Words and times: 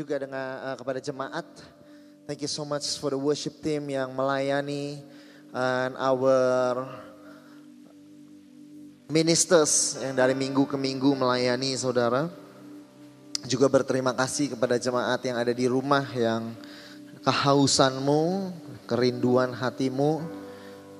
Juga 0.00 0.16
dengan 0.16 0.72
uh, 0.72 0.76
kepada 0.80 0.96
jemaat. 0.96 1.44
Thank 2.24 2.40
you 2.40 2.48
so 2.48 2.64
much 2.64 2.96
for 2.96 3.12
the 3.12 3.20
worship 3.20 3.60
team 3.60 3.92
yang 3.92 4.16
melayani 4.16 5.04
and 5.52 5.92
our 6.00 6.88
ministers 9.12 10.00
yang 10.00 10.16
dari 10.16 10.32
minggu 10.32 10.64
ke 10.64 10.76
minggu 10.80 11.12
melayani 11.12 11.76
saudara. 11.76 12.32
Juga 13.44 13.68
berterima 13.68 14.16
kasih 14.16 14.56
kepada 14.56 14.80
jemaat 14.80 15.20
yang 15.20 15.36
ada 15.36 15.52
di 15.52 15.68
rumah 15.68 16.04
yang 16.16 16.56
kehausanmu, 17.20 18.52
kerinduan 18.88 19.52
hatimu 19.52 20.24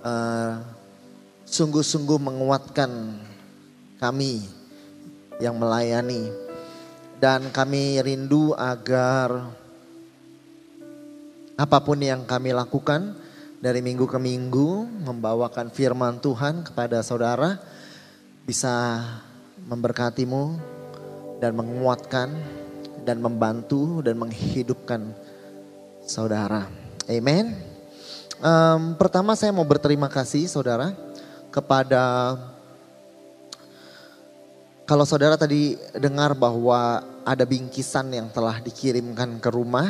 uh, 0.05 0.61
sungguh-sungguh 1.49 2.21
menguatkan 2.21 3.17
kami 3.97 4.45
yang 5.41 5.57
melayani 5.57 6.50
dan 7.21 7.53
kami 7.53 8.01
rindu 8.01 8.57
agar 8.57 9.53
apa 11.61 11.79
pun 11.85 12.01
yang 12.01 12.25
kami 12.25 12.57
lakukan 12.57 13.13
dari 13.61 13.85
minggu 13.85 14.09
ke 14.09 14.17
minggu 14.17 14.89
membawakan 15.05 15.69
firman 15.69 16.17
Tuhan 16.25 16.65
kepada 16.65 17.05
saudara 17.05 17.61
bisa 18.49 19.05
memberkatimu 19.69 20.57
dan 21.45 21.53
menguatkan 21.53 22.33
dan 23.05 23.21
membantu 23.21 24.01
dan 24.01 24.17
menghidupkan 24.17 25.13
saudara. 26.01 26.65
Amen. 27.05 27.53
Em, 28.41 28.83
pertama 28.97 29.37
saya 29.37 29.53
mau 29.53 29.69
berterima 29.69 30.09
kasih 30.09 30.49
saudara 30.49 30.97
kepada 31.53 32.33
kalau 34.91 35.07
saudara 35.07 35.39
tadi 35.39 35.79
dengar 35.95 36.35
bahwa 36.35 36.99
ada 37.23 37.47
bingkisan 37.47 38.11
yang 38.11 38.27
telah 38.35 38.59
dikirimkan 38.59 39.39
ke 39.39 39.47
rumah 39.47 39.87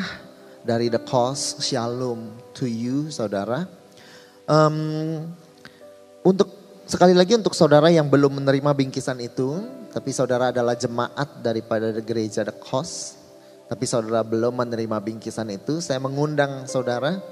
dari 0.61 0.93
The 0.93 1.01
Cause 1.01 1.57
Shalom 1.65 2.29
to 2.53 2.69
you 2.69 3.09
saudara. 3.09 3.65
Em, 4.45 5.25
untuk 6.21 6.53
sekali 6.85 7.17
lagi 7.17 7.33
untuk 7.33 7.57
saudara 7.57 7.89
yang 7.89 8.13
belum 8.13 8.45
menerima 8.45 8.77
bingkisan 8.77 9.25
itu, 9.25 9.65
tapi 9.89 10.13
saudara 10.13 10.53
adalah 10.53 10.77
jemaat 10.77 11.41
daripada 11.41 11.97
gereja 12.05 12.45
The 12.45 12.61
Cause, 12.61 13.17
tapi 13.73 13.89
saudara 13.89 14.21
belum 14.21 14.53
menerima 14.53 15.01
bingkisan 15.01 15.49
itu, 15.49 15.81
saya 15.81 15.97
mengundang 15.97 16.69
saudara 16.69 17.25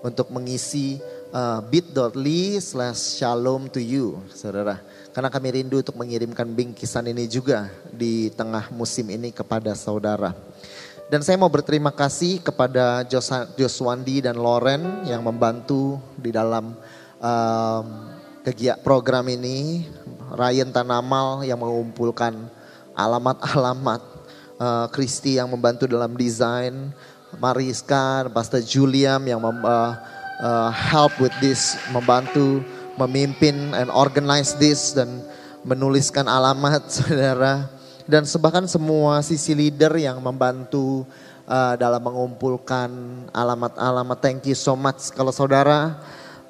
untuk 0.00 0.32
mengisi 0.32 1.00
uh, 1.32 1.60
bit.ly 1.64 2.60
slash 2.60 3.20
shalom 3.20 3.68
to 3.68 3.80
you, 3.80 4.20
saudara. 4.32 4.80
Karena 5.10 5.28
kami 5.28 5.60
rindu 5.60 5.82
untuk 5.82 5.98
mengirimkan 5.98 6.46
bingkisan 6.46 7.10
ini 7.10 7.26
juga 7.26 7.68
di 7.90 8.30
tengah 8.32 8.70
musim 8.70 9.10
ini 9.10 9.34
kepada 9.34 9.74
saudara. 9.74 10.32
Dan 11.10 11.26
saya 11.26 11.34
mau 11.34 11.50
berterima 11.50 11.90
kasih 11.90 12.38
kepada 12.38 13.02
Joswandi 13.58 14.22
dan 14.22 14.38
Loren 14.38 15.02
yang 15.10 15.26
membantu 15.26 15.98
di 16.14 16.30
dalam 16.30 16.78
um, 17.18 17.84
kegiatan 18.46 18.78
program 18.78 19.26
ini. 19.26 19.90
Ryan 20.30 20.70
Tanamal 20.70 21.42
yang 21.42 21.58
mengumpulkan 21.58 22.38
alamat-alamat. 22.94 24.22
Uh, 24.60 24.86
Kristi 24.92 25.40
yang 25.40 25.50
membantu 25.50 25.90
dalam 25.90 26.14
desain. 26.14 26.94
Mariska, 27.38 28.26
Pastor 28.34 28.64
Juliam 28.64 29.22
yang 29.22 29.38
mem, 29.38 29.62
uh, 29.62 29.94
uh, 30.42 30.70
help 30.72 31.14
with 31.22 31.34
this, 31.38 31.78
membantu 31.94 32.64
memimpin 32.98 33.76
and 33.76 33.88
organize 33.92 34.56
this 34.58 34.96
dan 34.96 35.22
menuliskan 35.62 36.26
alamat 36.26 36.88
saudara 36.96 37.68
dan 38.10 38.26
bahkan 38.42 38.66
semua 38.66 39.22
sisi 39.22 39.54
leader 39.54 39.94
yang 39.94 40.18
membantu 40.18 41.06
uh, 41.46 41.78
dalam 41.78 42.02
mengumpulkan 42.02 42.90
alamat-alamat. 43.30 44.18
Thank 44.18 44.50
you 44.50 44.58
so 44.58 44.74
much 44.74 45.14
kalau 45.14 45.30
saudara 45.30 45.94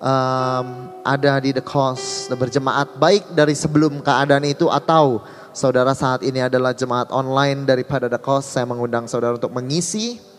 um, 0.00 0.88
ada 1.04 1.36
di 1.44 1.52
the 1.52 1.60
cause 1.60 2.32
berjemaat 2.32 2.96
baik 2.96 3.36
dari 3.36 3.52
sebelum 3.52 4.00
keadaan 4.00 4.48
itu 4.48 4.72
atau 4.72 5.20
saudara 5.52 5.92
saat 5.92 6.24
ini 6.24 6.40
adalah 6.40 6.72
jemaat 6.72 7.12
online 7.12 7.69
daripada 7.69 8.08
the 8.08 8.19
cause. 8.19 8.48
Saya 8.48 8.64
mengundang 8.64 9.04
saudara 9.04 9.36
untuk 9.36 9.52
mengisi 9.52 10.29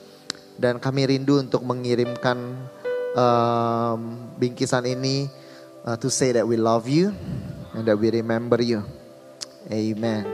dan 0.57 0.81
kami 0.81 1.07
rindu 1.07 1.39
untuk 1.39 1.63
mengirimkan 1.63 2.37
um, 3.15 3.99
bingkisan 4.39 4.87
ini 4.87 5.27
uh, 5.85 5.95
to 5.95 6.09
say 6.09 6.31
that 6.31 6.45
we 6.47 6.57
love 6.57 6.87
you 6.87 7.13
and 7.75 7.87
that 7.87 7.95
we 7.95 8.11
remember 8.11 8.59
you. 8.59 8.83
Amen. 9.69 10.25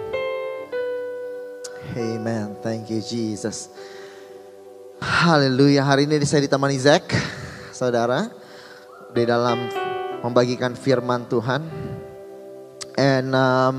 Amen. 1.98 2.58
Thank 2.62 2.90
you 2.92 3.00
Jesus. 3.00 3.72
Haleluya. 4.98 5.86
Hari 5.86 6.10
ini 6.10 6.22
saya 6.26 6.44
ditemani 6.46 6.78
Zack, 6.82 7.14
saudara, 7.70 8.28
di 9.14 9.24
dalam 9.24 9.70
membagikan 10.26 10.74
firman 10.74 11.30
Tuhan. 11.30 11.62
And 12.98 13.30
um, 13.38 13.76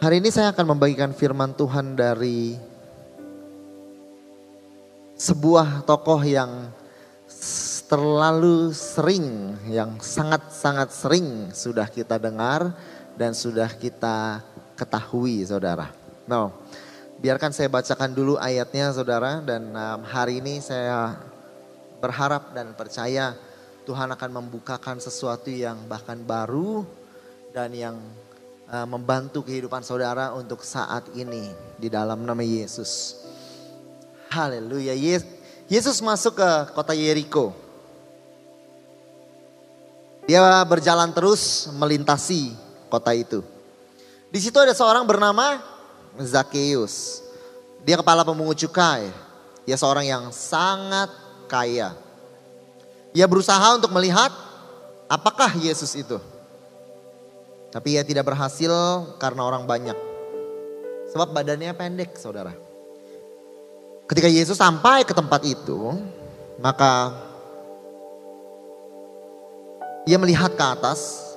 hari 0.00 0.24
ini 0.24 0.32
saya 0.32 0.56
akan 0.56 0.72
membagikan 0.72 1.12
firman 1.12 1.52
Tuhan 1.52 1.94
dari 2.00 2.56
sebuah 5.22 5.86
tokoh 5.86 6.18
yang 6.26 6.66
terlalu 7.86 8.74
sering, 8.74 9.54
yang 9.70 10.02
sangat-sangat 10.02 10.90
sering 10.90 11.54
sudah 11.54 11.86
kita 11.86 12.18
dengar 12.18 12.74
dan 13.14 13.30
sudah 13.30 13.70
kita 13.70 14.42
ketahui 14.74 15.46
saudara. 15.46 15.94
No, 16.26 16.50
biarkan 17.22 17.54
saya 17.54 17.70
bacakan 17.70 18.10
dulu 18.10 18.34
ayatnya 18.34 18.90
saudara 18.90 19.38
dan 19.38 19.70
um, 19.70 20.00
hari 20.02 20.42
ini 20.42 20.58
saya 20.58 21.14
berharap 22.02 22.50
dan 22.50 22.74
percaya 22.74 23.38
Tuhan 23.86 24.10
akan 24.10 24.30
membukakan 24.42 24.98
sesuatu 24.98 25.54
yang 25.54 25.86
bahkan 25.86 26.18
baru 26.18 26.82
dan 27.54 27.70
yang 27.70 27.94
uh, 28.66 28.86
membantu 28.90 29.46
kehidupan 29.46 29.86
saudara 29.86 30.34
untuk 30.34 30.66
saat 30.66 31.06
ini 31.14 31.46
di 31.78 31.86
dalam 31.86 32.26
nama 32.26 32.42
Yesus. 32.42 33.22
Haleluya. 34.32 34.96
Yes- 34.96 35.28
Yesus 35.68 36.00
masuk 36.00 36.40
ke 36.40 36.50
kota 36.72 36.96
Yeriko. 36.96 37.52
Dia 40.24 40.40
berjalan 40.64 41.12
terus 41.12 41.68
melintasi 41.76 42.56
kota 42.88 43.12
itu. 43.12 43.44
Di 44.32 44.40
situ 44.40 44.56
ada 44.56 44.72
seorang 44.72 45.04
bernama 45.04 45.60
Zakheus. 46.16 47.20
Dia 47.84 48.00
kepala 48.00 48.24
pemungut 48.24 48.56
cukai. 48.56 49.12
Dia 49.68 49.76
seorang 49.76 50.08
yang 50.08 50.24
sangat 50.32 51.12
kaya. 51.50 51.92
Ia 53.12 53.26
berusaha 53.28 53.76
untuk 53.76 53.92
melihat 53.92 54.32
apakah 55.10 55.52
Yesus 55.60 55.92
itu. 55.98 56.16
Tapi 57.68 57.96
ia 57.96 58.04
tidak 58.04 58.28
berhasil 58.28 58.72
karena 59.20 59.44
orang 59.44 59.68
banyak. 59.68 59.96
Sebab 61.12 61.32
badannya 61.32 61.72
pendek 61.76 62.16
saudara. 62.16 62.61
Ketika 64.12 64.28
Yesus 64.28 64.60
sampai 64.60 65.08
ke 65.08 65.16
tempat 65.16 65.40
itu, 65.40 65.96
maka 66.60 67.16
ia 70.04 70.20
melihat 70.20 70.52
ke 70.52 70.60
atas, 70.60 71.32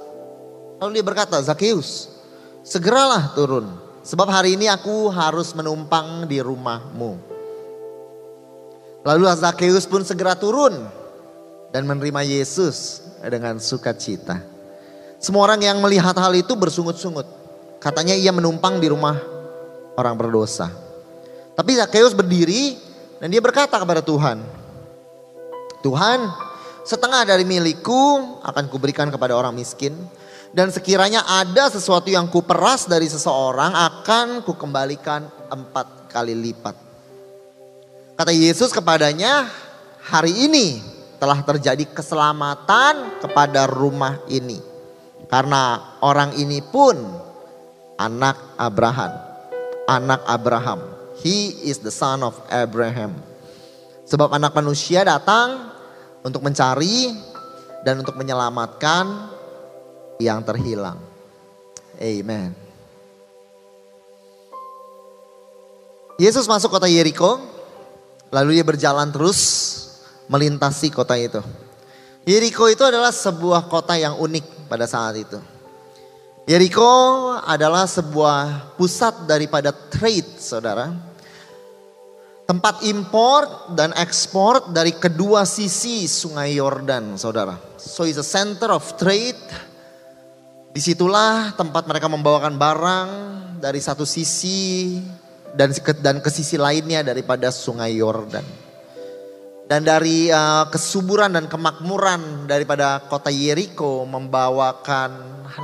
lalu 0.83 0.99
dia 0.99 1.05
berkata, 1.07 1.39
Zakheus, 1.39 2.11
segeralah 2.67 3.31
turun, 3.31 3.71
sebab 4.03 4.27
hari 4.27 4.59
ini 4.59 4.67
aku 4.67 5.07
harus 5.07 5.55
menumpang 5.55 6.27
di 6.27 6.43
rumahmu. 6.43 7.15
Lalu 9.07 9.23
Zakheus 9.39 9.87
pun 9.87 10.03
segera 10.03 10.35
turun 10.35 10.75
dan 11.71 11.87
menerima 11.87 12.27
Yesus 12.27 12.99
dengan 13.23 13.55
sukacita. 13.55 14.43
Semua 15.23 15.47
orang 15.47 15.63
yang 15.63 15.79
melihat 15.79 16.19
hal 16.19 16.35
itu 16.35 16.51
bersungut-sungut. 16.59 17.23
Katanya 17.79 18.19
ia 18.19 18.35
menumpang 18.35 18.83
di 18.83 18.91
rumah 18.91 19.15
orang 19.95 20.19
berdosa. 20.19 20.84
Tapi 21.55 21.71
Zakheus 21.79 22.11
berdiri 22.11 22.75
dan 23.23 23.31
dia 23.31 23.39
berkata 23.39 23.79
kepada 23.79 24.03
Tuhan, 24.03 24.43
Tuhan, 25.85 26.19
setengah 26.81 27.29
dari 27.29 27.45
milikku 27.45 28.41
akan 28.41 28.65
kuberikan 28.73 29.13
kepada 29.13 29.37
orang 29.37 29.53
miskin. 29.53 29.93
Dan 30.55 30.71
sekiranya 30.71 31.27
ada 31.27 31.67
sesuatu 31.67 32.07
yang 32.07 32.31
kuperas 32.31 32.87
dari 32.87 33.11
seseorang 33.11 33.75
akan 33.75 34.39
kukembalikan 34.47 35.27
empat 35.51 36.07
kali 36.07 36.31
lipat. 36.31 36.79
Kata 38.15 38.31
Yesus 38.31 38.71
kepadanya, 38.71 39.51
hari 39.99 40.31
ini 40.47 40.79
telah 41.19 41.43
terjadi 41.43 41.83
keselamatan 41.91 43.19
kepada 43.19 43.67
rumah 43.67 44.15
ini. 44.31 44.63
Karena 45.27 45.99
orang 45.99 46.39
ini 46.39 46.63
pun 46.63 47.03
anak 47.99 48.55
Abraham. 48.55 49.11
Anak 49.91 50.23
Abraham. 50.23 50.94
He 51.21 51.55
is 51.67 51.79
the 51.79 51.93
son 51.93 52.23
of 52.25 52.35
Abraham. 52.51 53.15
Sebab 54.05 54.35
anak 54.35 54.53
manusia 54.53 55.01
datang 55.01 55.71
untuk 56.21 56.41
mencari 56.41 57.13
dan 57.85 58.01
untuk 58.01 58.17
menyelamatkan 58.17 59.31
yang 60.19 60.41
terhilang. 60.41 60.97
Amen. 62.01 62.51
Yesus 66.15 66.47
masuk 66.47 66.71
kota 66.71 66.87
Yeriko, 66.87 67.43
lalu 68.31 68.55
dia 68.59 68.65
berjalan 68.65 69.11
terus 69.11 69.39
melintasi 70.31 70.87
kota 70.91 71.19
itu. 71.19 71.43
Yeriko 72.25 72.65
itu 72.71 72.81
adalah 72.81 73.11
sebuah 73.11 73.67
kota 73.67 73.99
yang 73.99 74.17
unik 74.17 74.71
pada 74.71 74.87
saat 74.89 75.19
itu. 75.19 75.54
Yeriko 76.45 77.33
adalah 77.41 77.89
sebuah 77.89 78.77
pusat 78.77 79.25
daripada 79.25 79.73
trade, 79.73 80.37
saudara. 80.37 80.93
Tempat 82.45 82.85
impor 82.85 83.73
dan 83.73 83.89
ekspor 83.97 84.69
dari 84.69 84.93
kedua 84.93 85.49
sisi 85.49 86.05
sungai 86.05 86.53
Yordan, 86.61 87.17
saudara. 87.17 87.57
So 87.81 88.05
it's 88.05 88.21
a 88.21 88.27
center 88.27 88.69
of 88.69 88.85
trade. 88.93 89.41
Di 90.69 90.77
situlah 90.77 91.57
tempat 91.57 91.89
mereka 91.89 92.05
membawakan 92.05 92.61
barang 92.61 93.09
dari 93.57 93.81
satu 93.81 94.05
sisi 94.05 95.01
dan 95.57 95.73
dan 95.97 96.21
ke 96.21 96.29
sisi 96.29 96.61
lainnya 96.61 97.01
daripada 97.01 97.49
Sungai 97.49 97.97
Yordan. 97.97 98.64
Dan 99.65 99.81
dari 99.81 100.29
uh, 100.29 100.69
kesuburan 100.69 101.33
dan 101.33 101.49
kemakmuran 101.49 102.45
daripada 102.45 103.01
kota 103.09 103.33
Yeriko 103.33 104.05
membawakan 104.05 105.09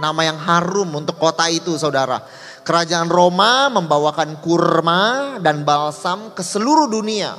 nama 0.01 0.21
yang 0.25 0.41
harum 0.41 0.89
untuk 0.97 1.21
kota 1.21 1.45
itu 1.53 1.77
saudara. 1.77 2.17
Kerajaan 2.65 3.13
Roma 3.13 3.69
membawakan 3.69 4.41
kurma 4.41 5.37
dan 5.37 5.61
balsam 5.61 6.33
ke 6.33 6.41
seluruh 6.41 6.89
dunia. 6.89 7.37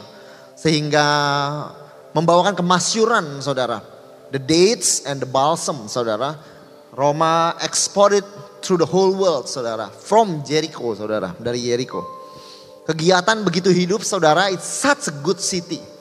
Sehingga 0.54 1.06
membawakan 2.14 2.54
kemasyuran 2.54 3.42
saudara. 3.42 3.82
The 4.30 4.38
dates 4.38 5.02
and 5.02 5.18
the 5.18 5.26
balsam 5.26 5.90
saudara. 5.90 6.38
Roma 6.94 7.58
exported 7.66 8.22
through 8.62 8.78
the 8.78 8.86
whole 8.86 9.18
world 9.18 9.50
saudara. 9.50 9.90
From 9.90 10.46
Jericho 10.46 10.94
saudara. 10.94 11.34
Dari 11.42 11.58
Jericho. 11.58 12.06
Kegiatan 12.86 13.42
begitu 13.42 13.70
hidup 13.74 14.06
saudara, 14.06 14.50
it's 14.50 14.66
such 14.66 15.10
a 15.10 15.14
good 15.26 15.42
city. 15.42 15.91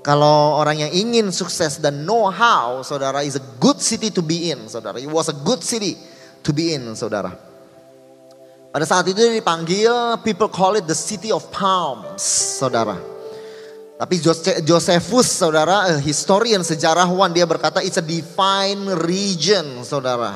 Kalau 0.00 0.56
orang 0.56 0.80
yang 0.80 0.92
ingin 0.96 1.28
sukses 1.28 1.76
dan 1.76 2.08
know 2.08 2.32
how, 2.32 2.80
saudara, 2.80 3.20
is 3.20 3.36
a 3.36 3.44
good 3.60 3.76
city 3.84 4.08
to 4.08 4.24
be 4.24 4.48
in, 4.48 4.64
saudara. 4.64 4.96
It 4.96 5.12
was 5.12 5.28
a 5.28 5.36
good 5.36 5.60
city 5.60 6.00
to 6.40 6.50
be 6.56 6.72
in, 6.72 6.96
saudara. 6.96 7.36
Pada 8.70 8.86
saat 8.88 9.04
itu 9.12 9.20
dipanggil, 9.20 10.24
people 10.24 10.48
call 10.48 10.80
it 10.80 10.88
the 10.88 10.96
city 10.96 11.28
of 11.28 11.44
palms, 11.52 12.24
saudara. 12.56 12.96
Tapi 14.00 14.16
Josephus, 14.64 15.28
saudara, 15.28 16.00
historian 16.00 16.64
sejarawan, 16.64 17.36
dia 17.36 17.44
berkata 17.44 17.84
it's 17.84 18.00
a 18.00 18.04
divine 18.04 18.88
region, 19.04 19.84
saudara. 19.84 20.32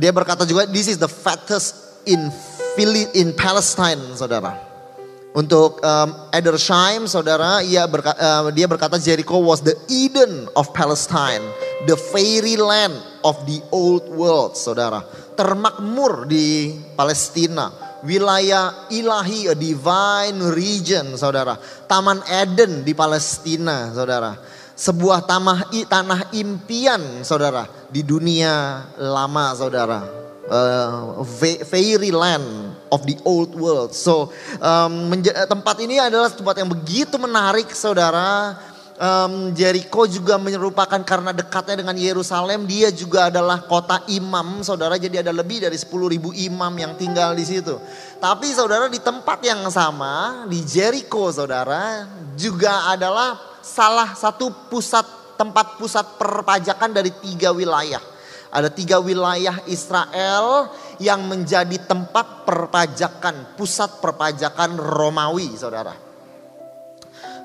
Dia 0.00 0.08
berkata 0.08 0.48
juga 0.48 0.64
this 0.64 0.88
is 0.88 0.96
the 0.96 1.10
fattest 1.10 2.00
in 2.08 2.32
in 3.12 3.36
Palestine, 3.36 4.00
saudara. 4.16 4.73
Untuk 5.34 5.82
um, 5.82 6.30
Edersheim, 6.30 7.10
saudara, 7.10 7.58
ia 7.66 7.82
berkata, 7.90 8.14
uh, 8.22 8.54
dia 8.54 8.70
berkata 8.70 9.02
Jericho 9.02 9.42
was 9.42 9.66
the 9.66 9.74
Eden 9.90 10.46
of 10.54 10.70
Palestine, 10.70 11.42
the 11.90 11.98
fairy 11.98 12.54
land 12.54 12.94
of 13.26 13.34
the 13.42 13.58
old 13.74 14.06
world, 14.14 14.54
saudara. 14.54 15.02
Termakmur 15.34 16.30
di 16.30 16.78
Palestina, 16.94 17.74
wilayah 18.06 18.86
ilahi, 18.94 19.50
a 19.50 19.58
divine 19.58 20.38
region, 20.54 21.18
saudara. 21.18 21.58
Taman 21.90 22.22
Eden 22.30 22.86
di 22.86 22.94
Palestina, 22.94 23.90
saudara. 23.90 24.38
Sebuah 24.78 25.26
tanah 25.26 26.30
impian, 26.30 27.26
saudara, 27.26 27.66
di 27.90 28.06
dunia 28.06 28.86
lama, 29.02 29.50
saudara 29.50 30.23
uh, 30.50 31.24
fairy 31.64 32.12
land 32.12 32.76
of 32.92 33.04
the 33.08 33.16
old 33.24 33.54
world. 33.56 33.96
So 33.96 34.30
um, 34.60 35.12
tempat 35.48 35.76
ini 35.80 35.98
adalah 35.98 36.30
tempat 36.30 36.60
yang 36.60 36.70
begitu 36.70 37.16
menarik, 37.16 37.70
saudara. 37.72 38.56
Um, 38.94 39.50
Jericho 39.58 40.06
juga 40.06 40.38
menyerupakan 40.38 41.02
karena 41.02 41.34
dekatnya 41.34 41.82
dengan 41.82 41.98
Yerusalem, 41.98 42.62
dia 42.62 42.94
juga 42.94 43.26
adalah 43.26 43.66
kota 43.66 44.06
imam, 44.06 44.62
saudara. 44.62 44.94
Jadi 44.94 45.18
ada 45.18 45.34
lebih 45.34 45.66
dari 45.66 45.74
10 45.74 45.90
ribu 46.14 46.30
imam 46.30 46.70
yang 46.78 46.94
tinggal 46.94 47.34
di 47.34 47.42
situ. 47.42 47.74
Tapi 48.22 48.54
saudara 48.54 48.86
di 48.86 49.02
tempat 49.02 49.42
yang 49.42 49.66
sama, 49.66 50.46
di 50.46 50.62
Jericho, 50.62 51.26
saudara, 51.34 52.06
juga 52.38 52.86
adalah 52.94 53.58
salah 53.66 54.14
satu 54.14 54.70
pusat 54.70 55.02
tempat 55.34 55.74
pusat 55.74 56.14
perpajakan 56.14 56.94
dari 56.94 57.10
tiga 57.18 57.50
wilayah 57.50 58.13
ada 58.54 58.70
tiga 58.70 59.02
wilayah 59.02 59.66
Israel 59.66 60.70
yang 61.02 61.26
menjadi 61.26 61.74
tempat 61.90 62.46
perpajakan, 62.46 63.58
pusat 63.58 63.98
perpajakan 63.98 64.78
Romawi, 64.78 65.58
saudara. 65.58 65.90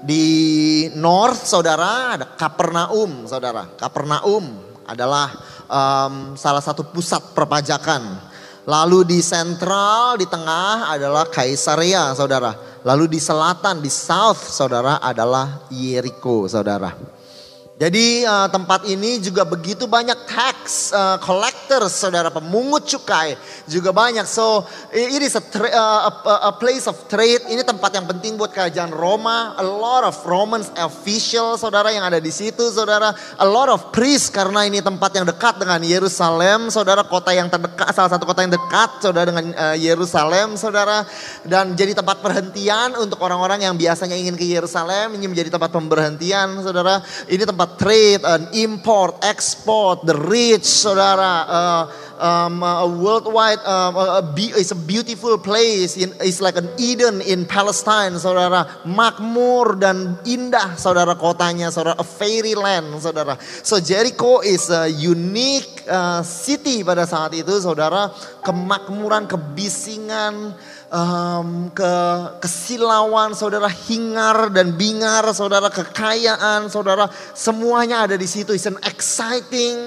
Di 0.06 0.86
North, 0.94 1.50
saudara, 1.50 2.14
ada 2.14 2.26
Kapernaum, 2.38 3.26
saudara. 3.26 3.66
Kapernaum 3.74 4.54
adalah 4.86 5.34
um, 5.66 6.38
salah 6.38 6.62
satu 6.62 6.86
pusat 6.94 7.34
perpajakan. 7.34 8.30
Lalu 8.70 9.18
di 9.18 9.20
sentral, 9.26 10.14
di 10.14 10.30
tengah 10.30 10.94
adalah 10.94 11.26
Kaisarea, 11.26 12.14
saudara. 12.14 12.54
Lalu 12.86 13.18
di 13.18 13.20
selatan, 13.20 13.82
di 13.82 13.90
south, 13.90 14.46
saudara, 14.54 15.02
adalah 15.02 15.66
Jericho, 15.74 16.46
saudara. 16.46 17.19
Jadi 17.80 18.28
uh, 18.28 18.52
tempat 18.52 18.84
ini 18.92 19.24
juga 19.24 19.48
begitu 19.48 19.88
banyak 19.88 20.28
tax 20.28 20.92
uh, 20.92 21.16
collector, 21.24 21.88
saudara 21.88 22.28
pemungut 22.28 22.84
cukai 22.84 23.40
juga 23.72 23.96
banyak. 23.96 24.28
So 24.28 24.68
it 24.92 25.24
is 25.24 25.40
a, 25.40 25.44
uh, 25.48 26.12
a, 26.12 26.52
a 26.52 26.54
place 26.60 26.92
of 26.92 27.00
trade. 27.08 27.48
Ini 27.48 27.64
tempat 27.64 27.96
yang 27.96 28.04
penting 28.04 28.36
buat 28.36 28.52
kerajaan 28.52 28.92
Roma. 28.92 29.56
A 29.56 29.64
lot 29.64 30.04
of 30.04 30.20
Roman 30.28 30.60
official, 30.76 31.56
saudara 31.56 31.96
yang 31.96 32.04
ada 32.04 32.20
di 32.20 32.28
situ, 32.36 32.68
saudara. 32.68 33.16
A 33.40 33.48
lot 33.48 33.72
of 33.72 33.96
priests 33.96 34.28
karena 34.28 34.68
ini 34.68 34.84
tempat 34.84 35.16
yang 35.16 35.24
dekat 35.24 35.64
dengan 35.64 35.80
Yerusalem, 35.80 36.68
saudara. 36.68 37.08
Kota 37.08 37.32
yang 37.32 37.48
terdekat, 37.48 37.96
salah 37.96 38.12
satu 38.12 38.28
kota 38.28 38.44
yang 38.44 38.52
dekat, 38.52 39.00
saudara 39.00 39.32
dengan 39.32 39.56
uh, 39.56 39.80
Yerusalem, 39.80 40.60
saudara. 40.60 41.08
Dan 41.48 41.80
jadi 41.80 41.96
tempat 41.96 42.20
perhentian 42.20 43.00
untuk 43.00 43.24
orang-orang 43.24 43.64
yang 43.64 43.80
biasanya 43.80 44.20
ingin 44.20 44.36
ke 44.36 44.44
Yerusalem. 44.44 45.16
Ini 45.16 45.32
menjadi 45.32 45.56
tempat 45.56 45.72
pemberhentian, 45.72 46.60
saudara. 46.60 47.00
Ini 47.24 47.48
tempat 47.48 47.69
trade 47.78 48.22
and 48.24 48.48
import, 48.56 49.20
export, 49.22 50.06
the 50.06 50.16
rich, 50.16 50.64
saudara. 50.64 51.46
Uh, 51.46 51.84
um, 52.20 52.62
uh, 52.62 52.86
worldwide 52.86 53.60
um, 53.64 53.96
uh, 53.96 54.22
it's 54.36 54.72
a 54.72 54.76
beautiful 54.76 55.38
place. 55.38 55.98
In, 55.98 56.14
it's 56.20 56.42
like 56.42 56.58
an 56.58 56.68
Eden 56.78 57.22
in 57.22 57.46
Palestine, 57.46 58.20
saudara. 58.20 58.68
Makmur 58.84 59.80
dan 59.80 60.20
indah, 60.28 60.76
saudara 60.76 61.16
kotanya, 61.16 61.72
saudara. 61.72 61.96
A 61.98 62.04
fairy 62.04 62.54
land, 62.54 63.00
saudara. 63.00 63.40
So 63.66 63.80
Jericho 63.80 64.42
is 64.42 64.70
a 64.70 64.88
unique 64.92 65.84
uh, 65.88 66.22
city 66.22 66.84
pada 66.84 67.08
saat 67.08 67.34
itu, 67.34 67.56
saudara. 67.64 68.12
Kemakmuran, 68.44 69.26
kebisingan 69.26 70.54
um, 70.90 71.70
ke 71.72 71.94
kesilauan, 72.42 73.34
saudara 73.38 73.70
hingar 73.70 74.50
dan 74.52 74.74
bingar, 74.76 75.24
saudara 75.32 75.70
kekayaan, 75.70 76.68
saudara 76.68 77.08
semuanya 77.34 78.06
ada 78.10 78.16
di 78.18 78.26
situ. 78.26 78.52
It's 78.54 78.68
an 78.68 78.78
exciting, 78.84 79.78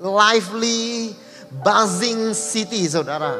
lively, 0.00 1.14
buzzing 1.62 2.32
city, 2.32 2.86
saudara. 2.88 3.36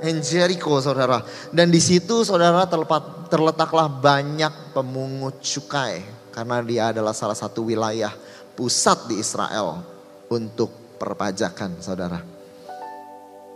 And 0.00 0.24
Jericho, 0.24 0.80
saudara. 0.80 1.20
Dan 1.52 1.68
di 1.68 1.80
situ, 1.80 2.24
saudara 2.24 2.64
terletak, 2.64 3.28
terletaklah 3.28 3.88
banyak 3.88 4.72
pemungut 4.72 5.44
cukai, 5.44 6.00
karena 6.32 6.64
dia 6.64 6.82
adalah 6.88 7.12
salah 7.12 7.36
satu 7.36 7.68
wilayah 7.68 8.12
pusat 8.56 9.12
di 9.12 9.20
Israel 9.20 9.84
untuk 10.32 10.72
perpajakan, 10.96 11.84
saudara. 11.84 12.20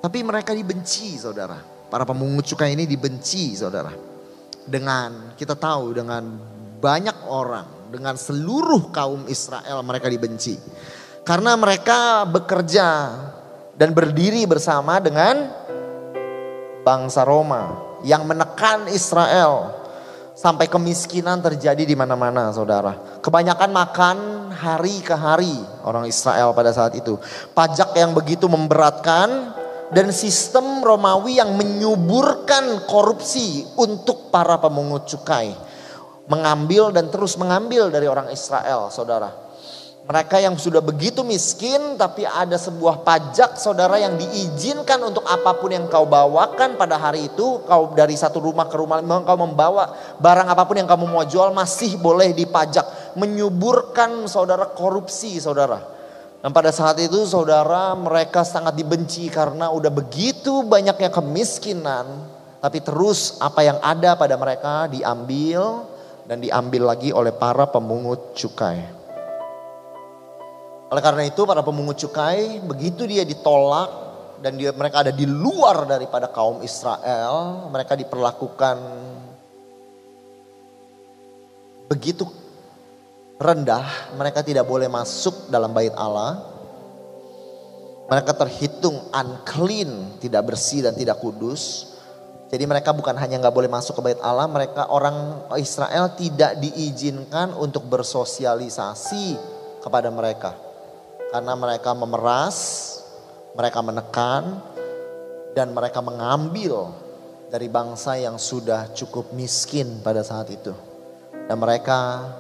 Tapi 0.05 0.21
mereka 0.21 0.53
dibenci, 0.53 1.17
saudara 1.17 1.74
Para 1.95 2.03
pemungut 2.03 2.43
cukai 2.43 2.75
ini 2.75 2.91
dibenci 2.91 3.55
saudara. 3.55 3.95
Dengan 4.67 5.31
kita 5.39 5.55
tahu 5.55 5.95
dengan 5.95 6.27
banyak 6.83 7.31
orang, 7.31 7.87
dengan 7.95 8.19
seluruh 8.19 8.91
kaum 8.91 9.31
Israel 9.31 9.79
mereka 9.87 10.11
dibenci. 10.11 10.59
Karena 11.23 11.55
mereka 11.55 12.27
bekerja 12.27 13.15
dan 13.79 13.95
berdiri 13.95 14.43
bersama 14.43 14.99
dengan 14.99 15.55
bangsa 16.83 17.23
Roma 17.23 17.79
yang 18.03 18.27
menekan 18.27 18.91
Israel 18.91 19.79
sampai 20.35 20.67
kemiskinan 20.67 21.47
terjadi 21.47 21.87
di 21.87 21.95
mana-mana 21.95 22.51
saudara. 22.51 23.23
Kebanyakan 23.23 23.71
makan 23.71 24.17
hari 24.51 24.99
ke 24.99 25.15
hari 25.15 25.63
orang 25.87 26.11
Israel 26.11 26.51
pada 26.59 26.75
saat 26.75 26.99
itu. 26.99 27.23
Pajak 27.55 27.95
yang 27.95 28.11
begitu 28.11 28.51
memberatkan 28.51 29.63
dan 29.95 30.11
sistem 30.11 30.83
Romawi 30.83 31.39
yang 31.39 31.55
menyuburkan 31.55 32.83
korupsi 32.91 33.63
untuk 33.79 34.35
para 34.35 34.59
pemungut 34.59 35.07
cukai. 35.07 35.55
Mengambil 36.27 36.91
dan 36.91 37.07
terus 37.15 37.39
mengambil 37.39 37.95
dari 37.95 38.11
orang 38.11 38.27
Israel 38.35 38.91
saudara. 38.91 39.31
Mereka 40.05 40.37
yang 40.37 40.61
sudah 40.61 40.85
begitu 40.85 41.25
miskin 41.25 41.97
tapi 41.97 42.29
ada 42.29 42.61
sebuah 42.61 43.07
pajak 43.09 43.57
saudara 43.57 43.97
yang 43.97 44.21
diizinkan 44.21 45.01
untuk 45.01 45.25
apa 45.25 45.57
pun 45.57 45.73
yang 45.73 45.89
kau 45.89 46.05
bawakan 46.05 46.77
pada 46.77 47.01
hari 47.01 47.33
itu. 47.33 47.65
Kau 47.65 47.97
dari 47.97 48.13
satu 48.13 48.37
rumah 48.43 48.69
ke 48.69 48.77
rumah 48.77 49.01
lain 49.01 49.25
kau 49.25 49.39
membawa 49.39 49.97
barang 50.21 50.49
apa 50.51 50.69
pun 50.69 50.77
yang 50.77 50.91
kamu 50.91 51.09
mau 51.09 51.25
jual 51.25 51.57
masih 51.57 51.97
boleh 51.97 52.37
dipajak. 52.37 53.17
Menyuburkan 53.17 54.29
saudara 54.29 54.69
korupsi 54.69 55.41
saudara. 55.41 55.94
Dan 56.45 56.53
pada 56.53 56.69
saat 56.69 57.01
itu 57.01 57.25
saudara 57.25 57.97
mereka 57.97 58.45
sangat 58.45 58.77
dibenci 58.77 59.33
karena 59.33 59.73
udah 59.73 59.89
begitu 59.89 60.61
banyaknya 60.61 61.09
kemiskinan. 61.09 62.05
Tapi 62.61 62.85
terus 62.85 63.41
apa 63.41 63.65
yang 63.65 63.81
ada 63.81 64.13
pada 64.13 64.37
mereka 64.37 64.85
diambil 64.93 65.89
dan 66.29 66.45
diambil 66.45 66.93
lagi 66.93 67.17
oleh 67.17 67.33
para 67.33 67.65
pemungut 67.65 68.37
cukai. 68.37 68.77
Oleh 70.93 71.01
karena 71.01 71.25
itu 71.25 71.49
para 71.49 71.65
pemungut 71.65 71.97
cukai 71.97 72.61
begitu 72.61 73.09
dia 73.09 73.25
ditolak 73.25 73.89
dan 74.45 74.61
dia 74.61 74.77
mereka 74.77 75.01
ada 75.01 75.17
di 75.17 75.25
luar 75.25 75.89
daripada 75.89 76.29
kaum 76.29 76.61
Israel, 76.61 77.73
mereka 77.73 77.97
diperlakukan 77.97 78.77
begitu 81.89 82.44
rendah, 83.39 84.15
mereka 84.15 84.41
tidak 84.47 84.67
boleh 84.67 84.87
masuk 84.87 85.51
dalam 85.51 85.75
bait 85.75 85.95
Allah. 85.95 86.55
Mereka 88.05 88.37
terhitung 88.37 89.01
unclean, 89.11 90.21
tidak 90.21 90.53
bersih 90.53 90.85
dan 90.85 90.93
tidak 90.93 91.19
kudus. 91.25 91.95
Jadi 92.53 92.69
mereka 92.69 92.93
bukan 92.93 93.17
hanya 93.17 93.41
nggak 93.41 93.57
boleh 93.57 93.71
masuk 93.73 93.99
ke 93.99 94.03
bait 94.13 94.21
Allah, 94.21 94.45
mereka 94.47 94.87
orang 94.93 95.49
Israel 95.57 96.13
tidak 96.15 96.61
diizinkan 96.61 97.57
untuk 97.57 97.89
bersosialisasi 97.89 99.35
kepada 99.81 100.13
mereka. 100.13 100.53
Karena 101.33 101.57
mereka 101.59 101.97
memeras, 101.97 102.59
mereka 103.57 103.81
menekan, 103.83 104.63
dan 105.57 105.73
mereka 105.73 105.99
mengambil 106.05 106.93
dari 107.49 107.67
bangsa 107.73 108.21
yang 108.21 108.37
sudah 108.37 108.93
cukup 108.93 109.33
miskin 109.33 110.05
pada 110.05 110.23
saat 110.23 110.51
itu. 110.53 110.71
Dan 111.49 111.57
mereka 111.59 112.31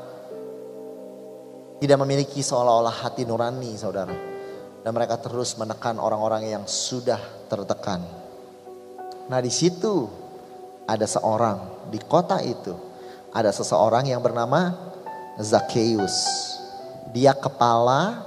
tidak 1.79 1.99
memiliki 2.03 2.41
seolah-olah 2.43 3.05
hati 3.05 3.27
nurani 3.27 3.75
saudara. 3.75 4.15
Dan 4.85 4.91
mereka 4.93 5.17
terus 5.17 5.57
menekan 5.57 5.97
orang-orang 5.97 6.51
yang 6.51 6.65
sudah 6.69 7.19
tertekan. 7.49 8.05
Nah 9.33 9.41
di 9.41 9.49
situ 9.49 10.07
ada 10.85 11.09
seorang 11.09 11.89
di 11.89 11.97
kota 12.05 12.39
itu. 12.45 12.77
Ada 13.35 13.51
seseorang 13.51 14.07
yang 14.07 14.21
bernama 14.21 14.77
Zacchaeus. 15.41 16.15
Dia 17.11 17.33
kepala 17.35 18.23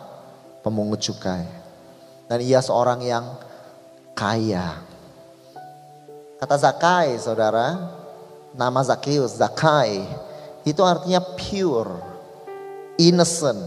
pemungut 0.66 1.00
cukai. 1.00 1.48
Dan 2.28 2.44
ia 2.44 2.60
seorang 2.60 3.00
yang 3.06 3.24
kaya. 4.12 4.84
Kata 6.38 6.58
Zakai 6.60 7.18
saudara, 7.18 7.98
nama 8.58 8.82
Zakius, 8.84 9.38
Zakai, 9.38 10.06
itu 10.68 10.82
artinya 10.84 11.22
pure, 11.22 11.98
innocent, 12.98 13.62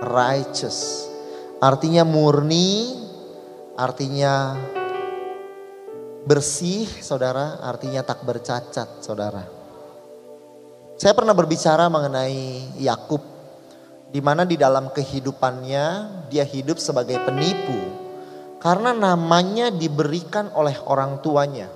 righteous. 0.00 1.08
Artinya 1.56 2.04
murni, 2.04 2.92
artinya 3.80 4.56
bersih 6.28 6.84
saudara, 7.00 7.60
artinya 7.64 8.04
tak 8.04 8.22
bercacat 8.22 9.00
saudara. 9.00 9.44
Saya 10.96 11.12
pernah 11.12 11.36
berbicara 11.36 11.88
mengenai 11.92 12.76
Yakub 12.80 13.20
di 14.08 14.20
mana 14.24 14.48
di 14.48 14.56
dalam 14.56 14.88
kehidupannya 14.92 15.84
dia 16.32 16.44
hidup 16.44 16.80
sebagai 16.80 17.20
penipu 17.20 17.76
karena 18.56 18.96
namanya 18.96 19.68
diberikan 19.68 20.48
oleh 20.56 20.72
orang 20.88 21.20
tuanya 21.20 21.68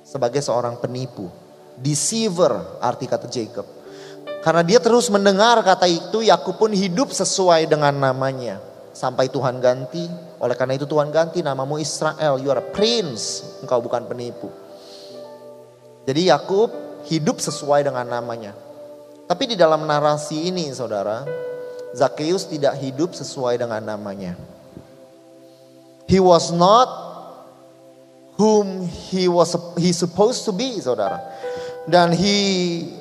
sebagai 0.00 0.40
seorang 0.40 0.80
penipu. 0.80 1.28
Deceiver 1.78 2.80
arti 2.80 3.04
kata 3.04 3.28
Jacob. 3.28 3.77
Karena 4.38 4.62
dia 4.62 4.78
terus 4.78 5.10
mendengar 5.10 5.58
kata 5.66 5.90
itu 5.90 6.22
Yakub 6.22 6.56
pun 6.56 6.70
hidup 6.70 7.10
sesuai 7.10 7.66
dengan 7.66 7.94
namanya. 7.94 8.62
Sampai 8.94 9.30
Tuhan 9.30 9.58
ganti. 9.58 10.06
Oleh 10.38 10.54
karena 10.54 10.78
itu 10.78 10.86
Tuhan 10.86 11.10
ganti 11.10 11.42
namamu 11.42 11.78
Israel. 11.78 12.38
You 12.38 12.50
are 12.54 12.62
a 12.62 12.68
prince. 12.70 13.42
Engkau 13.62 13.82
bukan 13.82 14.06
penipu. 14.06 14.50
Jadi 16.06 16.30
Yakub 16.30 16.70
hidup 17.10 17.42
sesuai 17.42 17.84
dengan 17.86 18.06
namanya. 18.06 18.54
Tapi 19.28 19.44
di 19.44 19.56
dalam 19.60 19.84
narasi 19.84 20.48
ini 20.48 20.72
saudara, 20.72 21.28
Zakheus 21.92 22.48
tidak 22.48 22.80
hidup 22.80 23.12
sesuai 23.12 23.60
dengan 23.60 23.84
namanya. 23.84 24.32
He 26.08 26.16
was 26.16 26.48
not 26.48 26.88
whom 28.40 28.88
he 29.12 29.28
was 29.28 29.52
he 29.76 29.92
supposed 29.92 30.48
to 30.48 30.52
be, 30.56 30.80
saudara. 30.80 31.20
Dan 31.84 32.16
he 32.16 32.97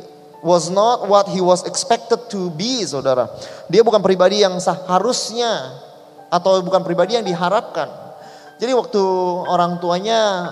was 0.48 0.72
not 0.72 1.12
what 1.12 1.28
he 1.28 1.44
was 1.44 1.68
expected 1.68 2.32
to 2.32 2.48
be, 2.56 2.88
saudara. 2.88 3.28
Dia 3.68 3.84
bukan 3.84 4.00
pribadi 4.00 4.48
yang 4.48 4.56
seharusnya 4.64 5.76
atau 6.32 6.64
bukan 6.64 6.88
pribadi 6.88 7.20
yang 7.20 7.28
diharapkan. 7.28 7.92
Jadi 8.56 8.72
waktu 8.72 9.04
orang 9.44 9.84
tuanya 9.84 10.48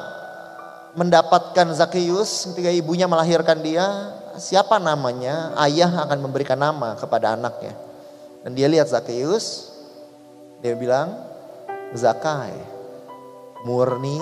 mendapatkan 0.99 1.71
Zakheus 1.71 2.51
ketika 2.51 2.67
ibunya 2.75 3.07
melahirkan 3.07 3.63
dia, 3.63 4.11
siapa 4.35 4.83
namanya? 4.83 5.55
Ayah 5.55 6.03
akan 6.03 6.19
memberikan 6.19 6.59
nama 6.59 6.99
kepada 6.99 7.39
anaknya. 7.39 7.71
Dan 8.43 8.51
dia 8.53 8.67
lihat 8.67 8.91
Zakheus, 8.91 9.71
dia 10.59 10.75
bilang, 10.75 11.23
Zakai, 11.95 12.53
murni, 13.63 14.19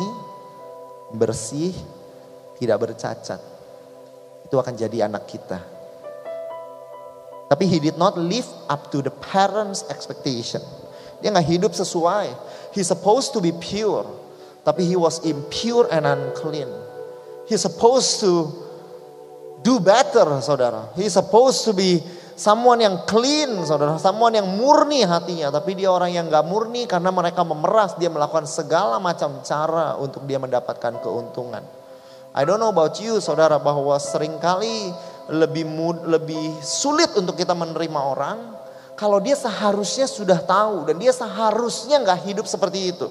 bersih, 1.18 1.74
tidak 2.62 2.88
bercacat. 2.88 3.52
Itu 4.53 4.62
akan 4.62 4.77
jadi 4.77 5.10
anak 5.10 5.25
kita. 5.25 5.57
Tapi 7.50 7.65
he 7.65 7.81
did 7.81 7.98
not 7.98 8.13
live 8.22 8.45
up 8.69 8.93
to 8.93 9.01
the 9.01 9.10
parents' 9.10 9.81
expectation. 9.89 10.62
Dia 11.25 11.33
nggak 11.33 11.50
hidup 11.57 11.74
sesuai. 11.74 12.29
He 12.69 12.86
supposed 12.86 13.33
to 13.33 13.41
be 13.41 13.50
pure, 13.50 14.05
tapi 14.62 14.86
he 14.86 14.93
was 14.93 15.25
impure 15.25 15.89
and 15.89 16.05
unclean. 16.05 16.69
He 17.50 17.57
supposed 17.57 18.22
to 18.22 18.53
do 19.65 19.81
better, 19.81 20.38
saudara. 20.38 20.93
He 20.93 21.10
supposed 21.10 21.65
to 21.65 21.74
be 21.74 22.05
Someone 22.33 22.81
yang 22.81 23.10
clean, 23.10 23.62
saudara. 23.62 23.98
Someone 24.01 24.38
yang 24.38 24.53
murni 24.53 25.05
hatinya. 25.05 25.50
Tapi 25.53 25.77
dia 25.77 25.89
orang 25.89 26.13
yang 26.13 26.25
gak 26.29 26.45
murni 26.45 26.89
karena 26.89 27.13
mereka 27.13 27.45
memeras. 27.45 27.93
Dia 27.98 28.10
melakukan 28.10 28.50
segala 28.50 28.98
macam 28.98 29.41
cara 29.45 29.98
untuk 30.01 30.25
dia 30.25 30.41
mendapatkan 30.41 30.98
keuntungan. 31.01 31.83
I 32.34 32.44
don't 32.50 32.58
know 32.58 32.74
about 32.74 32.98
you, 32.98 33.22
saudara. 33.22 33.62
Bahwa 33.62 33.94
sering 34.02 34.42
kali 34.42 34.90
lebih 35.30 35.70
mud, 35.70 36.10
lebih 36.10 36.60
sulit 36.66 37.13
untuk 37.13 37.38
kita 37.38 37.54
menerima 37.54 38.00
orang. 38.02 38.38
Kalau 38.98 39.22
dia 39.22 39.38
seharusnya 39.38 40.10
sudah 40.10 40.42
tahu. 40.42 40.90
Dan 40.90 40.98
dia 40.98 41.13
seharusnya 41.13 42.02
gak 42.02 42.25
hidup 42.25 42.46
seperti 42.50 42.94
itu. 42.94 43.08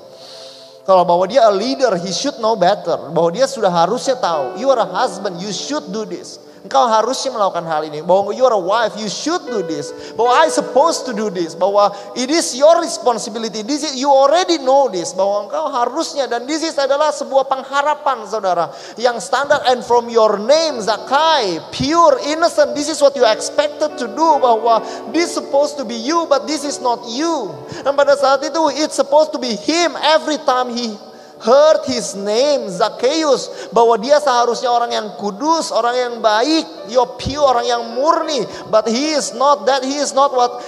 Kalau 0.82 1.06
bahwa 1.06 1.30
dia 1.30 1.46
a 1.46 1.52
leader, 1.54 1.94
he 1.94 2.10
should 2.10 2.34
know 2.42 2.58
better. 2.58 2.98
Bahwa 3.14 3.30
dia 3.30 3.46
sudah 3.46 3.70
harusnya 3.70 4.18
tahu. 4.18 4.58
You 4.58 4.66
are 4.74 4.82
a 4.82 4.88
husband, 4.90 5.38
you 5.38 5.54
should 5.54 5.86
do 5.94 6.02
this. 6.02 6.42
Engkau 6.62 6.86
harusnya 6.86 7.34
melakukan 7.34 7.66
hal 7.66 7.82
ini. 7.90 8.06
Bahwa 8.06 8.30
you 8.30 8.46
are 8.46 8.54
a 8.54 8.62
wife, 8.62 8.94
you 8.94 9.10
should 9.10 9.42
do 9.50 9.66
this. 9.66 9.90
Bahwa 10.14 10.46
I 10.46 10.46
supposed 10.46 11.10
to 11.10 11.12
do 11.12 11.26
this. 11.26 11.58
Bahwa 11.58 11.90
it 12.14 12.30
is 12.30 12.54
your 12.54 12.78
responsibility. 12.78 13.66
This 13.66 13.82
is, 13.82 13.98
you 13.98 14.06
already 14.06 14.62
know 14.62 14.86
this. 14.86 15.10
Bahwa 15.10 15.50
engkau 15.50 15.66
harusnya 15.74 16.30
dan 16.30 16.46
this 16.46 16.62
is 16.62 16.78
adalah 16.78 17.10
sebuah 17.10 17.50
pengharapan 17.50 18.22
saudara. 18.30 18.70
Yang 18.94 19.26
standar 19.26 19.58
and 19.74 19.82
from 19.82 20.06
your 20.06 20.38
name 20.38 20.78
Zakai, 20.78 21.58
pure, 21.74 22.22
innocent. 22.30 22.78
This 22.78 22.86
is 22.86 23.02
what 23.02 23.18
you 23.18 23.26
expected 23.26 23.98
to 23.98 24.06
do. 24.06 24.28
Bahwa 24.38 24.86
this 25.10 25.34
supposed 25.34 25.74
to 25.82 25.84
be 25.84 25.98
you 25.98 26.30
but 26.30 26.46
this 26.46 26.62
is 26.62 26.78
not 26.78 27.02
you. 27.10 27.50
Dan 27.82 27.98
pada 27.98 28.14
saat 28.14 28.38
itu 28.46 28.70
it's 28.78 28.94
supposed 28.94 29.34
to 29.34 29.42
be 29.42 29.58
him 29.58 29.98
every 29.98 30.38
time 30.46 30.70
he 30.70 30.94
heard 31.42 31.82
his 31.90 32.14
name 32.14 32.70
Zacchaeus 32.70 33.70
bahwa 33.74 33.98
dia 33.98 34.22
seharusnya 34.22 34.70
orang 34.70 34.94
yang 34.94 35.06
kudus, 35.18 35.74
orang 35.74 35.94
yang 35.98 36.14
baik, 36.22 36.66
you're 36.88 37.18
pure, 37.18 37.42
orang 37.42 37.66
yang 37.66 37.82
murni, 37.98 38.46
but 38.70 38.86
he 38.86 39.12
is 39.12 39.34
not 39.34 39.66
that, 39.66 39.82
he 39.82 39.98
is 39.98 40.14
not 40.14 40.30
what 40.30 40.62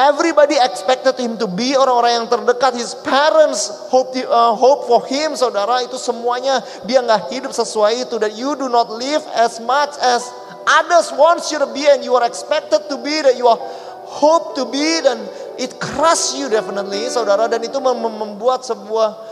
Everybody 0.00 0.54
expected 0.54 1.18
him 1.18 1.34
to 1.42 1.50
be 1.50 1.74
orang-orang 1.74 2.24
yang 2.24 2.26
terdekat. 2.30 2.78
His 2.78 2.94
parents 3.02 3.68
hope 3.90 4.14
uh, 4.16 4.54
hope 4.54 4.86
for 4.86 5.02
him, 5.10 5.34
saudara. 5.34 5.82
Itu 5.82 5.98
semuanya 5.98 6.62
dia 6.86 7.02
nggak 7.02 7.28
hidup 7.34 7.52
sesuai 7.52 8.06
itu. 8.06 8.16
That 8.22 8.38
you 8.38 8.54
do 8.54 8.70
not 8.70 8.86
live 8.88 9.20
as 9.34 9.58
much 9.58 9.92
as 9.98 10.24
others 10.64 11.10
want 11.12 11.42
you 11.50 11.58
to 11.58 11.68
be, 11.74 11.84
and 11.90 12.06
you 12.06 12.14
are 12.14 12.22
expected 12.22 12.86
to 12.86 12.96
be. 13.02 13.18
That 13.18 13.34
you 13.34 13.50
are 13.50 13.58
hope 14.06 14.54
to 14.56 14.64
be, 14.70 15.02
dan 15.02 15.26
it 15.58 15.76
crush 15.82 16.38
you 16.38 16.46
definitely, 16.46 17.10
saudara. 17.10 17.50
Dan 17.50 17.66
itu 17.66 17.82
membuat 17.82 18.62
sebuah 18.62 19.29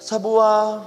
sebuah 0.00 0.80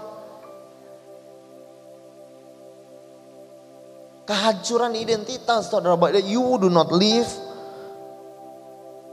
kehancuran 4.26 4.98
identitas, 4.98 5.70
saudara. 5.70 5.96
That 6.10 6.26
you 6.26 6.42
do 6.58 6.68
not 6.74 6.90
live 6.90 7.30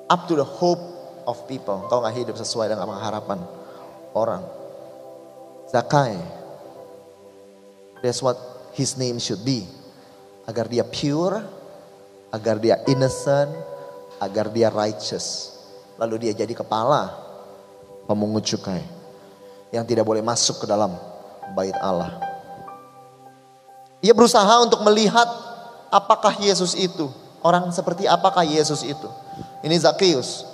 up 0.09 0.27
to 0.27 0.35
the 0.35 0.49
hope 0.49 0.81
of 1.29 1.45
people. 1.45 1.87
Kau 1.93 2.01
nggak 2.01 2.17
hidup 2.17 2.37
sesuai 2.41 2.73
dengan 2.73 2.89
harapan 2.97 3.45
orang. 4.17 4.43
Zakai. 5.69 6.17
That's 8.01 8.25
what 8.25 8.41
his 8.73 8.97
name 8.97 9.21
should 9.21 9.45
be. 9.45 9.69
Agar 10.49 10.67
dia 10.67 10.83
pure, 10.83 11.45
agar 12.33 12.57
dia 12.57 12.81
innocent, 12.89 13.53
agar 14.19 14.49
dia 14.49 14.73
righteous. 14.73 15.61
Lalu 16.01 16.27
dia 16.27 16.33
jadi 16.33 16.57
kepala 16.57 17.13
pemungut 18.09 18.49
cukai 18.49 19.00
yang 19.71 19.87
tidak 19.87 20.07
boleh 20.07 20.23
masuk 20.23 20.63
ke 20.63 20.67
dalam 20.67 20.95
bait 21.55 21.75
Allah. 21.79 22.19
Ia 24.03 24.15
berusaha 24.15 24.65
untuk 24.65 24.83
melihat 24.87 25.27
apakah 25.93 26.35
Yesus 26.39 26.75
itu, 26.75 27.11
orang 27.43 27.69
seperti 27.71 28.07
apakah 28.07 28.43
Yesus 28.47 28.83
itu. 28.83 29.09
Ini 29.61 29.77
Zacchaeus. 29.77 30.47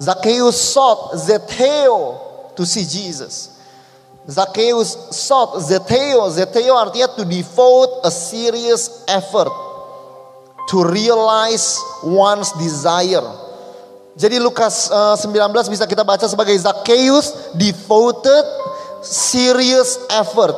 Zacchaeus 0.00 0.56
sought 0.56 1.12
Zeteo 1.20 2.16
to 2.56 2.64
see 2.64 2.88
Jesus. 2.88 3.60
Zacchaeus 4.24 5.12
sought 5.12 5.60
Zeteo. 5.60 6.24
Zeteo 6.32 6.72
artinya 6.72 7.12
to 7.12 7.24
devote 7.28 8.00
a 8.04 8.10
serious 8.10 9.04
effort 9.08 9.52
to 10.72 10.86
realize 10.86 11.76
one's 12.00 12.52
desire. 12.56 13.49
Jadi 14.18 14.42
Lukas 14.42 14.90
uh, 14.90 15.14
eh, 15.14 15.26
19 15.26 15.70
bisa 15.70 15.86
kita 15.86 16.02
baca 16.02 16.26
sebagai 16.26 16.54
Zacchaeus 16.58 17.54
devoted 17.54 18.44
serious 19.00 20.02
effort 20.10 20.54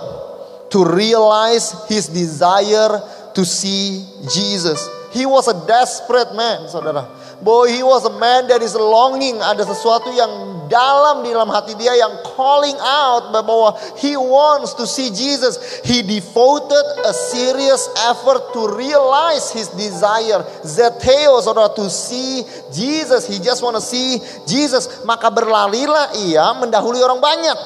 to 0.73 0.83
realize 0.83 1.77
his 1.87 2.09
desire 2.09 3.01
to 3.37 3.43
see 3.45 4.05
Jesus. 4.29 4.81
He 5.13 5.29
was 5.29 5.45
a 5.49 5.57
desperate 5.69 6.33
man, 6.33 6.73
saudara. 6.73 7.05
Boy, 7.45 7.69
he 7.69 7.85
was 7.85 8.09
a 8.09 8.15
man 8.17 8.49
that 8.49 8.65
is 8.65 8.73
longing. 8.73 9.37
Ada 9.37 9.69
sesuatu 9.69 10.09
yang 10.17 10.52
dalam 10.73 11.21
di 11.21 11.29
dalam 11.29 11.53
hati 11.53 11.77
dia 11.77 11.93
yang 11.93 12.25
calling 12.33 12.77
out 12.81 13.29
bahwa 13.29 13.77
he 14.01 14.17
wants 14.17 14.73
to 14.73 14.89
see 14.89 15.13
Jesus. 15.13 15.85
He 15.85 16.01
devoted 16.01 17.05
a 17.05 17.13
serious 17.13 17.93
effort 18.09 18.57
to 18.57 18.73
realize 18.73 19.53
his 19.53 19.69
desire. 19.77 20.41
Zeteo, 20.65 21.37
saudara, 21.45 21.69
to 21.77 21.93
see 21.93 22.49
Jesus. 22.73 23.29
He 23.29 23.37
just 23.37 23.61
want 23.61 23.77
to 23.77 23.85
see 23.85 24.25
Jesus. 24.49 25.05
Maka 25.05 25.29
berlarilah 25.29 26.17
ia 26.25 26.57
mendahului 26.57 27.05
orang 27.05 27.21
banyak. 27.21 27.59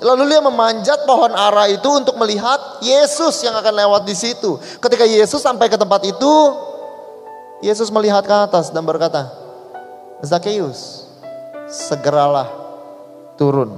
Lalu 0.00 0.32
dia 0.32 0.40
memanjat 0.40 1.04
pohon 1.04 1.32
ara 1.36 1.68
itu 1.68 1.88
untuk 1.92 2.16
melihat 2.16 2.80
Yesus 2.80 3.44
yang 3.44 3.52
akan 3.52 3.74
lewat 3.84 4.02
di 4.08 4.16
situ. 4.16 4.56
Ketika 4.80 5.04
Yesus 5.04 5.44
sampai 5.44 5.68
ke 5.68 5.76
tempat 5.76 6.00
itu, 6.08 6.32
Yesus 7.60 7.92
melihat 7.92 8.24
ke 8.24 8.32
atas 8.32 8.72
dan 8.72 8.80
berkata, 8.88 9.28
Zakheus, 10.24 10.99
segeralah 11.70 12.50
turun. 13.38 13.70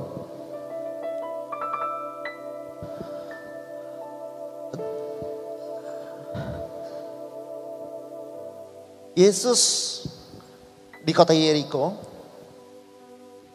Yesus 9.12 9.60
di 11.04 11.12
kota 11.12 11.36
Yeriko, 11.36 12.00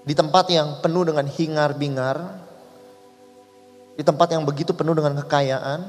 di 0.06 0.14
tempat 0.14 0.54
yang 0.54 0.78
penuh 0.86 1.02
dengan 1.02 1.26
hingar-bingar, 1.26 2.18
di 3.98 4.06
tempat 4.06 4.38
yang 4.38 4.46
begitu 4.46 4.78
penuh 4.78 4.94
dengan 4.94 5.18
kekayaan, 5.26 5.82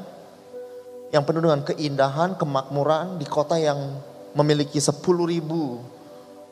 yang 1.13 1.21
penuh 1.21 1.45
dengan 1.45 1.61
keindahan, 1.69 2.33
kemakmuran, 2.41 3.21
di 3.21 3.29
kota 3.29 3.61
yang 3.61 4.01
memiliki 4.33 4.81
10 4.81 5.05
ribu 5.29 5.85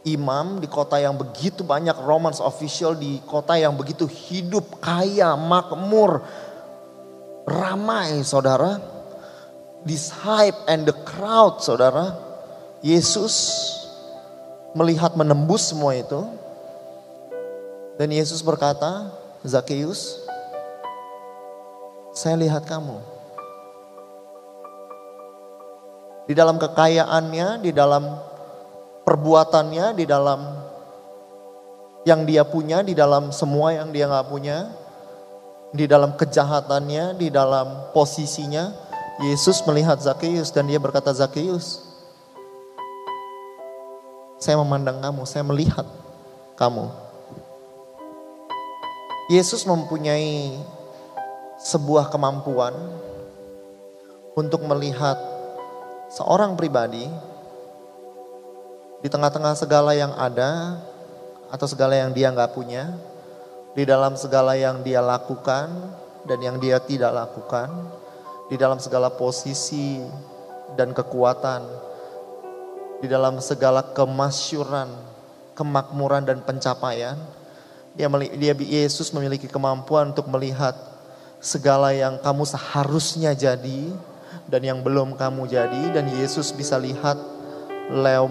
imam 0.06 0.62
di 0.62 0.70
kota 0.70 1.02
yang 1.02 1.18
begitu 1.18 1.66
banyak 1.66 1.98
romance 1.98 2.38
official, 2.38 2.94
di 2.94 3.18
kota 3.26 3.58
yang 3.58 3.74
begitu 3.74 4.06
hidup, 4.06 4.78
kaya, 4.78 5.34
makmur, 5.34 6.22
ramai 7.42 8.22
saudara. 8.22 8.78
This 9.82 10.10
hype 10.10 10.56
and 10.70 10.86
the 10.86 10.94
crowd 11.06 11.58
saudara. 11.58 12.14
Yesus 12.86 13.66
melihat 14.78 15.18
menembus 15.18 15.74
semua 15.74 15.98
itu. 15.98 16.22
Dan 17.98 18.12
Yesus 18.14 18.44
berkata, 18.44 19.10
Zakheus, 19.42 20.22
saya 22.14 22.36
lihat 22.36 22.68
kamu. 22.68 22.98
Di 26.26 26.34
dalam 26.34 26.58
kekayaannya, 26.58 27.62
di 27.62 27.70
dalam 27.70 28.25
perbuatannya, 29.06 29.94
di 29.94 30.04
dalam 30.04 30.42
yang 32.02 32.26
dia 32.26 32.42
punya, 32.42 32.82
di 32.82 32.92
dalam 32.92 33.30
semua 33.30 33.70
yang 33.70 33.94
dia 33.94 34.10
nggak 34.10 34.26
punya, 34.26 34.74
di 35.70 35.86
dalam 35.86 36.18
kejahatannya, 36.18 37.14
di 37.14 37.30
dalam 37.30 37.94
posisinya, 37.94 38.74
Yesus 39.22 39.62
melihat 39.64 40.02
Zakheus 40.02 40.50
dan 40.50 40.66
dia 40.66 40.82
berkata, 40.82 41.14
Zakheus, 41.14 41.86
saya 44.42 44.58
memandang 44.58 45.00
kamu, 45.00 45.22
saya 45.24 45.46
melihat 45.46 45.86
kamu. 46.58 46.90
Yesus 49.32 49.66
mempunyai 49.66 50.54
sebuah 51.58 52.12
kemampuan 52.12 52.74
untuk 54.36 54.62
melihat 54.68 55.16
seorang 56.12 56.54
pribadi 56.54 57.08
di 59.06 59.14
tengah-tengah 59.14 59.54
segala 59.54 59.94
yang 59.94 60.10
ada 60.18 60.82
atau 61.46 61.62
segala 61.70 61.94
yang 61.94 62.10
dia 62.10 62.26
nggak 62.34 62.58
punya, 62.58 62.90
di 63.78 63.86
dalam 63.86 64.18
segala 64.18 64.58
yang 64.58 64.82
dia 64.82 64.98
lakukan 64.98 65.70
dan 66.26 66.42
yang 66.42 66.58
dia 66.58 66.82
tidak 66.82 67.14
lakukan, 67.14 67.70
di 68.50 68.58
dalam 68.58 68.82
segala 68.82 69.06
posisi 69.14 70.02
dan 70.74 70.90
kekuatan, 70.90 71.62
di 72.98 73.06
dalam 73.06 73.38
segala 73.38 73.94
kemasyuran, 73.94 74.90
kemakmuran 75.54 76.26
dan 76.26 76.42
pencapaian, 76.42 77.14
dia, 77.94 78.10
dia 78.10 78.54
Yesus 78.58 79.14
memiliki 79.14 79.46
kemampuan 79.46 80.10
untuk 80.10 80.26
melihat 80.26 80.74
segala 81.38 81.94
yang 81.94 82.18
kamu 82.18 82.42
seharusnya 82.42 83.38
jadi 83.38 83.86
dan 84.50 84.66
yang 84.66 84.82
belum 84.82 85.14
kamu 85.14 85.46
jadi 85.46 85.94
dan 85.94 86.10
Yesus 86.10 86.50
bisa 86.50 86.74
lihat 86.74 87.35
Leo 87.86 88.26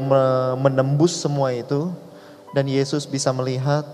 menembus 0.60 1.16
semua 1.16 1.56
itu 1.56 1.92
dan 2.52 2.68
Yesus 2.68 3.08
bisa 3.08 3.32
melihat 3.32 3.88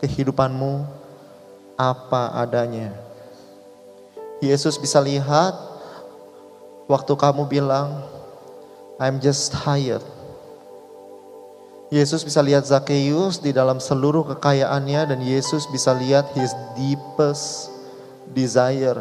kehidupanmu 0.00 0.84
apa 1.76 2.32
adanya. 2.40 2.92
Yesus 4.42 4.74
bisa 4.80 4.98
lihat 4.98 5.54
waktu 6.90 7.12
kamu 7.14 7.46
bilang 7.46 8.02
I'm 8.98 9.22
just 9.22 9.54
tired. 9.54 10.02
Yesus 11.92 12.24
bisa 12.24 12.40
lihat 12.40 12.64
Zakheus 12.64 13.36
di 13.36 13.52
dalam 13.52 13.76
seluruh 13.76 14.24
kekayaannya 14.34 15.12
dan 15.12 15.20
Yesus 15.20 15.68
bisa 15.68 15.92
lihat 15.92 16.32
his 16.32 16.56
deepest 16.72 17.68
desire 18.32 18.96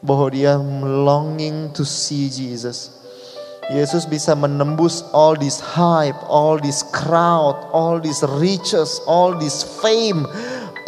bahwa 0.00 0.32
dia 0.32 0.56
longing 0.82 1.68
to 1.76 1.84
see 1.84 2.32
Jesus. 2.32 2.97
Yesus 3.68 4.08
bisa 4.08 4.32
menembus 4.32 5.04
all 5.12 5.36
this 5.36 5.60
hype, 5.60 6.16
all 6.24 6.56
this 6.56 6.80
crowd, 6.88 7.52
all 7.76 8.00
this 8.00 8.24
riches, 8.40 8.96
all 9.04 9.36
this 9.36 9.60
fame 9.60 10.24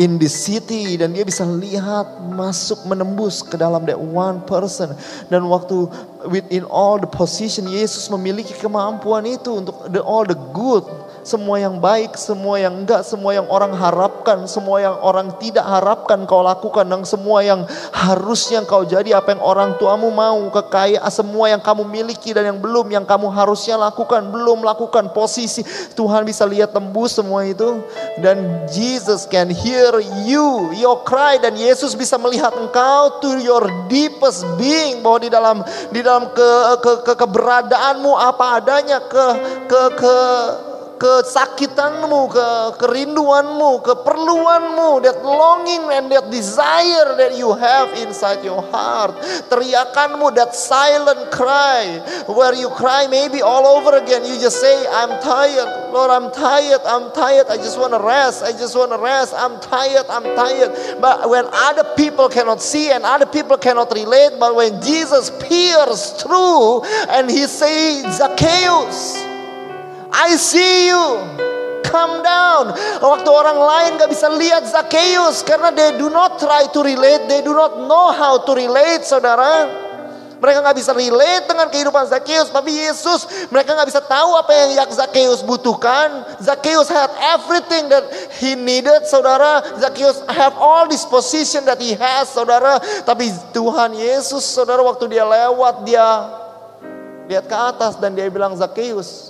in 0.01 0.17
the 0.17 0.33
city. 0.33 0.97
Dan 0.97 1.13
dia 1.13 1.29
bisa 1.29 1.45
lihat 1.45 2.25
masuk 2.33 2.81
menembus 2.89 3.45
ke 3.45 3.61
dalam 3.61 3.85
that 3.85 4.01
one 4.01 4.41
person. 4.49 4.97
Dan 5.29 5.45
waktu 5.53 5.93
within 6.33 6.65
all 6.73 6.97
the 6.97 7.11
position 7.11 7.69
Yesus 7.69 8.09
memiliki 8.09 8.57
kemampuan 8.57 9.29
itu 9.29 9.61
untuk 9.61 9.77
the 9.93 10.01
all 10.01 10.25
the 10.25 10.37
good 10.57 10.89
semua 11.23 11.61
yang 11.61 11.77
baik, 11.79 12.17
semua 12.17 12.57
yang 12.57 12.85
enggak, 12.85 13.05
semua 13.05 13.37
yang 13.37 13.47
orang 13.49 13.73
harapkan, 13.77 14.49
semua 14.49 14.81
yang 14.81 14.97
orang 15.01 15.37
tidak 15.37 15.65
harapkan 15.65 16.25
kau 16.25 16.41
lakukan 16.41 16.89
dan 16.89 17.05
semua 17.05 17.45
yang 17.45 17.65
harusnya 17.93 18.65
kau 18.65 18.85
jadi 18.85 19.21
apa 19.21 19.37
yang 19.37 19.43
orang 19.45 19.77
tuamu 19.77 20.09
mau, 20.09 20.49
kekayaan 20.49 21.13
semua 21.13 21.53
yang 21.53 21.61
kamu 21.61 21.85
miliki 21.85 22.33
dan 22.33 22.55
yang 22.55 22.59
belum 22.59 22.89
yang 22.89 23.05
kamu 23.05 23.29
harusnya 23.29 23.77
lakukan, 23.77 24.33
belum 24.33 24.65
lakukan 24.65 25.13
posisi 25.13 25.63
Tuhan 25.93 26.25
bisa 26.25 26.49
lihat 26.49 26.73
tembus 26.73 27.19
semua 27.19 27.45
itu. 27.45 27.83
Dan 28.21 28.65
Jesus 28.71 29.29
can 29.29 29.53
hear 29.53 30.01
you, 30.25 30.73
your 30.77 31.03
cry 31.05 31.37
dan 31.37 31.57
Yesus 31.57 31.93
bisa 31.93 32.17
melihat 32.17 32.55
engkau 32.57 33.21
to 33.21 33.41
your 33.41 33.69
deepest 33.91 34.47
being 34.57 35.05
bahwa 35.05 35.19
di 35.21 35.31
dalam 35.31 35.57
di 35.93 36.01
dalam 36.01 36.31
ke, 36.33 36.51
ke, 36.81 36.93
ke 37.05 37.13
keberadaanmu 37.21 38.13
apa 38.17 38.63
adanya 38.63 38.99
ke 39.05 39.27
ke 39.69 39.83
ke 39.99 40.17
kesakitanmu, 41.01 42.29
ke 42.29 42.49
kerinduanmu, 42.77 43.81
keperluanmu, 43.81 45.01
that 45.01 45.17
longing 45.25 45.89
and 45.97 46.13
that 46.13 46.29
desire 46.29 47.17
that 47.17 47.33
you 47.41 47.57
have 47.57 47.89
inside 47.97 48.45
your 48.45 48.61
heart. 48.69 49.17
Teriakanmu, 49.49 50.29
that 50.37 50.53
silent 50.55 51.33
cry, 51.33 52.05
where 52.29 52.53
you 52.55 52.69
cry 52.77 53.09
maybe 53.09 53.41
all 53.41 53.65
over 53.65 53.97
again. 53.97 54.23
You 54.29 54.37
just 54.37 54.61
say, 54.61 54.77
I'm 54.93 55.17
tired. 55.25 55.91
Lord, 55.91 56.11
I'm 56.13 56.31
tired. 56.31 56.85
I'm 56.85 57.11
tired. 57.13 57.49
I 57.49 57.57
just 57.57 57.79
want 57.81 57.97
to 57.97 58.03
rest. 58.05 58.45
I 58.45 58.53
just 58.53 58.77
want 58.77 58.93
to 58.93 58.99
rest. 58.99 59.33
I'm 59.35 59.59
tired. 59.61 60.05
I'm 60.09 60.23
tired. 60.37 61.01
But 61.01 61.29
when 61.29 61.47
other 61.49 61.97
people 61.97 62.29
cannot 62.29 62.61
see 62.61 62.93
and 62.93 63.05
other 63.05 63.27
people 63.27 63.57
cannot 63.57 63.91
relate, 63.93 64.37
but 64.39 64.55
when 64.55 64.81
Jesus 64.83 65.31
peers 65.41 66.13
through 66.21 66.85
and 67.09 67.31
he 67.31 67.47
says, 67.49 68.19
Zacchaeus, 68.19 69.30
I 70.13 70.37
see 70.37 70.91
you. 70.91 71.07
Come 71.87 72.23
down. 72.23 72.71
Waktu 73.03 73.31
orang 73.31 73.59
lain 73.59 73.91
gak 73.99 74.11
bisa 74.15 74.31
lihat 74.31 74.63
Zacchaeus 74.71 75.43
karena 75.43 75.75
they 75.75 75.99
do 75.99 76.07
not 76.07 76.39
try 76.39 76.71
to 76.71 76.81
relate, 76.87 77.27
they 77.27 77.43
do 77.43 77.51
not 77.51 77.83
know 77.91 78.15
how 78.15 78.39
to 78.39 78.53
relate, 78.55 79.03
saudara. 79.03 79.67
Mereka 80.41 80.65
gak 80.65 80.77
bisa 80.79 80.97
relate 80.97 81.45
dengan 81.51 81.69
kehidupan 81.69 82.09
Zacchaeus, 82.09 82.49
tapi 82.49 82.73
Yesus 82.73 83.29
mereka 83.53 83.77
gak 83.77 83.91
bisa 83.93 84.01
tahu 84.01 84.39
apa 84.41 84.49
yang 84.55 84.89
Zacchaeus 84.89 85.45
butuhkan. 85.45 86.41
Zacchaeus 86.41 86.89
had 86.89 87.13
everything 87.37 87.93
that 87.93 88.07
he 88.41 88.57
needed, 88.57 89.05
saudara. 89.05 89.61
Zacchaeus 89.77 90.25
have 90.33 90.57
all 90.57 90.89
this 90.89 91.05
position 91.05 91.67
that 91.69 91.77
he 91.77 91.93
has, 91.93 92.33
saudara. 92.33 92.81
Tapi 93.05 93.29
Tuhan 93.53 93.99
Yesus, 93.99 94.47
saudara, 94.47 94.81
waktu 94.81 95.13
dia 95.13 95.29
lewat, 95.29 95.85
dia 95.85 96.07
lihat 97.29 97.45
ke 97.45 97.57
atas 97.57 98.01
dan 98.01 98.17
dia 98.17 98.25
bilang 98.33 98.57
Zacchaeus, 98.57 99.30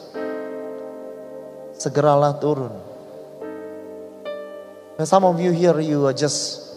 segeralah 1.80 2.36
turun. 2.36 2.76
And 5.00 5.08
some 5.08 5.24
of 5.24 5.40
you 5.40 5.48
here, 5.56 5.80
you 5.80 6.04
are 6.04 6.12
just 6.12 6.68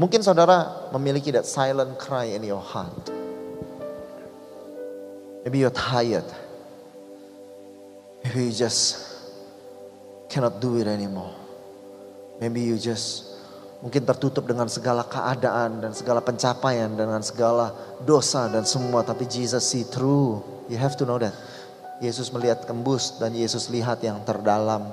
Mungkin 0.00 0.24
saudara 0.24 0.90
memiliki 0.90 1.30
that 1.30 1.46
silent 1.46 1.94
cry 2.00 2.32
in 2.34 2.42
your 2.42 2.58
heart. 2.58 3.12
Maybe 5.44 5.60
you're 5.60 5.70
tired. 5.70 6.26
Maybe 8.24 8.50
you 8.50 8.54
just 8.56 8.98
cannot 10.26 10.58
do 10.58 10.80
it 10.80 10.88
anymore. 10.88 11.36
Maybe 12.40 12.66
you 12.66 12.78
just 12.78 13.31
mungkin 13.82 14.06
tertutup 14.06 14.46
dengan 14.46 14.70
segala 14.70 15.02
keadaan 15.04 15.82
dan 15.82 15.92
segala 15.92 16.22
pencapaian 16.22 16.88
dengan 16.94 17.18
segala 17.20 17.74
dosa 18.06 18.46
dan 18.46 18.62
semua 18.62 19.02
tapi 19.02 19.26
Jesus 19.26 19.66
see 19.66 19.82
through 19.82 20.52
You 20.72 20.78
have 20.78 20.96
to 20.96 21.04
know 21.04 21.20
that. 21.20 21.36
Yesus 22.00 22.32
melihat 22.34 22.66
tembus 22.66 23.20
dan 23.20 23.36
Yesus 23.36 23.70
lihat 23.70 24.02
yang 24.02 24.24
terdalam 24.26 24.88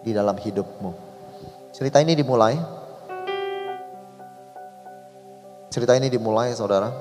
di 0.00 0.14
dalam 0.14 0.38
hidupmu. 0.38 0.94
Cerita 1.74 2.00
ini 2.00 2.16
dimulai. 2.16 2.56
Cerita 5.74 5.92
ini 5.98 6.08
dimulai 6.08 6.54
saudara. 6.54 6.92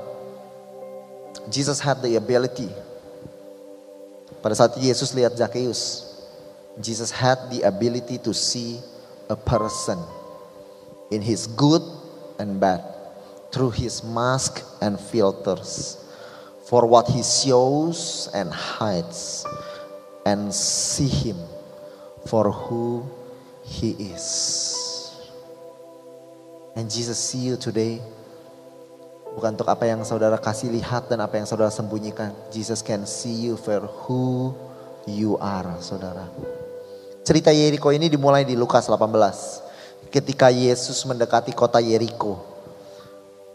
Jesus 1.48 1.78
had 1.78 2.02
the 2.04 2.18
ability. 2.18 2.74
Pada 4.42 4.58
saat 4.58 4.76
Yesus 4.82 5.14
lihat 5.16 5.38
Zacchaeus. 5.38 6.12
Jesus 6.82 7.12
had 7.14 7.38
the 7.52 7.68
ability 7.68 8.18
to 8.18 8.32
see 8.32 8.80
a 9.30 9.36
person 9.36 10.00
in 11.12 11.22
his 11.22 11.46
good 11.46 11.84
and 12.40 12.58
bad 12.58 12.82
through 13.52 13.76
his 13.76 14.02
mask 14.02 14.64
and 14.80 14.96
filters 14.98 16.02
for 16.72 16.88
what 16.88 17.04
he 17.12 17.20
shows 17.20 18.32
and 18.32 18.48
hides, 18.48 19.44
and 20.24 20.48
see 20.56 21.12
him 21.12 21.36
for 22.24 22.48
who 22.48 23.04
he 23.68 23.92
is. 24.16 24.24
And 26.80 26.88
Jesus 26.88 27.20
see 27.20 27.44
you 27.44 27.60
today. 27.60 28.00
Bukan 29.36 29.60
untuk 29.60 29.68
apa 29.68 29.84
yang 29.84 30.04
saudara 30.08 30.40
kasih 30.40 30.72
lihat 30.72 31.12
dan 31.12 31.20
apa 31.20 31.36
yang 31.36 31.44
saudara 31.44 31.68
sembunyikan. 31.68 32.32
Jesus 32.56 32.80
can 32.80 33.04
see 33.04 33.36
you 33.36 33.60
for 33.60 33.84
who 34.08 34.56
you 35.04 35.36
are, 35.44 35.76
saudara. 35.84 36.32
Cerita 37.28 37.52
Yeriko 37.52 37.92
ini 37.92 38.08
dimulai 38.08 38.48
di 38.48 38.56
Lukas 38.56 38.88
18. 38.88 39.71
Ketika 40.12 40.52
Yesus 40.52 41.08
mendekati 41.08 41.56
kota 41.56 41.80
Yeriko. 41.80 42.44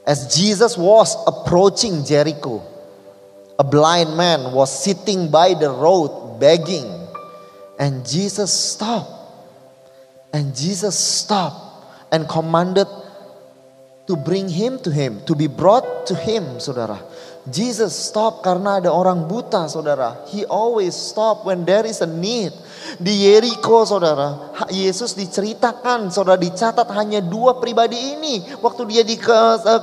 As 0.07 0.33
Jesus 0.33 0.79
was 0.79 1.12
approaching 1.27 2.05
Jericho, 2.05 2.62
a 3.59 3.64
blind 3.64 4.16
man 4.16 4.53
was 4.53 4.73
sitting 4.73 5.31
by 5.31 5.53
the 5.53 5.69
road 5.69 6.38
begging. 6.40 6.88
And 7.79 8.07
Jesus 8.07 8.53
stopped. 8.53 9.12
And 10.33 10.57
Jesus 10.57 10.97
stopped 10.97 11.85
and 12.12 12.29
commanded 12.29 12.88
to 14.07 14.16
bring 14.16 14.49
him 14.49 14.79
to 14.81 14.90
him, 14.90 15.21
to 15.27 15.35
be 15.35 15.47
brought 15.47 16.07
to 16.07 16.14
him, 16.14 16.62
saudara. 16.62 17.03
Jesus 17.51 17.95
stop 17.95 18.42
karena 18.42 18.79
ada 18.79 18.90
orang 18.90 19.27
buta, 19.27 19.66
saudara. 19.66 20.27
He 20.31 20.47
always 20.47 20.95
stop 20.95 21.47
when 21.47 21.66
there 21.66 21.87
is 21.87 22.03
a 22.03 22.07
need. 22.07 22.55
Di 22.96 23.29
Yeriko 23.29 23.85
saudara, 23.85 24.57
Yesus 24.72 25.12
diceritakan, 25.12 26.09
saudara 26.09 26.40
dicatat 26.40 26.88
hanya 26.96 27.20
dua 27.20 27.61
pribadi 27.61 28.16
ini. 28.16 28.40
Waktu 28.62 28.83
dia 28.88 29.03
di 29.05 29.20
ke, 29.20 29.37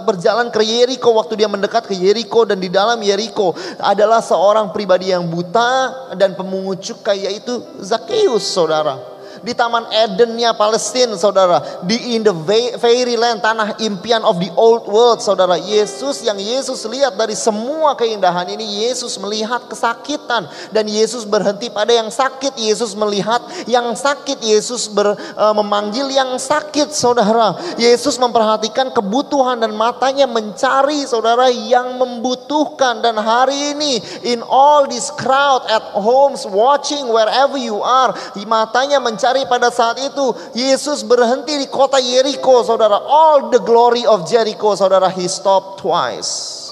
berjalan 0.08 0.50
ke 0.50 0.64
Yeriko, 0.66 1.14
waktu 1.14 1.38
dia 1.38 1.52
mendekat 1.52 1.86
ke 1.86 1.96
Yeriko 1.96 2.48
dan 2.50 2.58
di 2.58 2.72
dalam 2.74 2.98
Yeriko 3.04 3.54
adalah 3.78 4.24
seorang 4.24 4.74
pribadi 4.74 5.14
yang 5.14 5.30
buta 5.30 6.12
dan 6.18 6.34
pemungut 6.34 6.82
cukai 6.82 7.30
yaitu 7.30 7.62
Zakheus 7.84 8.50
saudara 8.50 9.13
di 9.44 9.52
Taman 9.52 9.92
Edennya 9.92 10.56
Palestina, 10.56 11.20
saudara. 11.20 11.84
Di 11.84 12.16
in 12.16 12.24
the 12.24 12.32
fairyland, 12.80 13.44
tanah 13.44 13.76
impian 13.84 14.24
of 14.24 14.40
the 14.40 14.48
old 14.56 14.88
world, 14.88 15.20
saudara. 15.20 15.60
Yesus 15.60 16.24
yang 16.24 16.40
Yesus 16.40 16.88
lihat 16.88 17.20
dari 17.20 17.36
semua 17.36 17.94
keindahan 18.00 18.48
ini, 18.56 18.88
Yesus 18.88 19.20
melihat 19.20 19.68
kesakitan. 19.68 20.48
Dan 20.72 20.88
Yesus 20.88 21.28
berhenti 21.28 21.68
pada 21.68 21.92
yang 21.92 22.08
sakit. 22.08 22.56
Yesus 22.56 22.96
melihat 22.96 23.44
yang 23.68 23.92
sakit. 23.92 24.40
Yesus 24.40 24.88
ber, 24.88 25.12
uh, 25.14 25.54
memanggil 25.54 26.08
yang 26.08 26.40
sakit, 26.40 26.96
saudara. 26.96 27.60
Yesus 27.76 28.16
memperhatikan 28.16 28.96
kebutuhan 28.96 29.60
dan 29.60 29.76
matanya 29.76 30.24
mencari, 30.24 31.04
saudara, 31.04 31.52
yang 31.52 32.00
membutuhkan. 32.00 33.04
Dan 33.04 33.20
hari 33.20 33.76
ini, 33.76 34.00
in 34.24 34.40
all 34.48 34.88
this 34.88 35.12
crowd 35.20 35.68
at 35.68 35.84
homes, 35.92 36.48
watching 36.48 37.12
wherever 37.12 37.60
you 37.60 37.84
are, 37.84 38.16
matanya 38.48 39.02
mencari 39.02 39.33
hari 39.34 39.50
pada 39.50 39.74
saat 39.74 39.98
itu 39.98 40.54
Yesus 40.54 41.02
berhenti 41.02 41.58
di 41.58 41.66
kota 41.66 41.98
Jericho 41.98 42.62
saudara. 42.62 43.02
All 43.02 43.50
the 43.50 43.58
glory 43.58 44.06
of 44.06 44.30
Jericho 44.30 44.78
saudara 44.78 45.10
he 45.10 45.26
stopped 45.26 45.82
twice. 45.82 46.70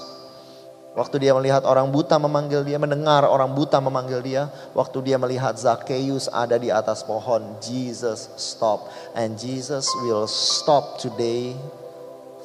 Waktu 0.93 1.23
dia 1.23 1.31
melihat 1.33 1.63
orang 1.65 1.87
buta 1.87 2.19
memanggil 2.21 2.61
dia, 2.67 2.77
mendengar 2.77 3.25
orang 3.25 3.49
buta 3.55 3.81
memanggil 3.81 4.21
dia. 4.21 4.51
Waktu 4.77 5.01
dia 5.09 5.17
melihat 5.17 5.57
Zacchaeus 5.57 6.29
ada 6.29 6.59
di 6.59 6.69
atas 6.69 7.01
pohon, 7.01 7.57
Jesus 7.63 8.29
stop. 8.37 8.91
And 9.17 9.39
Jesus 9.39 9.87
will 10.05 10.27
stop 10.29 11.01
today 11.01 11.55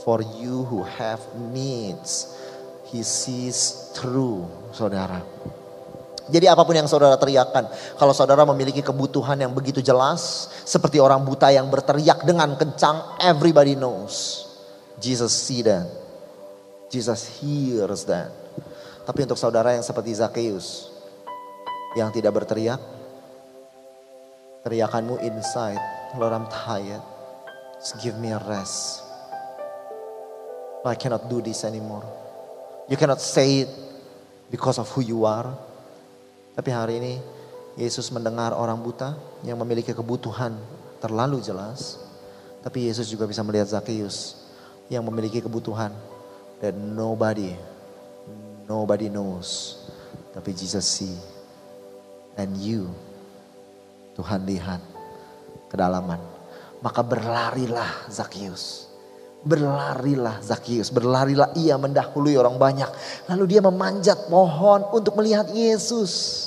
for 0.07 0.22
you 0.40 0.62
who 0.64 0.87
have 0.87 1.20
needs. 1.52 2.33
He 2.87 3.02
sees 3.02 3.90
through, 3.98 4.46
saudara. 4.70 5.26
Jadi 6.26 6.50
apa 6.50 6.66
pun 6.66 6.74
yang 6.74 6.90
saudara 6.90 7.14
teriakkan, 7.14 7.70
kalau 7.94 8.10
saudara 8.10 8.42
memiliki 8.42 8.82
kebutuhan 8.82 9.38
yang 9.38 9.54
begitu 9.54 9.78
jelas, 9.78 10.50
seperti 10.66 10.98
orang 10.98 11.22
buta 11.22 11.54
yang 11.54 11.70
berteriak 11.70 12.26
dengan 12.26 12.58
kencang, 12.58 13.18
everybody 13.22 13.78
knows. 13.78 14.46
Jesus 14.98 15.30
see 15.30 15.62
that. 15.62 15.86
Jesus 16.90 17.38
hears 17.38 18.02
that. 18.10 18.34
Tapi 19.06 19.22
untuk 19.22 19.38
saudara 19.38 19.70
yang 19.78 19.86
seperti 19.86 20.18
Zacchaeus, 20.18 20.90
yang 21.94 22.10
tidak 22.10 22.42
berteriak, 22.42 22.82
teriakanmu 24.66 25.22
inside, 25.22 25.78
Lord 26.18 26.34
I'm 26.34 26.50
tired, 26.50 27.02
just 27.78 28.02
give 28.02 28.18
me 28.18 28.34
a 28.34 28.42
rest. 28.50 29.06
I 30.86 30.94
cannot 30.94 31.26
do 31.26 31.42
this 31.42 31.66
anymore. 31.66 32.06
You 32.86 32.94
cannot 32.94 33.18
say 33.18 33.66
it 33.66 33.70
because 34.50 34.78
of 34.78 34.86
who 34.94 35.02
you 35.02 35.26
are. 35.26 35.50
Tapi 36.57 36.73
hari 36.73 36.95
ini 36.97 37.14
Yesus 37.77 38.09
mendengar 38.09 38.57
orang 38.57 38.81
buta 38.81 39.12
yang 39.45 39.61
memiliki 39.61 39.92
kebutuhan 39.92 40.57
terlalu 41.05 41.45
jelas. 41.45 42.01
Tapi 42.64 42.88
Yesus 42.88 43.12
juga 43.12 43.29
bisa 43.29 43.45
melihat 43.45 43.69
Zakheus 43.69 44.49
yang 44.88 45.05
memiliki 45.05 45.45
kebutuhan 45.45 45.92
that 46.64 46.73
nobody, 46.73 47.53
nobody 48.64 49.12
knows. 49.12 49.77
Tapi 50.33 50.57
Jesus 50.57 50.88
see. 50.88 51.16
And 52.37 52.57
you, 52.57 52.92
Tuhan 54.16 54.45
lihat 54.49 54.81
kedalaman. 55.69 56.21
Maka 56.81 57.01
berlarilah 57.05 58.09
Zakheus. 58.09 58.86
Berlarilah 59.44 60.42
Zakheus, 60.42 60.90
berlarilah 60.90 61.55
ia 61.55 61.79
mendahului 61.79 62.35
orang 62.35 62.59
banyak. 62.59 62.90
Lalu 63.31 63.44
dia 63.57 63.62
memanjat 63.62 64.27
pohon 64.27 64.83
untuk 64.90 65.14
melihat 65.14 65.46
Yesus. 65.55 66.46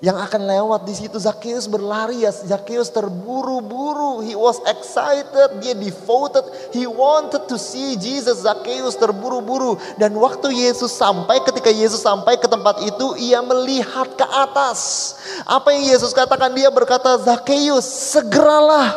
Yang 0.00 0.16
akan 0.16 0.48
lewat 0.48 0.88
di 0.88 0.96
situ 0.96 1.20
Zakheus 1.20 1.68
berlari. 1.68 2.24
Ya 2.24 2.32
Zakheus 2.32 2.88
terburu-buru. 2.88 4.24
He 4.24 4.32
was 4.32 4.56
excited. 4.64 5.60
Dia 5.60 5.76
devoted. 5.76 6.48
He 6.72 6.88
wanted 6.88 7.44
to 7.44 7.60
see 7.60 8.00
Jesus. 8.00 8.48
Zakheus 8.48 8.96
terburu-buru. 8.96 9.76
Dan 10.00 10.16
waktu 10.16 10.56
Yesus 10.56 10.96
sampai 10.96 11.44
ketika 11.44 11.68
Yesus 11.68 12.00
sampai 12.00 12.40
ke 12.40 12.48
tempat 12.48 12.80
itu 12.80 13.12
ia 13.20 13.44
melihat 13.44 14.08
ke 14.16 14.24
atas. 14.24 15.12
Apa 15.44 15.76
yang 15.76 15.92
Yesus 15.92 16.16
katakan? 16.16 16.56
Dia 16.56 16.72
berkata 16.72 17.20
Zakheus 17.20 17.84
segeralah 17.84 18.96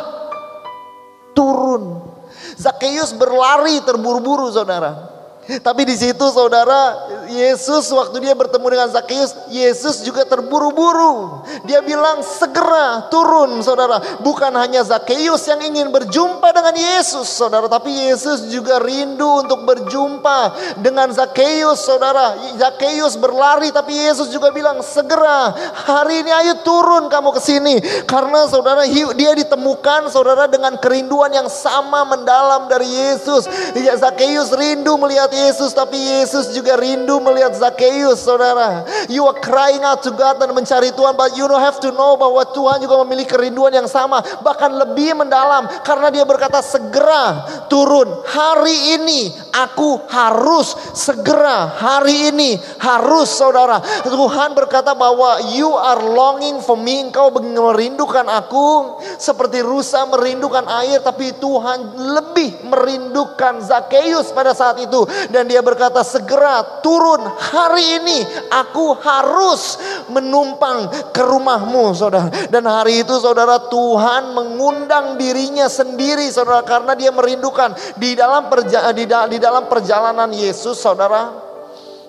turun 1.36 2.13
Zakheus 2.56 3.14
berlari 3.14 3.80
terburu-buru 3.82 4.50
saudara. 4.50 5.12
Tapi 5.44 5.84
di 5.84 5.92
situ 5.92 6.24
saudara, 6.32 7.04
Yesus 7.34 7.90
waktu 7.90 8.22
dia 8.22 8.34
bertemu 8.38 8.66
dengan 8.70 8.88
Zakheus, 8.94 9.34
Yesus 9.50 10.06
juga 10.06 10.22
terburu-buru. 10.22 11.42
Dia 11.66 11.82
bilang 11.82 12.22
segera 12.22 13.10
turun 13.10 13.58
saudara. 13.66 13.98
Bukan 14.22 14.54
hanya 14.54 14.86
Zakheus 14.86 15.42
yang 15.50 15.58
ingin 15.58 15.90
berjumpa 15.90 16.54
dengan 16.54 16.78
Yesus 16.78 17.26
saudara. 17.26 17.66
Tapi 17.66 17.90
Yesus 17.90 18.46
juga 18.46 18.78
rindu 18.78 19.42
untuk 19.42 19.66
berjumpa 19.66 20.54
dengan 20.78 21.10
Zakheus 21.10 21.82
saudara. 21.82 22.38
Zakheus 22.54 23.18
berlari 23.18 23.74
tapi 23.74 23.98
Yesus 23.98 24.30
juga 24.30 24.54
bilang 24.54 24.78
segera 24.86 25.50
hari 25.90 26.22
ini 26.22 26.30
ayo 26.30 26.62
turun 26.62 27.10
kamu 27.10 27.34
ke 27.34 27.40
sini. 27.42 27.74
Karena 28.06 28.46
saudara 28.46 28.86
dia 28.86 29.32
ditemukan 29.34 30.12
saudara 30.14 30.46
dengan 30.46 30.78
kerinduan 30.78 31.34
yang 31.34 31.50
sama 31.50 32.06
mendalam 32.06 32.70
dari 32.70 32.86
Yesus. 32.86 33.50
Zakheus 33.98 34.54
rindu 34.54 34.94
melihat 35.00 35.34
Yesus 35.34 35.74
tapi 35.74 35.98
Yesus 35.98 36.54
juga 36.54 36.78
rindu 36.78 37.23
melihat 37.24 37.56
Zakheus 37.56 38.20
saudara. 38.20 38.84
You 39.08 39.24
are 39.24 39.40
crying 39.40 39.80
out 39.80 40.04
to 40.04 40.12
God 40.12 40.36
dan 40.36 40.52
mencari 40.52 40.92
Tuhan 40.92 41.16
but 41.16 41.32
you 41.34 41.48
don't 41.48 41.64
have 41.64 41.80
to 41.80 41.90
know 41.96 42.20
bahwa 42.20 42.44
Tuhan 42.52 42.84
juga 42.84 43.00
memiliki 43.02 43.32
kerinduan 43.32 43.72
yang 43.72 43.88
sama 43.88 44.20
bahkan 44.44 44.68
lebih 44.68 45.16
mendalam 45.16 45.64
karena 45.80 46.12
dia 46.12 46.24
berkata 46.28 46.60
segera 46.60 47.44
turun. 47.72 48.24
Hari 48.28 49.00
ini 49.00 49.32
aku 49.54 50.04
harus 50.10 50.74
segera. 50.92 51.72
Hari 51.72 52.34
ini 52.34 52.58
harus 52.82 53.32
saudara. 53.32 53.80
Tuhan 54.04 54.52
berkata 54.52 54.92
bahwa 54.92 55.40
you 55.54 55.70
are 55.70 56.02
longing 56.02 56.60
for 56.60 56.76
me. 56.76 57.08
Engkau 57.08 57.30
merindukan 57.32 58.26
aku. 58.26 58.98
Seperti 59.16 59.62
rusa 59.62 60.04
merindukan 60.10 60.66
air 60.84 61.00
tapi 61.00 61.36
Tuhan 61.38 61.94
lebih 61.94 62.66
merindukan 62.66 63.62
Zakheus 63.62 64.34
pada 64.34 64.52
saat 64.52 64.82
itu. 64.82 65.06
Dan 65.30 65.46
dia 65.46 65.62
berkata 65.62 66.02
segera 66.02 66.82
turun 66.82 67.03
hari 67.36 68.00
ini 68.00 68.18
aku 68.48 68.96
harus 68.98 69.76
menumpang 70.10 70.88
ke 71.12 71.22
rumahmu 71.22 71.92
saudara. 71.92 72.32
Dan 72.48 72.64
hari 72.64 73.04
itu 73.04 73.14
saudara 73.20 73.60
Tuhan 73.68 74.32
mengundang 74.32 75.20
dirinya 75.20 75.68
sendiri 75.68 76.26
saudara 76.32 76.64
karena 76.64 76.96
dia 76.96 77.12
merindukan 77.12 77.74
di 78.00 78.16
dalam 78.16 78.48
perja 78.48 78.90
di, 78.96 79.04
di 79.04 79.38
dalam 79.38 79.68
perjalanan 79.68 80.30
Yesus 80.32 80.80
saudara 80.80 81.44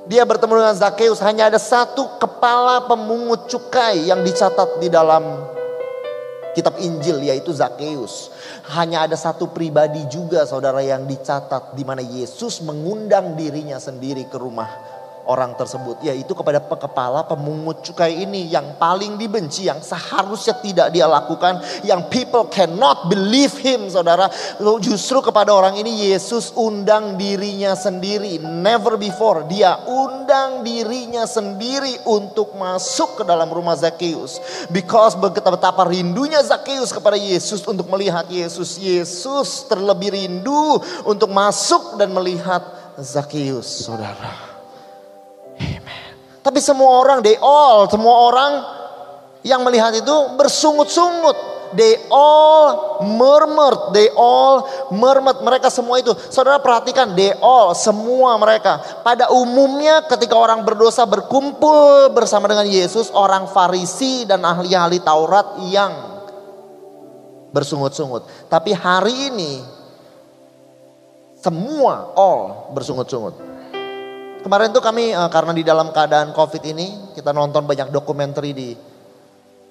dia 0.05 0.21
bertemu 0.21 0.61
dengan 0.61 0.77
Zakheus 0.77 1.17
hanya 1.25 1.49
ada 1.49 1.57
satu 1.57 2.21
kepala 2.21 2.85
pemungut 2.85 3.49
cukai 3.49 4.05
yang 4.05 4.21
dicatat 4.21 4.77
di 4.77 4.85
dalam 4.85 5.49
kitab 6.53 6.77
Injil 6.77 7.25
yaitu 7.25 7.51
Zakheus. 7.51 8.29
Hanya 8.65 9.05
ada 9.05 9.13
satu 9.13 9.53
pribadi 9.53 10.01
juga 10.09 10.41
saudara 10.49 10.81
yang 10.81 11.05
dicatat 11.05 11.77
di 11.77 11.85
mana 11.85 12.01
Yesus 12.01 12.65
mengundang 12.65 13.37
dirinya 13.37 13.77
sendiri 13.77 14.25
ke 14.25 14.41
rumah 14.41 14.94
orang 15.25 15.57
tersebut 15.57 16.01
yaitu 16.05 16.31
kepada 16.37 16.61
kepala 16.61 17.25
pemungut 17.25 17.81
cukai 17.81 18.25
ini 18.25 18.49
yang 18.49 18.77
paling 18.77 19.17
dibenci 19.17 19.67
yang 19.67 19.81
seharusnya 19.81 20.57
tidak 20.61 20.87
dia 20.93 21.09
lakukan 21.09 21.59
yang 21.81 22.05
people 22.09 22.45
cannot 22.47 23.09
believe 23.09 23.53
him 23.59 23.89
saudara. 23.89 24.29
Justru 24.81 25.21
kepada 25.21 25.51
orang 25.51 25.77
ini 25.81 26.09
Yesus 26.09 26.53
undang 26.55 27.17
dirinya 27.17 27.73
sendiri 27.73 28.37
never 28.41 28.95
before. 28.95 29.45
Dia 29.49 29.81
undang 29.85 30.61
dirinya 30.61 31.25
sendiri 31.25 32.05
untuk 32.05 32.53
masuk 32.55 33.21
ke 33.21 33.23
dalam 33.25 33.49
rumah 33.49 33.75
Zakheus 33.77 34.39
because 34.69 35.17
betapa 35.17 35.85
rindunya 35.89 36.41
Zakheus 36.45 36.93
kepada 36.93 37.17
Yesus 37.17 37.65
untuk 37.65 37.89
melihat 37.89 38.29
Yesus. 38.29 38.77
Yesus 38.77 39.65
terlebih 39.65 40.13
rindu 40.13 40.79
untuk 41.03 41.33
masuk 41.33 41.97
dan 41.97 42.13
melihat 42.13 42.61
Zakheus 42.95 43.85
saudara 43.85 44.54
tapi 46.45 46.61
semua 46.61 47.01
orang, 47.01 47.25
they 47.25 47.41
all, 47.41 47.89
semua 47.89 48.29
orang 48.29 48.51
yang 49.41 49.65
melihat 49.65 49.97
itu 49.97 50.15
bersungut-sungut. 50.37 51.57
They 51.73 52.05
all 52.13 53.01
murmured, 53.01 53.97
they 53.97 54.13
all 54.13 54.69
murmured. 54.93 55.41
Mereka 55.41 55.73
semua 55.73 55.97
itu, 55.97 56.13
saudara 56.29 56.61
perhatikan, 56.61 57.17
they 57.17 57.33
all, 57.41 57.73
semua 57.73 58.37
mereka. 58.37 58.77
Pada 59.01 59.33
umumnya 59.33 60.05
ketika 60.05 60.37
orang 60.37 60.61
berdosa 60.61 61.03
berkumpul 61.09 62.13
bersama 62.13 62.45
dengan 62.45 62.69
Yesus, 62.69 63.09
orang 63.09 63.49
Farisi 63.49 64.29
dan 64.29 64.45
ahli-ahli 64.45 65.01
Taurat 65.01 65.57
yang 65.65 65.91
bersungut-sungut. 67.49 68.29
Tapi 68.53 68.69
hari 68.69 69.33
ini, 69.33 69.65
semua 71.41 72.13
all 72.13 72.69
bersungut-sungut. 72.77 73.54
Kemarin 74.45 74.69
tuh 74.69 74.77
kami 74.77 75.09
uh, 75.09 75.25
karena 75.33 75.57
di 75.57 75.65
dalam 75.65 75.89
keadaan 75.89 76.29
COVID 76.29 76.61
ini 76.69 77.17
kita 77.17 77.33
nonton 77.33 77.65
banyak 77.65 77.89
dokumenter 77.89 78.45
di 78.45 78.77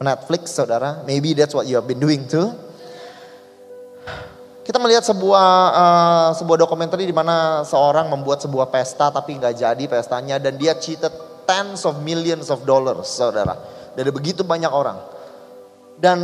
Netflix, 0.03 0.51
saudara. 0.51 1.07
Maybe 1.07 1.31
that's 1.31 1.55
what 1.55 1.71
you 1.71 1.79
have 1.79 1.87
been 1.87 2.03
doing 2.03 2.27
too. 2.27 2.51
Kita 4.67 4.83
melihat 4.83 5.07
sebuah 5.07 5.47
uh, 5.71 6.29
sebuah 6.35 6.67
dokumenter 6.67 6.99
di 6.99 7.15
mana 7.15 7.63
seorang 7.63 8.11
membuat 8.11 8.43
sebuah 8.43 8.67
pesta 8.75 9.15
tapi 9.15 9.39
nggak 9.39 9.63
jadi 9.63 9.85
pestanya 9.87 10.43
dan 10.43 10.59
dia 10.59 10.75
cheated 10.75 11.15
tens 11.47 11.87
of 11.87 12.03
millions 12.03 12.51
of 12.51 12.67
dollars, 12.67 13.07
saudara. 13.07 13.55
Dari 13.95 14.11
begitu 14.11 14.43
banyak 14.43 14.75
orang. 14.75 14.99
Dan 16.03 16.19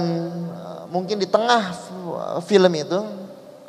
uh, 0.50 0.90
mungkin 0.90 1.22
di 1.22 1.30
tengah 1.30 1.70
film 2.42 2.74
itu, 2.74 2.98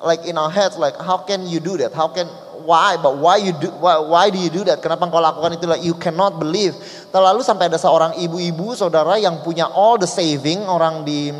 like 0.01 0.25
in 0.25 0.41
our 0.41 0.49
heads, 0.49 0.73
like 0.81 0.97
how 0.97 1.21
can 1.21 1.45
you 1.45 1.61
do 1.61 1.77
that? 1.77 1.93
How 1.93 2.09
can 2.09 2.25
why 2.63 2.97
but 2.97 3.17
why 3.17 3.37
you 3.41 3.53
do 3.53 3.69
why, 3.77 3.97
why 3.99 4.25
do 4.29 4.37
you 4.37 4.51
do 4.51 4.61
that? 4.67 4.79
Kenapa 4.79 5.07
engkau 5.07 5.21
lakukan 5.21 5.57
itu? 5.57 5.65
You 5.81 5.95
cannot 5.97 6.37
believe. 6.37 6.77
Terlalu 7.09 7.41
sampai 7.41 7.67
ada 7.67 7.81
seorang 7.81 8.17
ibu-ibu 8.21 8.77
saudara 8.77 9.17
yang 9.17 9.41
punya 9.41 9.67
all 9.69 9.97
the 9.97 10.09
saving 10.09 10.63
orang 10.65 11.03
di 11.03 11.33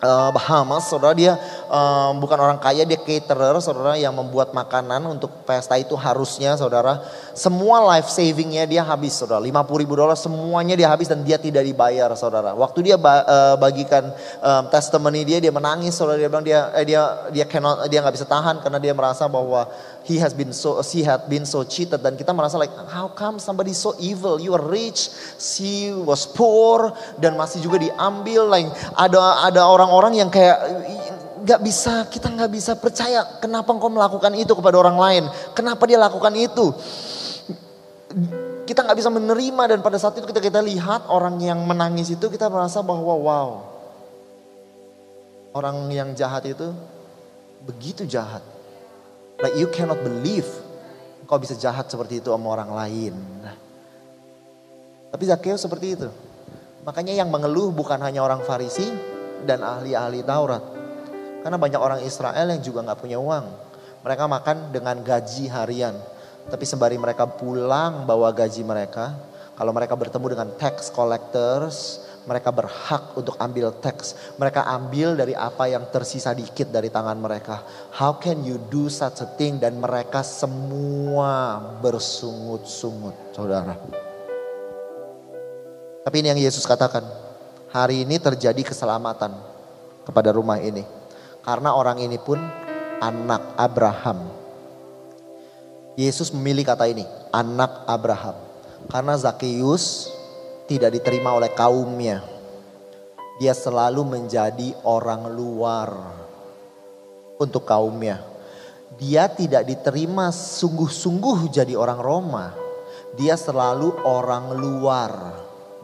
uh, 0.00 0.30
Bahamas 0.32 0.88
saudara 0.88 1.12
dia 1.12 1.36
um, 1.68 2.18
bukan 2.18 2.36
orang 2.40 2.58
kaya 2.58 2.82
dia 2.88 2.98
caterer 2.98 3.56
saudara 3.60 3.96
yang 3.96 4.12
membuat 4.16 4.52
makanan 4.56 5.04
untuk 5.06 5.30
pesta 5.44 5.76
itu 5.76 5.94
harusnya 5.94 6.56
saudara. 6.56 7.04
Semua 7.36 7.80
life 7.94 8.08
savingnya 8.10 8.66
dia 8.66 8.82
habis 8.84 9.16
saudara. 9.16 9.40
50 9.40 9.82
ribu 9.82 9.94
dolar 9.96 10.16
semuanya 10.16 10.74
dia 10.76 10.88
habis 10.90 11.08
dan 11.08 11.22
dia 11.22 11.36
tidak 11.36 11.64
dibayar 11.64 12.10
saudara. 12.16 12.56
Waktu 12.56 12.92
dia 12.92 12.96
uh, 12.98 13.56
bagikan 13.60 14.10
um, 14.40 14.64
testimoni 14.72 15.22
dia 15.24 15.38
dia 15.38 15.52
menangis 15.52 15.94
saudara. 15.94 16.18
Dia 16.18 16.28
bilang 16.28 16.44
dia 16.44 16.72
eh, 16.74 16.84
dia 16.84 17.00
dia 17.30 17.44
cannot 17.46 17.86
dia 17.88 18.00
nggak 18.00 18.16
bisa 18.16 18.26
tahan 18.26 18.60
karena 18.64 18.78
dia 18.80 18.92
merasa 18.96 19.28
bahwa 19.28 19.68
he 20.04 20.16
has 20.16 20.32
been 20.32 20.52
so 20.52 20.80
he 20.80 21.04
had 21.04 21.28
been 21.28 21.44
so 21.44 21.64
cheated 21.64 22.00
dan 22.00 22.16
kita 22.16 22.32
merasa 22.32 22.56
like 22.56 22.72
how 22.88 23.10
come 23.12 23.36
somebody 23.36 23.76
so 23.76 23.92
evil? 24.00 24.40
You 24.40 24.56
are 24.56 24.64
rich 24.64 25.12
she 25.36 25.92
was 25.92 26.24
poor 26.24 26.92
dan 27.20 27.36
masih 27.36 27.60
juga 27.60 27.80
diambil 27.80 28.48
like 28.48 28.68
ada 28.96 29.48
ada 29.48 29.62
orang-orang 29.68 30.20
yang 30.20 30.28
kayak 30.32 30.56
nggak 31.40 31.60
bisa 31.64 32.04
kita 32.08 32.28
nggak 32.28 32.52
bisa 32.52 32.72
percaya 32.76 33.40
kenapa 33.40 33.72
engkau 33.72 33.88
melakukan 33.92 34.32
itu 34.36 34.52
kepada 34.56 34.76
orang 34.80 34.96
lain? 34.96 35.24
Kenapa 35.52 35.84
dia 35.84 36.00
lakukan 36.00 36.32
itu? 36.36 36.72
Kita 38.66 38.86
nggak 38.86 38.98
bisa 38.98 39.10
menerima 39.10 39.62
dan 39.76 39.78
pada 39.82 39.98
saat 39.98 40.14
itu 40.18 40.26
kita 40.30 40.38
kita 40.38 40.60
lihat 40.62 41.10
orang 41.10 41.42
yang 41.42 41.58
menangis 41.66 42.12
itu 42.12 42.26
kita 42.30 42.46
merasa 42.46 42.80
bahwa 42.82 43.14
wow 43.18 43.48
orang 45.54 45.90
yang 45.90 46.14
jahat 46.14 46.46
itu 46.46 46.70
begitu 47.66 48.06
jahat 48.06 48.42
like 49.40 49.56
you 49.56 49.68
cannot 49.72 50.00
believe 50.00 50.46
engkau 51.24 51.40
bisa 51.40 51.56
jahat 51.56 51.88
seperti 51.88 52.20
itu 52.20 52.32
sama 52.32 52.48
orang 52.52 52.70
lain 52.74 53.14
Tapi 55.10 55.26
Zakheus 55.26 55.66
seperti 55.66 55.98
itu. 55.98 56.06
Makanya 56.86 57.10
yang 57.10 57.34
mengeluh 57.34 57.74
bukan 57.74 57.98
hanya 57.98 58.22
orang 58.22 58.46
Farisi 58.46 58.86
dan 59.42 59.58
ahli-ahli 59.58 60.22
Taurat. 60.22 60.62
Karena 61.42 61.58
banyak 61.58 61.80
orang 61.82 62.00
Israel 62.06 62.46
yang 62.46 62.62
juga 62.62 62.86
nggak 62.86 63.00
punya 63.02 63.18
uang. 63.18 63.44
Mereka 64.06 64.24
makan 64.30 64.56
dengan 64.70 65.02
gaji 65.02 65.50
harian. 65.50 65.98
Tapi 66.48 66.64
sembari 66.64 66.96
mereka 66.96 67.26
pulang 67.26 68.06
bawa 68.08 68.32
gaji 68.32 68.62
mereka, 68.64 69.18
kalau 69.60 69.76
mereka 69.76 69.92
bertemu 69.92 70.26
dengan 70.32 70.48
tax 70.56 70.88
collectors, 70.88 72.00
mereka 72.28 72.52
berhak 72.52 73.16
untuk 73.16 73.36
ambil 73.40 73.72
tax. 73.80 74.12
Mereka 74.36 74.60
ambil 74.66 75.16
dari 75.16 75.32
apa 75.32 75.70
yang 75.70 75.88
tersisa 75.88 76.36
dikit 76.36 76.68
dari 76.68 76.92
tangan 76.92 77.16
mereka. 77.16 77.64
How 77.96 78.20
can 78.20 78.44
you 78.44 78.60
do 78.68 78.92
such 78.92 79.24
a 79.24 79.28
thing? 79.40 79.56
Dan 79.56 79.80
mereka 79.80 80.20
semua 80.20 81.56
bersungut-sungut, 81.80 83.32
saudara. 83.32 83.76
Tapi 86.04 86.16
ini 86.20 86.28
yang 86.32 86.40
Yesus 86.40 86.64
katakan. 86.68 87.04
Hari 87.70 88.02
ini 88.02 88.18
terjadi 88.18 88.66
keselamatan 88.66 89.30
kepada 90.02 90.34
rumah 90.34 90.58
ini. 90.58 90.82
Karena 91.46 91.70
orang 91.70 92.02
ini 92.02 92.18
pun 92.18 92.36
anak 92.98 93.54
Abraham. 93.54 94.26
Yesus 95.94 96.34
memilih 96.34 96.66
kata 96.66 96.90
ini, 96.90 97.06
anak 97.30 97.86
Abraham. 97.86 98.34
Karena 98.90 99.14
Zakheus 99.14 100.10
tidak 100.70 100.94
diterima 100.94 101.34
oleh 101.34 101.50
kaumnya. 101.50 102.22
Dia 103.42 103.50
selalu 103.50 104.06
menjadi 104.06 104.70
orang 104.86 105.26
luar 105.34 105.90
untuk 107.42 107.66
kaumnya. 107.66 108.22
Dia 108.94 109.26
tidak 109.26 109.66
diterima 109.66 110.30
sungguh-sungguh 110.30 111.50
jadi 111.50 111.74
orang 111.74 111.98
Roma. 111.98 112.54
Dia 113.18 113.34
selalu 113.34 114.06
orang 114.06 114.54
luar 114.54 115.12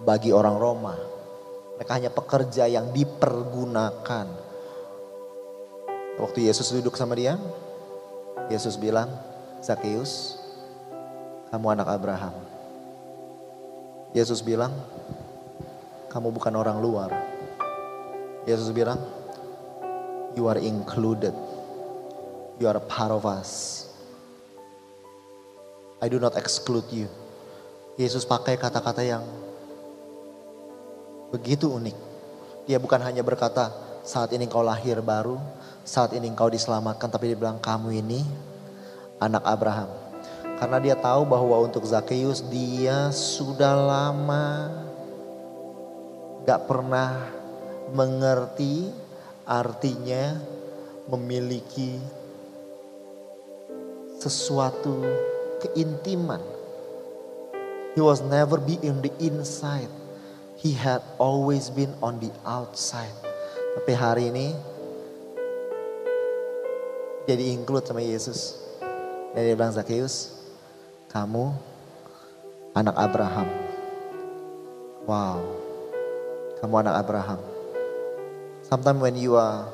bagi 0.07 0.31
orang 0.31 0.55
Roma. 0.55 0.95
Mereka 1.75 1.93
hanya 1.99 2.15
pekerja 2.15 2.71
yang 2.71 2.95
dipergunakan. 2.95 4.27
Waktu 6.23 6.47
Yesus 6.47 6.71
duduk 6.71 6.95
sama 6.95 7.19
dia, 7.19 7.35
Yesus 8.47 8.79
bilang, 8.79 9.11
Zakheus, 9.59 10.39
kamu 11.51 11.75
anak 11.75 11.91
Abraham. 11.91 12.46
Yesus 14.17 14.41
bilang, 14.41 14.73
kamu 16.09 16.33
bukan 16.33 16.57
orang 16.57 16.81
luar. 16.81 17.13
Yesus 18.49 18.73
bilang, 18.73 18.97
you 20.33 20.49
are 20.49 20.57
included. 20.57 21.37
You 22.57 22.65
are 22.73 22.81
a 22.81 22.87
part 22.89 23.13
of 23.13 23.29
us. 23.29 23.85
I 26.01 26.09
do 26.09 26.17
not 26.17 26.33
exclude 26.41 26.89
you. 26.89 27.13
Yesus 28.01 28.25
pakai 28.25 28.57
kata-kata 28.57 29.05
yang 29.05 29.21
begitu 31.29 31.69
unik. 31.69 31.97
Dia 32.65 32.81
bukan 32.81 33.05
hanya 33.05 33.21
berkata, 33.21 33.69
saat 34.01 34.33
ini 34.33 34.49
kau 34.49 34.65
lahir 34.65 34.97
baru, 35.05 35.37
saat 35.85 36.17
ini 36.17 36.33
kau 36.33 36.49
diselamatkan, 36.49 37.13
tapi 37.13 37.37
dia 37.37 37.37
bilang 37.37 37.61
kamu 37.61 38.01
ini 38.01 38.25
anak 39.21 39.45
Abraham. 39.45 40.06
Karena 40.57 40.81
dia 40.81 40.97
tahu 40.97 41.29
bahwa 41.29 41.61
untuk 41.69 41.85
Zakheus 41.85 42.41
dia 42.49 43.13
sudah 43.13 43.77
lama 43.77 44.73
gak 46.49 46.65
pernah 46.65 47.29
mengerti 47.93 48.89
artinya 49.45 50.41
memiliki 51.13 52.01
sesuatu 54.17 55.05
keintiman. 55.61 56.41
He 57.93 58.01
was 58.05 58.21
never 58.21 58.61
be 58.61 58.77
in 58.81 59.01
the 59.01 59.13
inside. 59.21 59.89
He 60.57 60.73
had 60.73 61.05
always 61.21 61.69
been 61.69 61.93
on 62.01 62.17
the 62.21 62.33
outside. 62.49 63.13
Tapi 63.77 63.93
hari 63.93 64.33
ini 64.33 64.57
dia 67.29 67.37
di-include 67.37 67.85
sama 67.85 68.01
Yesus. 68.01 68.61
Dan 69.33 69.45
dia 69.45 69.57
bilang 69.57 69.73
Zakheus, 69.73 70.36
kamu 71.11 71.55
anak 72.77 72.97
Abraham. 72.99 73.49
Wow. 75.07 75.41
Kamu 76.61 76.75
anak 76.83 76.95
Abraham. 77.07 77.41
Sometimes 78.67 78.99
when 78.99 79.15
you 79.15 79.39
are 79.39 79.71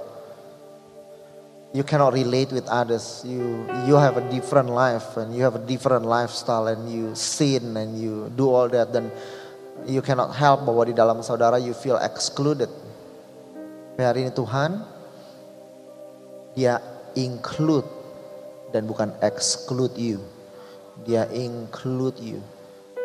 you 1.73 1.83
cannot 1.83 2.13
relate 2.13 2.53
with 2.53 2.69
others. 2.69 3.25
You 3.25 3.65
you 3.89 3.97
have 3.97 4.21
a 4.21 4.25
different 4.29 4.69
life 4.71 5.17
and 5.17 5.33
you 5.33 5.43
have 5.43 5.57
a 5.57 5.65
different 5.65 6.05
lifestyle 6.05 6.69
and 6.69 6.87
you 6.87 7.17
sin 7.17 7.75
and 7.77 7.97
you 7.97 8.29
do 8.37 8.53
all 8.53 8.69
that 8.69 8.93
then 8.93 9.09
you 9.89 10.05
cannot 10.05 10.37
help 10.37 10.69
bahwa 10.69 10.87
di 10.87 10.95
dalam 10.95 11.25
saudara 11.25 11.59
you 11.59 11.73
feel 11.73 11.99
excluded. 11.99 12.71
Tapi 13.93 14.03
hari 14.05 14.19
ini 14.29 14.33
Tuhan 14.33 14.71
dia 16.53 16.79
include 17.17 17.89
dan 18.73 18.85
bukan 18.85 19.13
exclude 19.25 19.97
you. 19.97 20.21
Dia 21.01 21.25
include 21.33 22.21
you. 22.21 22.39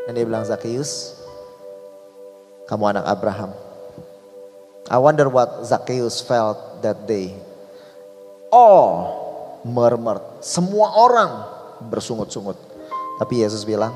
Dan 0.08 0.16
dia 0.20 0.28
bilang 0.28 0.44
Zakheus, 0.44 1.16
kamu 2.68 2.96
anak 2.96 3.08
Abraham. 3.08 3.52
I 4.88 5.00
wonder 5.00 5.28
what 5.28 5.68
Zakheus 5.68 6.20
felt 6.24 6.84
that 6.84 7.08
day. 7.08 7.36
All 8.52 9.16
murmured. 9.68 10.24
Semua 10.40 10.96
orang 10.96 11.32
bersungut-sungut. 11.92 12.56
Tapi 13.20 13.44
Yesus 13.44 13.68
bilang, 13.68 13.92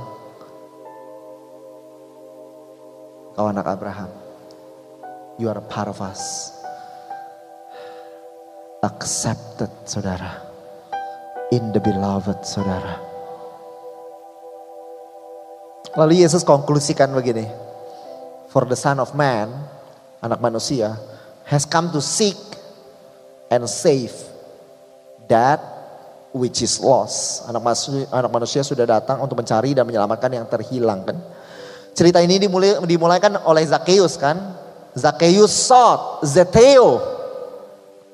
kau 3.35 3.47
anak 3.47 3.67
Abraham. 3.71 4.11
You 5.39 5.47
are 5.47 5.59
a 5.59 5.67
part 5.71 5.87
of 5.87 6.03
us. 6.03 6.51
Accepted, 8.83 9.71
saudara. 9.87 10.43
In 11.55 11.71
the 11.71 11.79
beloved, 11.79 12.43
saudara. 12.43 13.10
Lalu 15.95 16.23
Yesus 16.23 16.47
konklusikan 16.47 17.11
begini. 17.11 17.47
For 18.51 18.67
the 18.67 18.75
son 18.75 18.99
of 18.99 19.15
man, 19.15 19.51
anak 20.19 20.39
manusia, 20.39 20.95
has 21.47 21.63
come 21.67 21.91
to 21.91 21.99
seek 22.03 22.35
and 23.51 23.67
save 23.67 24.11
that 25.27 25.59
which 26.31 26.63
is 26.63 26.79
lost. 26.79 27.47
Anak 27.47 27.63
manusia, 27.63 28.07
anak 28.11 28.31
manusia 28.31 28.61
sudah 28.63 28.87
datang 28.87 29.19
untuk 29.19 29.39
mencari 29.39 29.75
dan 29.75 29.83
menyelamatkan 29.83 30.31
yang 30.31 30.47
terhilang 30.47 31.03
kan. 31.03 31.19
Cerita 31.91 32.23
ini 32.23 32.39
dimulai, 32.39 32.79
dimulaikan 32.87 33.35
oleh 33.43 33.67
Zakheus 33.67 34.15
kan. 34.15 34.55
Zakheus 34.95 35.51
sought 35.51 36.23
Zeteo 36.23 36.99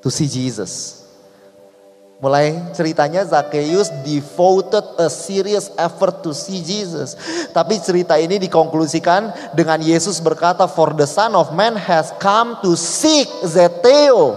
to 0.01 0.09
see 0.09 0.29
Jesus. 0.29 0.96
Mulai 2.17 2.73
ceritanya 2.73 3.21
Zakheus 3.21 3.93
devoted 4.01 4.81
a 4.97 5.05
serious 5.05 5.69
effort 5.77 6.25
to 6.25 6.33
see 6.33 6.65
Jesus. 6.65 7.13
Tapi 7.53 7.77
cerita 7.77 8.17
ini 8.17 8.41
dikonklusikan 8.41 9.53
dengan 9.53 9.77
Yesus 9.77 10.17
berkata, 10.17 10.65
For 10.65 10.97
the 10.97 11.05
Son 11.05 11.37
of 11.37 11.53
Man 11.53 11.77
has 11.77 12.09
come 12.17 12.57
to 12.65 12.73
seek 12.73 13.29
Zeteo 13.45 14.33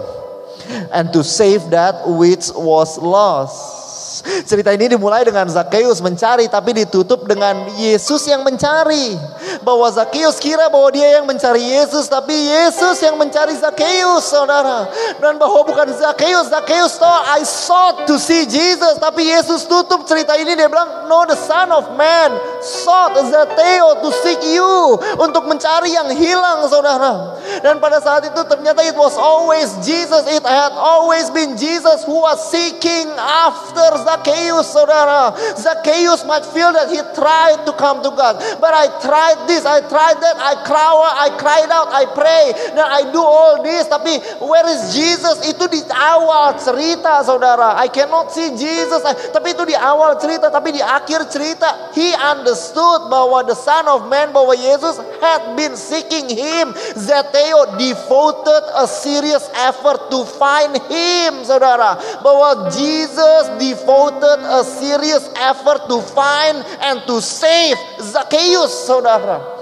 and 0.93 1.09
to 1.09 1.25
save 1.25 1.73
that 1.73 2.05
which 2.05 2.53
was 2.53 3.01
lost. 3.01 3.80
Cerita 4.21 4.69
ini 4.73 4.91
dimulai 4.91 5.25
dengan 5.25 5.49
Zakheus 5.49 5.99
mencari 5.99 6.45
tapi 6.47 6.77
ditutup 6.77 7.25
dengan 7.25 7.67
Yesus 7.77 8.25
yang 8.29 8.45
mencari. 8.45 9.17
Bahwa 9.65 9.89
Zakheus 9.89 10.37
kira 10.37 10.69
bahwa 10.69 10.89
dia 10.93 11.19
yang 11.19 11.25
mencari 11.25 11.61
Yesus 11.61 12.05
tapi 12.05 12.33
Yesus 12.33 13.01
yang 13.01 13.17
mencari 13.17 13.57
Zakheus 13.57 14.29
saudara. 14.29 14.87
Dan 15.17 15.41
bahwa 15.41 15.65
bukan 15.65 15.89
Zakheus, 15.97 16.49
Zakheus 16.49 16.97
thought 16.97 17.25
I 17.27 17.41
sought 17.43 18.05
to 18.05 18.15
see 18.21 18.45
Jesus. 18.45 19.01
Tapi 19.01 19.25
Yesus 19.25 19.65
tutup 19.65 20.05
cerita 20.05 20.37
ini 20.37 20.53
dia 20.53 20.69
bilang 20.69 21.09
no 21.09 21.25
the 21.25 21.37
son 21.37 21.69
of 21.73 21.89
man 21.97 22.33
sought 22.61 23.17
Zeteo 23.17 24.01
to 24.01 24.09
seek 24.21 24.41
you. 24.53 24.97
Untuk 25.17 25.45
mencari 25.49 25.93
yang 25.93 26.09
hilang 26.13 26.65
saudara. 26.69 27.37
Dan 27.61 27.81
pada 27.81 27.99
saat 28.01 28.25
itu 28.25 28.41
ternyata 28.45 28.85
it 28.85 28.97
was 28.97 29.17
always 29.17 29.69
Jesus. 29.81 30.25
It 30.29 30.45
had 30.45 30.73
always 30.77 31.29
been 31.33 31.57
Jesus 31.57 32.05
who 32.05 32.21
was 32.21 32.39
seeking 32.49 33.09
after 33.17 34.01
Zacchaeus, 34.11 34.67
saudara. 34.67 35.31
Zacchaeus 35.55 36.27
might 36.27 36.43
feel 36.51 36.75
that 36.75 36.91
he 36.91 36.99
tried 37.15 37.63
to 37.63 37.71
come 37.79 38.03
to 38.03 38.11
God. 38.11 38.43
But 38.59 38.75
I 38.75 38.91
tried 38.99 39.47
this, 39.47 39.63
I 39.63 39.79
tried 39.87 40.19
that, 40.19 40.35
I 40.35 40.59
cry, 40.67 40.91
I 40.91 41.29
cried 41.39 41.71
out, 41.71 41.87
I 41.95 42.03
pray. 42.11 42.51
Dan 42.75 42.83
I 42.83 43.07
do 43.11 43.23
all 43.23 43.63
this. 43.63 43.87
Tapi 43.87 44.19
where 44.43 44.67
is 44.67 44.91
Jesus? 44.91 45.47
Itu 45.47 45.71
di 45.71 45.79
awal 45.95 46.59
cerita, 46.59 47.23
saudara. 47.23 47.79
I 47.79 47.87
cannot 47.87 48.35
see 48.35 48.51
Jesus. 48.59 48.99
Tapi 49.31 49.55
itu 49.55 49.63
di 49.63 49.77
awal 49.79 50.19
cerita. 50.19 50.51
Tapi 50.51 50.75
di 50.75 50.83
akhir 50.83 51.31
cerita, 51.31 51.95
he 51.95 52.11
understood 52.19 53.07
bahwa 53.07 53.47
the 53.47 53.55
Son 53.55 53.87
of 53.87 54.11
Man, 54.11 54.35
bahwa 54.35 54.51
Yesus 54.51 54.99
had 55.23 55.55
been 55.55 55.79
seeking 55.79 56.27
him. 56.27 56.75
Zeteo 56.99 57.79
devoted 57.79 58.63
a 58.75 58.83
serious 58.87 59.47
effort 59.55 60.11
to 60.11 60.27
find 60.35 60.75
him, 60.91 61.47
saudara. 61.47 61.95
Bahwa 62.19 62.67
Jesus 62.73 63.47
devoted 63.55 63.90
devoted 63.91 64.39
a 64.47 64.63
serious 64.63 65.29
effort 65.35 65.87
to 65.89 66.01
find 66.01 66.57
and 66.81 67.01
to 67.07 67.21
save 67.21 67.75
Zacchaeus, 67.99 68.87
saudara. 68.87 69.60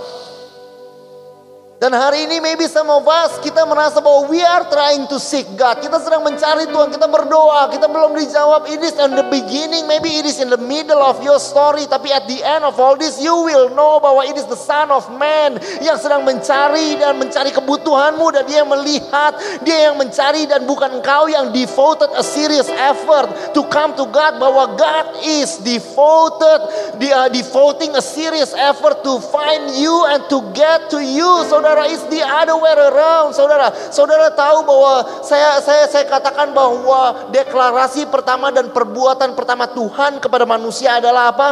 Dan 1.79 1.95
hari 1.95 2.27
ini 2.27 2.43
maybe 2.43 2.67
some 2.67 2.91
of 2.91 3.07
us 3.07 3.39
kita 3.39 3.63
merasa 3.63 4.03
bahwa 4.03 4.27
we 4.27 4.43
are 4.43 4.67
trying 4.67 5.07
to 5.07 5.15
seek 5.15 5.47
God. 5.55 5.79
Kita 5.79 5.95
sedang 6.03 6.27
mencari 6.27 6.67
Tuhan, 6.67 6.91
kita 6.91 7.07
berdoa, 7.07 7.71
kita 7.71 7.87
belum 7.87 8.19
dijawab. 8.19 8.67
It 8.67 8.83
is 8.83 8.99
in 8.99 9.15
the 9.15 9.23
beginning, 9.31 9.87
maybe 9.87 10.11
it 10.19 10.27
is 10.27 10.43
in 10.43 10.51
the 10.51 10.59
middle 10.59 10.99
of 10.99 11.23
your 11.23 11.39
story. 11.39 11.87
Tapi 11.87 12.11
at 12.11 12.27
the 12.27 12.43
end 12.43 12.67
of 12.67 12.75
all 12.75 12.99
this 12.99 13.23
you 13.23 13.31
will 13.31 13.71
know 13.79 13.95
bahwa 14.03 14.27
it 14.27 14.35
is 14.35 14.43
the 14.51 14.59
son 14.59 14.91
of 14.91 15.07
man 15.15 15.55
yang 15.79 15.95
sedang 15.95 16.27
mencari 16.27 16.99
dan 16.99 17.15
mencari 17.15 17.55
kebutuhanmu. 17.55 18.27
Dan 18.35 18.43
dia 18.43 18.67
melihat, 18.67 19.39
dia 19.63 19.87
yang 19.87 19.95
mencari 19.95 20.51
dan 20.51 20.67
bukan 20.67 20.99
engkau 20.99 21.31
yang 21.31 21.55
devoted 21.55 22.11
a 22.19 22.23
serious 22.27 22.67
effort 22.91 23.55
to 23.55 23.63
come 23.71 23.95
to 23.95 24.03
God. 24.11 24.35
Bahwa 24.35 24.75
God 24.75 25.23
is 25.23 25.63
devoted, 25.63 26.59
dia 26.99 27.31
devoting 27.31 27.95
a 27.95 28.03
serious 28.03 28.51
effort 28.51 28.99
to 29.07 29.23
find 29.31 29.79
you 29.79 29.95
and 30.11 30.27
to 30.27 30.43
get 30.51 30.91
to 30.91 30.99
you. 30.99 31.47
Saudara 31.47 31.68
saudara, 31.69 31.85
is 31.85 32.01
the 32.09 32.25
other 32.25 32.57
way 32.57 32.73
around, 32.73 33.29
saudara. 33.37 33.69
Saudara 33.93 34.33
tahu 34.33 34.65
bahwa 34.65 35.21
saya 35.21 35.61
saya 35.61 35.85
saya 35.85 36.09
katakan 36.09 36.49
bahwa 36.49 37.29
deklarasi 37.29 38.09
pertama 38.09 38.49
dan 38.49 38.73
perbuatan 38.73 39.37
pertama 39.37 39.69
Tuhan 39.69 40.17
kepada 40.17 40.49
manusia 40.49 40.97
adalah 40.97 41.29
apa? 41.29 41.49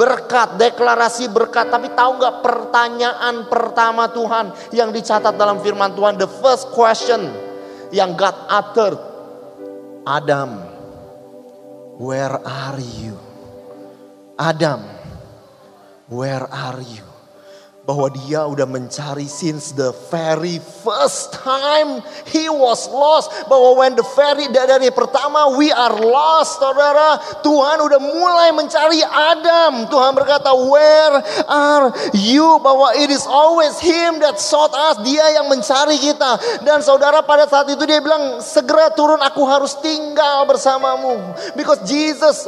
Berkat, 0.00 0.56
deklarasi 0.56 1.28
berkat. 1.28 1.68
Tapi 1.68 1.92
tahu 1.92 2.16
nggak 2.16 2.36
pertanyaan 2.40 3.44
pertama 3.52 4.08
Tuhan 4.08 4.72
yang 4.72 4.88
dicatat 4.88 5.36
dalam 5.36 5.60
firman 5.60 5.92
Tuhan? 5.92 6.16
The 6.16 6.30
first 6.40 6.72
question 6.72 7.28
yang 7.92 8.16
God 8.16 8.36
uttered, 8.48 8.96
Adam, 10.08 10.56
where 12.00 12.40
are 12.40 12.80
you? 12.80 13.20
Adam, 14.40 14.80
where 16.08 16.48
are 16.48 16.80
you? 16.80 17.09
Bahwa 17.90 18.06
dia 18.06 18.46
udah 18.46 18.70
mencari 18.70 19.26
since 19.26 19.74
the 19.74 19.90
very 20.14 20.62
first 20.86 21.34
time 21.34 21.98
he 22.30 22.46
was 22.46 22.86
lost. 22.86 23.34
Bahwa 23.50 23.82
when 23.82 23.98
the 23.98 24.06
very 24.14 24.46
dari 24.46 24.94
pertama 24.94 25.58
we 25.58 25.74
are 25.74 25.90
lost 25.98 26.62
saudara. 26.62 27.18
Tuhan 27.42 27.82
udah 27.82 27.98
mulai 27.98 28.54
mencari 28.54 29.02
Adam. 29.02 29.90
Tuhan 29.90 30.14
berkata 30.14 30.54
where 30.54 31.18
are 31.50 31.90
you? 32.14 32.62
Bahwa 32.62 32.94
it 32.94 33.10
is 33.10 33.26
always 33.26 33.74
him 33.82 34.22
that 34.22 34.38
sought 34.38 34.70
us. 34.70 35.02
Dia 35.02 35.42
yang 35.42 35.50
mencari 35.50 35.98
kita. 35.98 36.62
Dan 36.62 36.86
saudara 36.86 37.26
pada 37.26 37.50
saat 37.50 37.66
itu 37.74 37.82
dia 37.90 37.98
bilang 37.98 38.38
segera 38.38 38.94
turun 38.94 39.18
aku 39.18 39.42
harus 39.50 39.74
tinggal 39.82 40.46
bersamamu. 40.46 41.34
Because 41.58 41.82
Jesus 41.82 42.46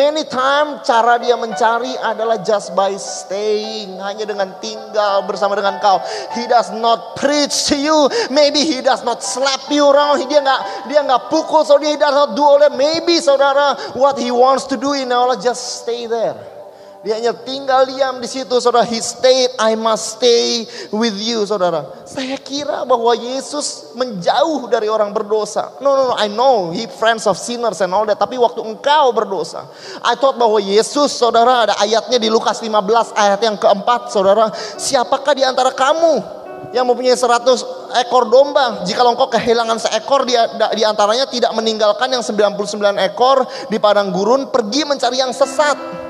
many 0.00 0.24
time 0.24 0.80
cara 0.80 1.20
dia 1.20 1.36
mencari 1.36 1.92
adalah 2.00 2.40
just 2.40 2.72
by 2.72 2.96
staying. 2.96 4.00
Hanya 4.00 4.24
dengan 4.24 4.56
tinggal 4.56 4.77
tinggal 4.78 5.26
bersama 5.26 5.58
dengan 5.58 5.82
kau. 5.82 5.98
He 6.38 6.46
does 6.46 6.70
not 6.70 7.18
preach 7.18 7.68
to 7.70 7.76
you. 7.76 8.08
Maybe 8.30 8.62
he 8.64 8.80
does 8.80 9.02
not 9.02 9.20
slap 9.20 9.66
you 9.70 9.86
around. 9.86 10.22
Dia 10.30 10.40
nggak 10.40 10.60
dia 10.88 11.00
nggak 11.02 11.28
pukul. 11.28 11.66
So 11.66 11.78
he 11.82 11.98
does 11.98 12.14
not 12.14 12.38
do 12.38 12.42
all 12.42 12.58
that. 12.62 12.74
Maybe 12.74 13.18
saudara, 13.18 13.76
what 13.98 14.18
he 14.18 14.30
wants 14.30 14.66
to 14.70 14.76
do 14.76 14.94
in 14.94 15.10
life 15.10 15.42
just 15.42 15.84
stay 15.84 16.06
there. 16.06 16.57
Dia 16.98 17.14
hanya 17.14 17.30
tinggal 17.30 17.86
diam 17.86 18.18
di 18.18 18.26
situ, 18.26 18.58
saudara. 18.58 18.82
He 18.82 18.98
stayed, 18.98 19.54
I 19.54 19.78
must 19.78 20.18
stay 20.18 20.66
with 20.90 21.14
you, 21.14 21.46
saudara. 21.46 21.86
Saya 22.02 22.34
kira 22.42 22.82
bahwa 22.82 23.14
Yesus 23.14 23.94
menjauh 23.94 24.66
dari 24.66 24.90
orang 24.90 25.14
berdosa. 25.14 25.78
No, 25.78 25.94
no, 25.94 26.10
no, 26.10 26.14
I 26.18 26.26
know 26.26 26.74
he 26.74 26.90
friends 26.90 27.30
of 27.30 27.38
sinners 27.38 27.78
and 27.78 27.94
all 27.94 28.02
that. 28.02 28.18
Tapi 28.18 28.34
waktu 28.34 28.66
engkau 28.66 29.14
berdosa, 29.14 29.70
I 30.02 30.18
thought 30.18 30.34
bahwa 30.42 30.58
Yesus, 30.58 31.14
saudara, 31.14 31.70
ada 31.70 31.78
ayatnya 31.78 32.18
di 32.18 32.26
Lukas 32.26 32.58
15 32.58 33.14
ayat 33.14 33.40
yang 33.46 33.54
keempat, 33.54 34.10
saudara. 34.10 34.50
Siapakah 34.54 35.38
di 35.38 35.46
antara 35.46 35.70
kamu 35.70 36.18
yang 36.74 36.82
mempunyai 36.82 37.14
100 37.14 38.02
ekor 38.02 38.26
domba. 38.26 38.82
Jika 38.82 39.06
engkau 39.06 39.30
kehilangan 39.30 39.78
seekor 39.78 40.26
di, 40.26 40.34
di 40.74 40.82
antaranya 40.82 41.30
tidak 41.30 41.54
meninggalkan 41.54 42.10
yang 42.10 42.26
99 42.26 42.58
ekor 43.06 43.46
di 43.70 43.78
padang 43.78 44.10
gurun 44.10 44.50
pergi 44.50 44.82
mencari 44.82 45.22
yang 45.22 45.30
sesat 45.30 46.07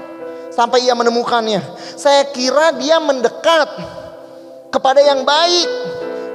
sampai 0.59 0.83
ia 0.83 0.95
menemukannya. 0.99 1.63
Saya 1.95 2.27
kira 2.35 2.75
dia 2.75 2.99
mendekat 2.99 3.71
kepada 4.75 4.99
yang 4.99 5.23
baik. 5.23 5.69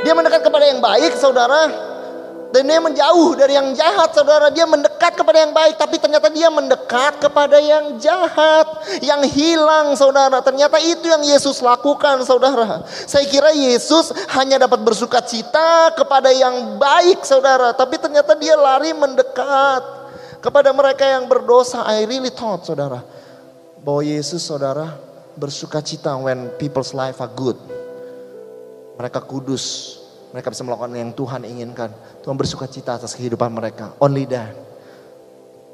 Dia 0.07 0.15
mendekat 0.15 0.47
kepada 0.47 0.63
yang 0.63 0.79
baik, 0.79 1.19
saudara. 1.19 1.91
Dan 2.53 2.69
dia 2.69 2.77
menjauh 2.77 3.33
dari 3.35 3.57
yang 3.57 3.75
jahat, 3.75 4.15
saudara. 4.15 4.47
Dia 4.47 4.63
mendekat 4.63 5.19
kepada 5.19 5.43
yang 5.43 5.51
baik, 5.51 5.75
tapi 5.75 5.99
ternyata 5.99 6.31
dia 6.31 6.47
mendekat 6.47 7.19
kepada 7.19 7.57
yang 7.59 7.99
jahat, 7.99 8.67
yang 9.03 9.19
hilang, 9.27 9.97
saudara. 9.99 10.39
Ternyata 10.39 10.79
itu 10.79 11.03
yang 11.03 11.23
Yesus 11.23 11.59
lakukan, 11.59 12.23
saudara. 12.23 12.87
Saya 12.87 13.27
kira 13.27 13.51
Yesus 13.51 14.15
hanya 14.39 14.55
dapat 14.61 14.79
bersuka 14.85 15.19
cita 15.19 15.91
kepada 15.99 16.31
yang 16.31 16.79
baik, 16.79 17.25
saudara. 17.27 17.75
Tapi 17.75 17.99
ternyata 17.99 18.37
dia 18.39 18.55
lari 18.55 18.95
mendekat 18.95 19.83
kepada 20.39 20.69
mereka 20.71 21.09
yang 21.09 21.25
berdosa. 21.25 21.83
I 21.89 22.05
really 22.05 22.31
thought, 22.31 22.63
saudara 22.63 23.22
bahwa 23.83 24.01
Yesus 24.01 24.41
saudara 24.41 24.95
bersuka 25.35 25.83
cita 25.83 26.15
when 26.15 26.49
people's 26.55 26.95
life 26.95 27.19
are 27.19 27.29
good. 27.29 27.59
Mereka 28.95 29.19
kudus, 29.27 29.97
mereka 30.31 30.49
bisa 30.49 30.63
melakukan 30.63 30.95
yang 30.95 31.11
Tuhan 31.11 31.43
inginkan. 31.43 31.91
Tuhan 32.23 32.39
bersuka 32.39 32.65
cita 32.65 32.95
atas 32.95 33.13
kehidupan 33.13 33.51
mereka. 33.51 33.91
Only 33.99 34.23
that. 34.31 34.55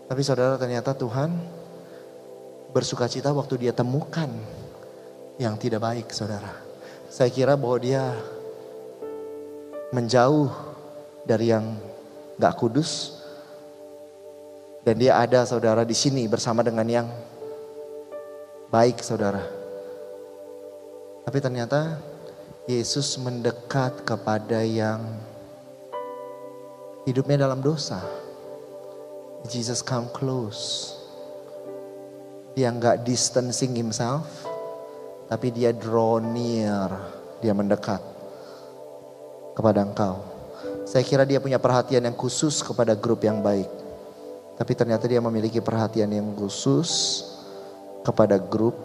Tapi 0.10 0.22
saudara 0.26 0.58
ternyata 0.58 0.98
Tuhan 0.98 1.30
bersuka 2.74 3.06
cita 3.06 3.30
waktu 3.30 3.70
dia 3.70 3.74
temukan 3.78 4.28
yang 5.38 5.54
tidak 5.62 5.86
baik 5.86 6.10
saudara. 6.10 6.50
Saya 7.14 7.30
kira 7.30 7.54
bahwa 7.54 7.78
dia 7.78 8.04
menjauh 9.94 10.50
dari 11.26 11.54
yang 11.54 11.78
gak 12.42 12.58
kudus. 12.58 13.22
Dan 14.80 14.96
dia 14.98 15.20
ada 15.20 15.46
saudara 15.46 15.84
di 15.86 15.94
sini 15.94 16.26
bersama 16.26 16.66
dengan 16.66 16.88
yang 16.88 17.08
baik 18.70 19.02
saudara. 19.02 19.42
Tapi 21.26 21.38
ternyata 21.42 21.98
Yesus 22.70 23.18
mendekat 23.18 24.06
kepada 24.06 24.62
yang 24.62 25.02
hidupnya 27.10 27.50
dalam 27.50 27.66
dosa. 27.66 27.98
Jesus 29.50 29.82
come 29.82 30.06
close. 30.14 30.94
Dia 32.54 32.70
nggak 32.70 33.02
distancing 33.06 33.74
himself, 33.74 34.30
tapi 35.26 35.50
dia 35.50 35.74
draw 35.74 36.22
near, 36.22 36.94
dia 37.42 37.54
mendekat 37.58 38.02
kepada 39.58 39.82
engkau. 39.82 40.22
Saya 40.86 41.06
kira 41.06 41.26
dia 41.26 41.42
punya 41.42 41.58
perhatian 41.58 42.06
yang 42.06 42.18
khusus 42.18 42.62
kepada 42.62 42.94
grup 42.94 43.26
yang 43.26 43.42
baik. 43.42 43.70
Tapi 44.60 44.72
ternyata 44.76 45.08
dia 45.08 45.24
memiliki 45.24 45.58
perhatian 45.64 46.12
yang 46.12 46.36
khusus 46.36 47.24
kepada 48.04 48.40
grup 48.40 48.76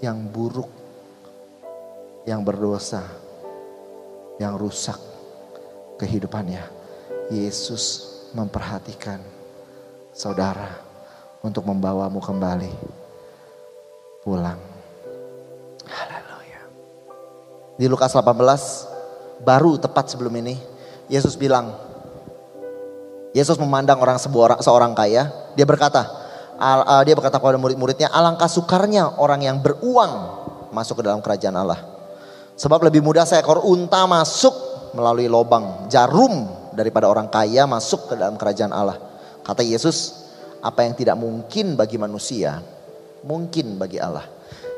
yang 0.00 0.20
buruk, 0.28 0.68
yang 2.28 2.44
berdosa, 2.44 3.04
yang 4.40 4.56
rusak 4.56 4.98
kehidupannya. 6.00 6.62
Yesus 7.26 8.06
memperhatikan 8.38 9.18
saudara 10.14 10.78
untuk 11.42 11.66
membawamu 11.66 12.22
kembali 12.22 12.70
pulang. 14.22 14.58
Haleluya. 15.86 16.60
Di 17.74 17.86
Lukas 17.90 18.14
18 18.14 19.42
baru 19.42 19.74
tepat 19.76 20.14
sebelum 20.14 20.32
ini 20.38 20.54
Yesus 21.10 21.34
bilang 21.34 21.74
Yesus 23.36 23.60
memandang 23.60 24.00
orang 24.00 24.16
sebuah 24.16 24.64
seorang 24.64 24.96
kaya, 24.96 25.28
dia 25.52 25.68
berkata, 25.68 26.08
uh, 26.60 27.02
dia 27.04 27.14
berkata 27.16 27.36
kepada 27.40 27.60
murid-muridnya, 27.60 28.08
alangkah 28.12 28.48
sukarnya 28.48 29.20
orang 29.20 29.44
yang 29.44 29.56
beruang 29.60 30.44
masuk 30.72 31.00
ke 31.00 31.02
dalam 31.04 31.20
kerajaan 31.20 31.56
Allah. 31.56 31.80
Sebab 32.56 32.88
lebih 32.88 33.04
mudah 33.04 33.28
seekor 33.28 33.64
unta 33.68 34.08
masuk 34.08 34.52
melalui 34.96 35.28
lobang 35.28 35.88
jarum 35.92 36.48
daripada 36.72 37.08
orang 37.08 37.28
kaya 37.28 37.68
masuk 37.68 38.12
ke 38.12 38.14
dalam 38.16 38.40
kerajaan 38.40 38.72
Allah. 38.72 38.96
Kata 39.44 39.60
Yesus, 39.60 40.28
apa 40.64 40.84
yang 40.84 40.96
tidak 40.96 41.16
mungkin 41.20 41.76
bagi 41.76 42.00
manusia, 42.00 42.64
mungkin 43.24 43.76
bagi 43.76 44.00
Allah. 44.00 44.24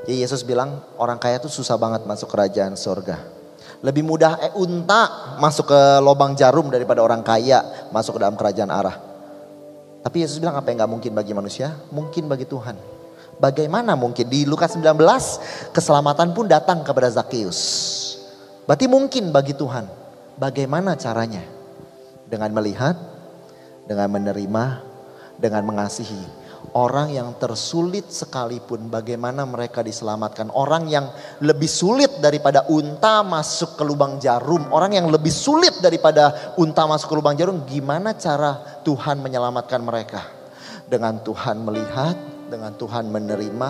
Jadi 0.07 0.25
Yesus 0.25 0.43
bilang 0.43 0.83
orang 0.99 1.21
kaya 1.23 1.39
itu 1.39 1.51
susah 1.51 1.79
banget 1.79 2.03
masuk 2.07 2.31
kerajaan 2.31 2.75
surga. 2.75 3.39
Lebih 3.79 4.03
mudah 4.03 4.43
eh, 4.43 4.53
unta 4.59 5.37
masuk 5.39 5.71
ke 5.71 5.81
lobang 6.03 6.35
jarum 6.35 6.67
daripada 6.67 6.99
orang 6.99 7.23
kaya 7.23 7.89
masuk 7.95 8.19
ke 8.19 8.21
dalam 8.27 8.35
kerajaan 8.35 8.71
Allah. 8.75 8.97
Tapi 10.09 10.25
Yesus 10.25 10.41
bilang 10.41 10.57
apa 10.57 10.73
yang 10.73 10.81
gak 10.81 10.89
mungkin 10.89 11.13
bagi 11.13 11.37
manusia? 11.37 11.77
Mungkin 11.93 12.33
bagi 12.33 12.49
Tuhan. 12.49 12.81
Bagaimana 13.37 13.93
mungkin? 13.93 14.25
Di 14.25 14.49
Lukas 14.49 14.73
19 14.73 14.97
keselamatan 15.77 16.33
pun 16.33 16.49
datang 16.49 16.81
kepada 16.81 17.13
Zakheus. 17.13 17.61
Berarti 18.65 18.89
mungkin 18.89 19.29
bagi 19.37 19.53
Tuhan. 19.53 19.85
Bagaimana 20.41 20.97
caranya? 20.97 21.45
Dengan 22.25 22.57
melihat, 22.57 22.97
dengan 23.85 24.09
menerima, 24.09 24.81
dengan 25.37 25.61
mengasihi. 25.69 26.38
Orang 26.79 27.11
yang 27.11 27.35
tersulit 27.43 28.07
sekalipun 28.07 28.87
bagaimana 28.87 29.43
mereka 29.43 29.83
diselamatkan. 29.83 30.47
Orang 30.55 30.87
yang 30.87 31.11
lebih 31.43 31.67
sulit 31.67 32.23
daripada 32.23 32.71
unta 32.71 33.27
masuk 33.27 33.75
ke 33.75 33.83
lubang 33.83 34.23
jarum. 34.23 34.63
Orang 34.71 34.95
yang 34.95 35.11
lebih 35.11 35.35
sulit 35.35 35.75
daripada 35.83 36.55
unta 36.55 36.87
masuk 36.87 37.11
ke 37.11 37.17
lubang 37.19 37.35
jarum. 37.35 37.67
Gimana 37.67 38.15
cara 38.15 38.79
Tuhan 38.87 39.19
menyelamatkan 39.19 39.83
mereka? 39.83 40.23
Dengan 40.87 41.19
Tuhan 41.19 41.67
melihat, 41.67 42.15
dengan 42.47 42.71
Tuhan 42.79 43.11
menerima, 43.11 43.69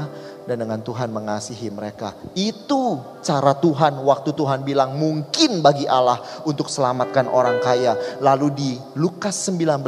dan 0.49 0.65
dengan 0.65 0.81
Tuhan 0.81 1.13
mengasihi 1.13 1.69
mereka. 1.69 2.17
Itu 2.33 3.05
cara 3.21 3.53
Tuhan 3.53 4.01
waktu 4.01 4.33
Tuhan 4.33 4.65
bilang 4.65 4.97
mungkin 4.97 5.61
bagi 5.61 5.85
Allah 5.85 6.17
untuk 6.49 6.73
selamatkan 6.73 7.29
orang 7.29 7.61
kaya. 7.61 7.93
Lalu 8.25 8.49
di 8.57 8.71
Lukas 8.97 9.37
19 9.53 9.85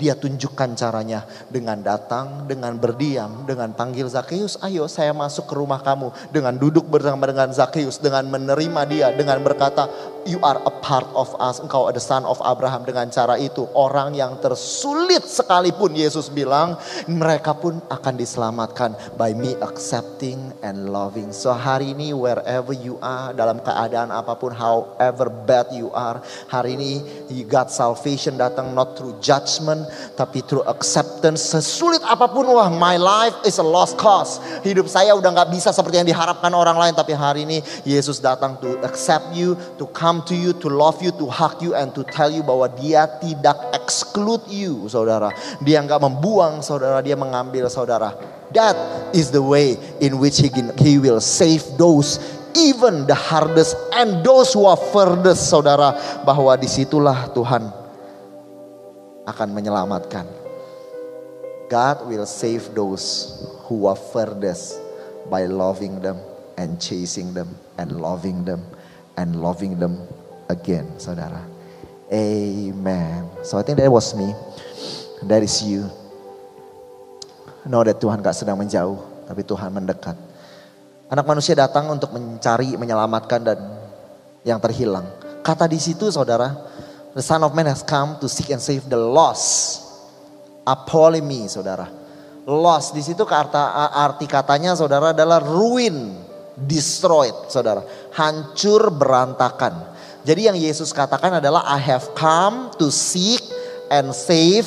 dia 0.00 0.16
tunjukkan 0.16 0.72
caranya 0.80 1.28
dengan 1.52 1.84
datang, 1.84 2.48
dengan 2.48 2.80
berdiam, 2.80 3.44
dengan 3.44 3.76
panggil 3.76 4.08
Zakheus, 4.08 4.56
ayo 4.64 4.88
saya 4.88 5.12
masuk 5.12 5.44
ke 5.44 5.54
rumah 5.54 5.84
kamu. 5.84 6.08
Dengan 6.32 6.56
duduk 6.56 6.88
bersama 6.88 7.28
dengan 7.28 7.52
Zakheus, 7.52 8.00
dengan 8.00 8.24
menerima 8.32 8.82
dia, 8.88 9.06
dengan 9.12 9.36
berkata, 9.44 9.90
you 10.28 10.36
are 10.44 10.60
a 10.60 10.72
part 10.84 11.08
of 11.16 11.32
us, 11.40 11.56
engkau 11.64 11.88
ada 11.88 11.96
son 11.96 12.28
of 12.28 12.36
Abraham. 12.44 12.84
Dengan 12.84 13.08
cara 13.08 13.40
itu 13.40 13.64
orang 13.72 14.12
yang 14.12 14.36
tersulit 14.44 15.24
sekalipun 15.24 15.96
Yesus 15.96 16.28
bilang, 16.28 16.76
mereka 17.08 17.56
pun 17.56 17.80
akan 17.88 18.14
diselamatkan 18.20 18.92
by 19.16 19.32
me 19.32 19.56
accepting 19.64 20.52
and 20.60 20.92
loving. 20.92 21.32
So 21.32 21.56
hari 21.56 21.96
ini 21.96 22.12
wherever 22.12 22.76
you 22.76 23.00
are, 23.00 23.32
dalam 23.32 23.64
keadaan 23.64 24.12
apa 24.12 24.36
pun, 24.36 24.52
however 24.52 25.32
bad 25.32 25.72
you 25.72 25.88
are, 25.96 26.20
hari 26.52 26.76
ini 26.76 27.00
you 27.32 27.48
got 27.48 27.72
salvation 27.72 28.36
datang 28.36 28.76
not 28.76 29.00
through 29.00 29.16
judgment, 29.24 29.88
tapi 30.20 30.44
through 30.44 30.68
acceptance. 30.68 31.40
Sesulit 31.40 32.04
apa 32.04 32.28
pun, 32.28 32.44
wah 32.52 32.68
my 32.68 33.00
life 33.00 33.34
is 33.48 33.56
a 33.56 33.64
lost 33.64 33.96
cause. 33.96 34.36
Hidup 34.60 34.92
saya 34.92 35.16
udah 35.16 35.32
nggak 35.32 35.50
bisa 35.56 35.72
seperti 35.72 36.04
yang 36.04 36.08
diharapkan 36.12 36.52
orang 36.52 36.76
lain, 36.76 36.92
tapi 36.92 37.16
hari 37.16 37.48
ini 37.48 37.64
Yesus 37.88 38.20
datang 38.20 38.60
to 38.60 38.76
accept 38.84 39.32
you, 39.32 39.56
to 39.80 39.88
come 39.96 40.17
to 40.26 40.34
you, 40.34 40.56
to 40.58 40.68
love 40.72 41.02
you, 41.02 41.12
to 41.14 41.26
hug 41.26 41.62
you, 41.62 41.74
and 41.74 41.94
to 41.94 42.02
tell 42.02 42.30
you 42.32 42.42
bahwa 42.42 42.66
dia 42.66 43.06
tidak 43.22 43.76
exclude 43.76 44.42
you, 44.50 44.88
saudara. 44.90 45.30
Dia 45.62 45.84
nggak 45.84 46.00
membuang 46.02 46.64
saudara, 46.64 46.98
dia 47.04 47.14
mengambil 47.14 47.70
saudara. 47.70 48.14
That 48.56 48.74
is 49.12 49.28
the 49.30 49.44
way 49.44 49.76
in 50.00 50.16
which 50.18 50.40
he, 50.40 50.48
he 50.80 50.96
will 50.96 51.20
save 51.20 51.62
those 51.76 52.16
even 52.56 53.04
the 53.04 53.14
hardest 53.14 53.76
and 53.92 54.24
those 54.24 54.56
who 54.56 54.64
are 54.64 54.80
furthest 54.90 55.52
saudara 55.52 55.94
bahwa 56.24 56.56
di 56.56 56.66
situlah 56.66 57.30
Tuhan 57.36 57.68
akan 59.28 59.48
menyelamatkan. 59.52 60.24
God 61.68 62.08
will 62.08 62.24
save 62.24 62.72
those 62.72 63.36
who 63.68 63.84
are 63.84 63.98
furthest 63.98 64.80
by 65.28 65.44
loving 65.44 66.00
them 66.00 66.16
and 66.56 66.80
chasing 66.80 67.36
them 67.36 67.52
and 67.76 67.92
loving 67.92 68.48
them 68.48 68.64
and 69.18 69.42
loving 69.42 69.74
them 69.74 69.98
again, 70.46 70.86
saudara. 71.02 71.42
Amen. 72.08 73.26
So 73.42 73.58
I 73.58 73.66
think 73.66 73.82
that 73.82 73.90
was 73.90 74.14
me. 74.14 74.30
That 75.26 75.42
is 75.42 75.58
you. 75.66 75.90
Know 77.66 77.82
that 77.84 77.98
Tuhan 77.98 78.22
gak 78.22 78.38
sedang 78.38 78.56
menjauh, 78.56 79.26
tapi 79.28 79.42
Tuhan 79.44 79.74
mendekat. 79.74 80.16
Anak 81.10 81.24
manusia 81.26 81.52
datang 81.52 81.90
untuk 81.90 82.14
mencari, 82.14 82.78
menyelamatkan 82.78 83.40
dan 83.44 83.58
yang 84.46 84.56
terhilang. 84.62 85.04
Kata 85.44 85.68
di 85.68 85.76
situ 85.76 86.08
saudara, 86.08 86.54
the 87.12 87.20
son 87.20 87.44
of 87.44 87.52
man 87.52 87.68
has 87.68 87.84
come 87.84 88.16
to 88.22 88.30
seek 88.30 88.48
and 88.54 88.62
save 88.62 88.88
the 88.88 88.96
lost. 88.96 89.84
Apolemi 90.64 91.44
saudara. 91.48 91.88
Lost 92.48 92.96
di 92.96 93.04
situ 93.04 93.28
kata 93.28 93.92
arti 93.92 94.24
katanya 94.24 94.72
saudara 94.72 95.12
adalah 95.12 95.40
ruin, 95.44 96.16
destroyed 96.56 97.52
saudara. 97.52 97.84
Hancur 98.18 98.90
berantakan. 98.90 99.94
Jadi 100.26 100.50
yang 100.50 100.58
Yesus 100.58 100.90
katakan 100.90 101.38
adalah 101.38 101.62
I 101.70 101.78
have 101.78 102.10
come 102.18 102.74
to 102.82 102.90
seek 102.90 103.40
and 103.94 104.10
save 104.10 104.66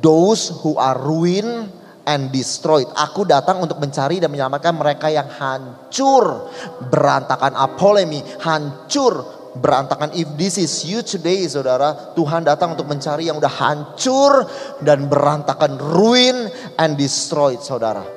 those 0.00 0.48
who 0.64 0.80
are 0.80 0.96
ruined 0.96 1.68
and 2.08 2.32
destroyed. 2.32 2.88
Aku 2.96 3.28
datang 3.28 3.60
untuk 3.60 3.76
mencari 3.76 4.16
dan 4.22 4.32
menyelamatkan 4.32 4.72
mereka 4.72 5.12
yang 5.12 5.28
hancur, 5.28 6.48
berantakan 6.88 7.52
apolemi, 7.52 8.24
hancur, 8.40 9.26
berantakan. 9.58 10.14
If 10.14 10.32
this 10.38 10.56
is 10.56 10.72
you 10.86 11.02
today, 11.02 11.44
saudara, 11.50 12.14
Tuhan 12.14 12.46
datang 12.46 12.78
untuk 12.78 12.88
mencari 12.88 13.28
yang 13.28 13.36
udah 13.36 13.50
hancur 13.50 14.46
dan 14.80 15.10
berantakan, 15.10 15.76
ruin 15.76 16.48
and 16.80 16.94
destroyed, 16.94 17.60
saudara. 17.60 18.15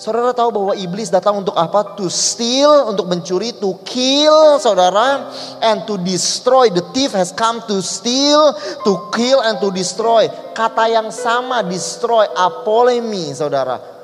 Saudara 0.00 0.32
tahu 0.32 0.48
bahwa 0.48 0.72
iblis 0.80 1.12
datang 1.12 1.44
untuk 1.44 1.52
apa? 1.52 1.92
To 2.00 2.08
steal, 2.08 2.88
untuk 2.88 3.04
mencuri, 3.04 3.52
to 3.60 3.76
kill, 3.84 4.56
saudara, 4.56 5.28
and 5.60 5.84
to 5.84 6.00
destroy. 6.00 6.72
The 6.72 6.80
thief 6.96 7.12
has 7.12 7.36
come 7.36 7.60
to 7.68 7.84
steal, 7.84 8.56
to 8.56 9.12
kill, 9.12 9.44
and 9.44 9.60
to 9.60 9.68
destroy. 9.68 10.24
Kata 10.56 10.88
yang 10.88 11.12
sama, 11.12 11.60
destroy, 11.60 12.24
apolemi, 12.32 13.28
saudara. 13.36 13.99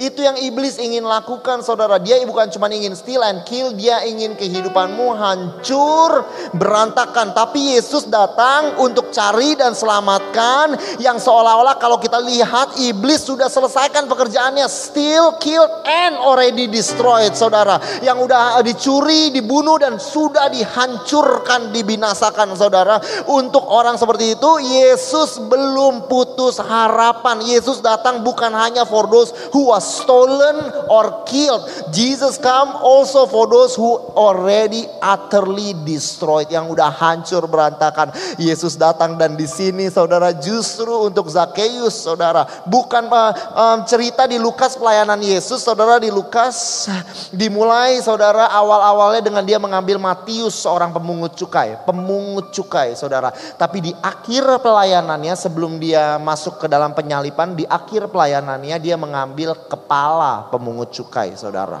Itu 0.00 0.24
yang 0.24 0.40
iblis 0.40 0.80
ingin 0.80 1.04
lakukan 1.04 1.60
saudara. 1.60 2.00
Dia 2.00 2.24
bukan 2.24 2.48
cuma 2.48 2.72
ingin 2.72 2.96
steal 2.96 3.20
and 3.20 3.44
kill. 3.44 3.76
Dia 3.76 4.00
ingin 4.08 4.32
kehidupanmu 4.32 5.12
hancur, 5.12 6.24
berantakan. 6.56 7.36
Tapi 7.36 7.76
Yesus 7.76 8.08
datang 8.08 8.80
untuk 8.80 9.12
cari 9.12 9.60
dan 9.60 9.76
selamatkan. 9.76 10.72
Yang 11.04 11.28
seolah-olah 11.28 11.76
kalau 11.76 12.00
kita 12.00 12.16
lihat 12.16 12.80
iblis 12.80 13.28
sudah 13.28 13.52
selesaikan 13.52 14.08
pekerjaannya. 14.08 14.64
Steal, 14.72 15.36
kill, 15.36 15.68
and 15.84 16.16
already 16.16 16.64
destroyed 16.64 17.36
saudara. 17.36 17.76
Yang 18.00 18.24
udah 18.24 18.56
dicuri, 18.64 19.28
dibunuh 19.36 19.76
dan 19.76 20.00
sudah 20.00 20.48
dihancurkan, 20.48 21.76
dibinasakan 21.76 22.56
saudara. 22.56 22.96
Untuk 23.28 23.68
orang 23.68 24.00
seperti 24.00 24.32
itu 24.32 24.50
Yesus 24.64 25.36
belum 25.44 26.08
putus 26.08 26.56
harapan. 26.56 27.44
Yesus 27.44 27.84
datang 27.84 28.24
bukan 28.24 28.48
hanya 28.56 28.88
for 28.88 29.04
those 29.04 29.36
who 29.52 29.68
was 29.68 29.89
stolen 29.90 30.70
or 30.86 31.26
killed. 31.26 31.66
Jesus 31.90 32.38
come 32.38 32.78
also 32.78 33.26
for 33.26 33.50
those 33.50 33.74
who 33.74 33.98
already 34.14 34.86
utterly 35.02 35.74
destroyed. 35.82 36.46
Yang 36.48 36.78
udah 36.78 36.90
hancur 36.94 37.44
berantakan. 37.50 38.14
Yesus 38.38 38.78
datang 38.78 39.18
dan 39.18 39.34
di 39.34 39.50
sini 39.50 39.90
saudara 39.90 40.30
justru 40.38 41.10
untuk 41.10 41.26
Zakheus 41.26 41.98
saudara. 42.06 42.46
Bukan 42.70 43.10
um, 43.10 43.78
cerita 43.84 44.30
di 44.30 44.38
Lukas 44.38 44.78
pelayanan 44.78 45.18
Yesus 45.18 45.66
saudara 45.66 45.98
di 45.98 46.08
Lukas 46.08 46.86
dimulai 47.34 47.98
saudara 47.98 48.46
awal-awalnya 48.54 49.26
dengan 49.26 49.42
dia 49.42 49.58
mengambil 49.58 49.98
Matius 49.98 50.62
seorang 50.62 50.94
pemungut 50.94 51.34
cukai. 51.34 51.82
Pemungut 51.82 52.54
cukai 52.54 52.94
saudara. 52.94 53.34
Tapi 53.34 53.90
di 53.90 53.92
akhir 53.98 54.60
pelayanannya 54.60 55.34
sebelum 55.34 55.80
dia 55.80 56.20
masuk 56.20 56.60
ke 56.60 56.66
dalam 56.68 56.92
penyalipan 56.92 57.56
di 57.56 57.64
akhir 57.64 58.12
pelayanannya 58.12 58.76
dia 58.78 59.00
mengambil 59.00 59.56
ke 59.56 59.76
kepala 59.80 60.52
pemungut 60.52 60.92
cukai, 60.92 61.32
saudara. 61.32 61.80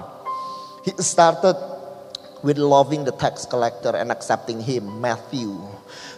He 0.80 0.96
started 0.96 1.54
with 2.40 2.56
loving 2.56 3.04
the 3.04 3.12
tax 3.12 3.44
collector 3.44 3.92
and 3.92 4.08
accepting 4.08 4.64
him, 4.64 4.88
Matthew. 5.04 5.60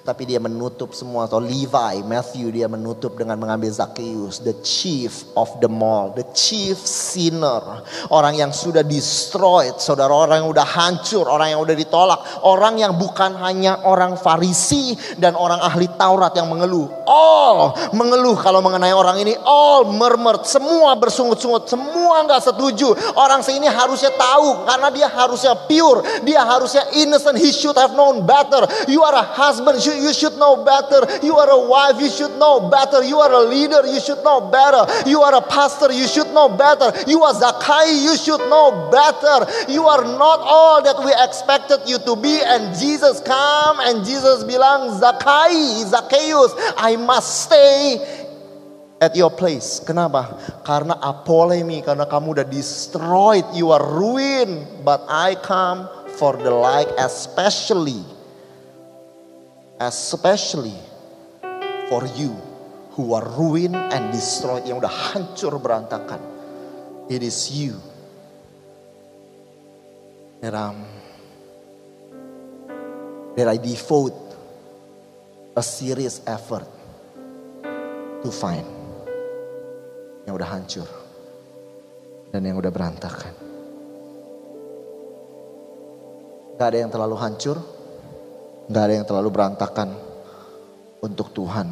Tapi 0.02 0.26
dia 0.26 0.42
menutup 0.42 0.90
semua 0.98 1.30
atau 1.30 1.38
Levi, 1.38 2.02
Matthew 2.02 2.50
dia 2.50 2.66
menutup 2.66 3.14
dengan 3.14 3.38
mengambil 3.38 3.70
Zacchaeus, 3.70 4.42
the 4.42 4.50
chief 4.66 5.30
of 5.38 5.46
the 5.62 5.70
mall, 5.70 6.10
the 6.10 6.26
chief 6.34 6.74
sinner. 6.82 7.62
Orang 8.10 8.34
yang 8.34 8.50
sudah 8.50 8.82
destroyed, 8.82 9.78
saudara 9.78 10.10
orang 10.10 10.42
yang 10.42 10.50
udah 10.50 10.66
hancur, 10.66 11.30
orang 11.30 11.54
yang 11.54 11.62
udah 11.62 11.76
ditolak. 11.78 12.18
Orang 12.42 12.82
yang 12.82 12.98
bukan 12.98 13.38
hanya 13.46 13.78
orang 13.86 14.18
Farisi 14.18 14.98
dan 15.22 15.38
orang 15.38 15.62
ahli 15.62 15.86
Taurat 15.94 16.34
yang 16.34 16.50
mengeluh. 16.50 16.90
All 17.06 17.70
mengeluh 17.94 18.34
kalau 18.42 18.58
mengenai 18.58 18.90
orang 18.90 19.22
ini, 19.22 19.38
all 19.46 19.86
murmur, 19.86 20.42
semua 20.42 20.98
bersungut-sungut, 20.98 21.70
semua 21.70 22.26
nggak 22.26 22.42
setuju. 22.42 22.90
Orang 23.14 23.46
sini 23.46 23.70
harusnya 23.70 24.10
tahu 24.18 24.66
karena 24.66 24.88
dia 24.90 25.06
harusnya 25.06 25.54
pure, 25.70 26.26
dia 26.26 26.42
harusnya 26.42 26.90
innocent, 26.98 27.38
he 27.38 27.54
should 27.54 27.78
have 27.78 27.94
known 27.94 28.26
better. 28.26 28.66
You 28.90 29.06
are 29.06 29.14
a 29.14 29.26
husband, 29.30 29.78
you 30.00 30.12
should 30.14 30.38
know 30.38 30.64
better. 30.64 31.04
You 31.24 31.36
are 31.36 31.50
a 31.50 31.60
wife, 31.68 32.00
you 32.00 32.08
should 32.08 32.38
know 32.38 32.70
better. 32.70 33.02
You 33.02 33.18
are 33.18 33.32
a 33.32 33.44
leader, 33.44 33.84
you 33.86 34.00
should 34.00 34.22
know 34.24 34.40
better. 34.40 34.86
You 35.08 35.20
are 35.22 35.34
a 35.34 35.42
pastor, 35.42 35.92
you 35.92 36.06
should 36.06 36.28
know 36.32 36.48
better. 36.48 36.92
You 37.06 37.22
are 37.22 37.34
Zakai, 37.34 38.02
you 38.02 38.16
should 38.16 38.40
know 38.48 38.88
better. 38.90 39.44
You 39.70 39.84
are 39.84 40.04
not 40.04 40.40
all 40.40 40.82
that 40.82 40.98
we 41.04 41.12
expected 41.18 41.80
you 41.86 41.98
to 42.06 42.16
be. 42.16 42.40
And 42.40 42.76
Jesus 42.78 43.20
come 43.20 43.80
and 43.80 44.04
Jesus 44.04 44.44
bilang, 44.44 45.00
Zakai, 45.00 45.84
Zacchaeus, 45.84 46.54
I 46.76 46.96
must 46.96 47.50
stay 47.50 47.98
at 49.02 49.16
your 49.16 49.34
place. 49.34 49.82
Kenapa? 49.82 50.38
Karena 50.62 50.94
apolemi, 51.02 51.82
karena 51.82 52.06
kamu 52.06 52.38
udah 52.38 52.46
destroyed, 52.46 53.42
you 53.50 53.74
are 53.74 53.82
ruined. 53.82 54.86
But 54.86 55.02
I 55.10 55.34
come 55.42 55.90
for 56.14 56.38
the 56.38 56.54
like 56.54 56.86
especially 57.02 58.11
especially 59.88 60.78
for 61.90 62.06
you 62.14 62.30
who 62.94 63.14
are 63.16 63.24
ruined 63.34 63.74
and 63.74 64.12
destroyed, 64.12 64.62
yang 64.68 64.78
udah 64.78 64.92
hancur 64.92 65.56
berantakan. 65.58 66.20
It 67.10 67.24
is 67.24 67.50
you 67.50 67.80
that, 70.40 70.54
um, 70.54 70.86
that 73.34 73.48
I 73.48 73.56
devote 73.58 74.14
a 75.56 75.64
serious 75.64 76.22
effort 76.24 76.68
to 78.22 78.30
find 78.30 78.64
yang 80.24 80.38
udah 80.38 80.48
hancur 80.48 80.86
dan 82.30 82.46
yang 82.46 82.56
udah 82.56 82.70
berantakan. 82.70 83.34
Gak 86.56 86.68
ada 86.70 86.78
yang 86.78 86.92
terlalu 86.94 87.16
hancur, 87.18 87.58
gak 88.72 88.88
ada 88.88 88.94
yang 88.98 89.06
terlalu 89.06 89.28
berantakan 89.28 89.92
untuk 91.04 91.30
Tuhan. 91.36 91.68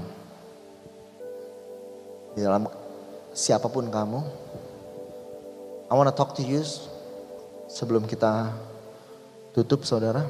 Di 2.36 2.44
dalam 2.44 2.68
siapa 3.32 3.72
pun 3.72 3.88
kamu, 3.88 4.20
I 5.90 5.92
wanna 5.96 6.12
talk 6.12 6.36
to 6.38 6.44
you 6.44 6.62
sebelum 7.66 8.04
kita 8.04 8.52
tutup 9.56 9.82
saudara. 9.88 10.28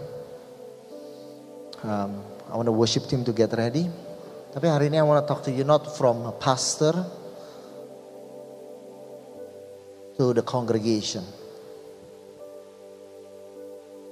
Um, 1.82 2.22
I 2.48 2.54
wanna 2.54 2.72
worship 2.72 3.10
team 3.10 3.26
to 3.26 3.34
get 3.34 3.50
ready. 3.52 3.90
Tapi 4.54 4.66
hari 4.70 4.88
ini 4.88 4.96
I 4.96 5.04
wanna 5.04 5.26
talk 5.26 5.42
to 5.44 5.52
you 5.52 5.66
not 5.66 5.90
from 5.98 6.24
a 6.24 6.34
pastor 6.38 6.94
to 10.20 10.32
the 10.36 10.44
congregation. 10.46 11.24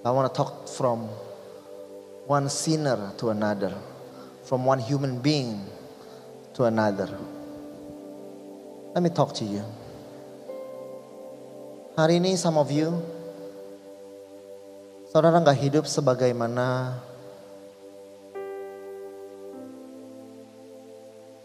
I 0.05 0.11
want 0.11 0.33
to 0.33 0.33
talk 0.33 0.65
from 0.73 1.11
one 2.29 2.53
sinner 2.53 3.17
to 3.17 3.33
another, 3.33 3.73
from 4.45 4.69
one 4.69 4.77
human 4.77 5.17
being 5.17 5.65
to 6.53 6.69
another. 6.69 7.09
Let 8.93 9.01
me 9.01 9.09
talk 9.09 9.33
to 9.41 9.49
you. 9.49 9.65
Hari 11.97 12.21
ini 12.21 12.37
some 12.37 12.61
of 12.61 12.69
you, 12.69 12.93
saudara 15.09 15.41
nggak 15.41 15.57
hidup 15.57 15.85
sebagaimana 15.89 17.01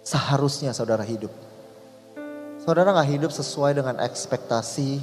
seharusnya 0.04 0.76
saudara 0.76 1.08
hidup. 1.08 1.32
Saudara 2.60 2.92
nggak 2.92 3.08
hidup 3.08 3.32
sesuai 3.32 3.80
dengan 3.80 4.04
ekspektasi 4.04 5.00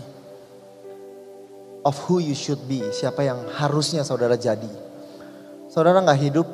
of 1.89 1.97
who 2.05 2.21
you 2.21 2.37
should 2.37 2.61
be, 2.69 2.85
siapa 2.93 3.25
yang 3.25 3.49
harusnya 3.57 4.05
saudara 4.05 4.37
jadi. 4.37 4.90
Saudara 5.71 6.03
nggak 6.03 6.19
hidup, 6.19 6.49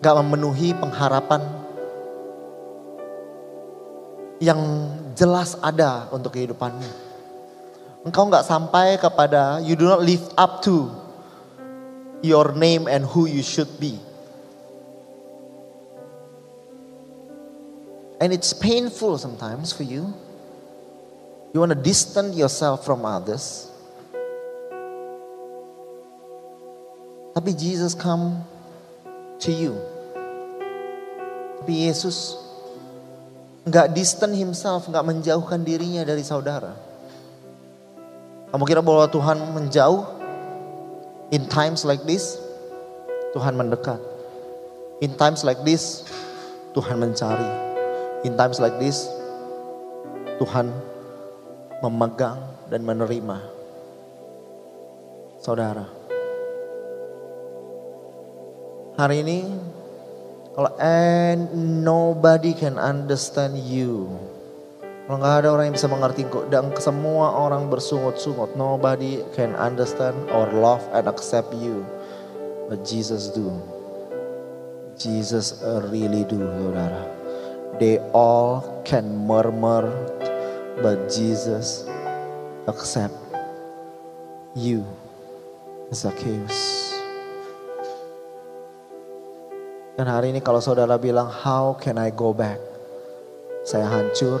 nggak 0.00 0.16
memenuhi 0.16 0.72
pengharapan 0.72 1.44
yang 4.40 4.60
jelas 5.12 5.60
ada 5.60 6.08
untuk 6.08 6.32
kehidupanmu. 6.32 6.88
Engkau 8.08 8.32
nggak 8.32 8.48
sampai 8.48 8.96
kepada, 8.96 9.60
you 9.60 9.76
do 9.76 9.84
not 9.84 10.00
live 10.00 10.24
up 10.40 10.64
to 10.64 10.88
your 12.24 12.56
name 12.56 12.88
and 12.88 13.04
who 13.04 13.28
you 13.28 13.44
should 13.44 13.68
be. 13.76 14.00
And 18.24 18.32
it's 18.32 18.56
painful 18.56 19.20
sometimes 19.20 19.72
for 19.72 19.84
you. 19.84 20.12
You 21.52 21.60
want 21.60 21.72
to 21.72 21.80
distance 21.80 22.36
yourself 22.36 22.88
from 22.88 23.04
others. 23.04 23.69
Tapi 27.30 27.50
Jesus 27.54 27.94
come 27.94 28.42
to 29.38 29.50
you. 29.54 29.78
Tapi 31.62 31.86
Yesus 31.86 32.34
nggak 33.68 33.92
distant 33.94 34.34
himself, 34.34 34.88
nggak 34.88 35.04
menjauhkan 35.06 35.62
dirinya 35.62 36.02
dari 36.02 36.24
saudara. 36.24 36.74
Kamu 38.50 38.64
kira 38.66 38.82
bahwa 38.82 39.06
Tuhan 39.06 39.38
menjauh? 39.54 40.18
In 41.30 41.46
times 41.46 41.86
like 41.86 42.02
this, 42.02 42.34
Tuhan 43.30 43.54
mendekat. 43.54 44.02
In 44.98 45.14
times 45.14 45.46
like 45.46 45.62
this, 45.62 46.02
Tuhan 46.74 46.98
mencari. 46.98 47.46
In 48.26 48.34
times 48.34 48.58
like 48.58 48.74
this, 48.82 49.06
Tuhan 50.42 50.74
memegang 51.78 52.42
dan 52.66 52.82
menerima 52.82 53.38
saudara. 55.38 55.99
Hari 59.00 59.24
ini, 59.24 59.48
kalau 60.52 60.76
and 60.76 61.48
nobody 61.80 62.52
can 62.52 62.76
understand 62.76 63.56
you. 63.56 64.12
Kalau 65.08 65.16
nggak 65.16 65.40
ada 65.40 65.48
orang 65.56 65.72
yang 65.72 65.76
bisa 65.80 65.88
mengerti 65.88 66.28
kok 66.28 66.52
dan 66.52 66.68
semua 66.76 67.32
orang 67.32 67.72
bersungut-sungut. 67.72 68.60
Nobody 68.60 69.24
can 69.32 69.56
understand 69.56 70.20
or 70.36 70.52
love 70.52 70.84
and 70.92 71.08
accept 71.08 71.48
you. 71.56 71.80
But 72.68 72.84
Jesus 72.84 73.32
do. 73.32 73.48
Jesus 75.00 75.64
really 75.88 76.28
do, 76.28 76.36
saudara. 76.60 77.00
They 77.80 78.04
all 78.12 78.84
can 78.84 79.08
murmur, 79.24 79.88
but 80.84 81.08
Jesus 81.08 81.88
accept 82.68 83.16
you, 84.52 84.84
Zacchaeus. 85.88 86.99
Dan 90.00 90.08
hari 90.08 90.32
ini 90.32 90.40
kalau 90.40 90.64
saudara 90.64 90.96
bilang, 90.96 91.28
how 91.28 91.76
can 91.76 92.00
I 92.00 92.08
go 92.08 92.32
back? 92.32 92.56
Saya 93.68 93.84
hancur, 93.84 94.40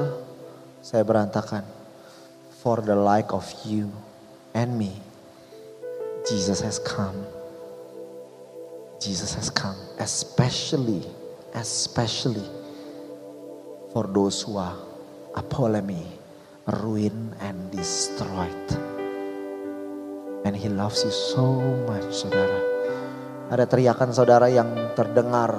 saya 0.80 1.04
berantakan. 1.04 1.68
For 2.64 2.80
the 2.80 2.96
like 2.96 3.28
of 3.36 3.44
you 3.68 3.92
and 4.56 4.80
me, 4.80 4.96
Jesus 6.24 6.64
has 6.64 6.80
come. 6.80 7.28
Jesus 9.04 9.36
has 9.36 9.52
come, 9.52 9.76
especially, 10.00 11.04
especially 11.52 12.48
for 13.92 14.08
those 14.08 14.40
who 14.40 14.56
are 14.56 14.80
apolemy, 15.36 16.08
ruined 16.80 17.36
and 17.44 17.68
destroyed. 17.68 18.68
And 20.48 20.56
he 20.56 20.72
loves 20.72 21.04
you 21.04 21.12
so 21.12 21.60
much, 21.84 22.16
saudara. 22.16 22.69
Ada 23.50 23.66
teriakan 23.66 24.14
saudara 24.14 24.46
yang 24.46 24.94
terdengar 24.94 25.58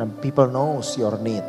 dan 0.00 0.08
people 0.24 0.48
knows 0.48 0.96
your 0.96 1.20
need. 1.20 1.44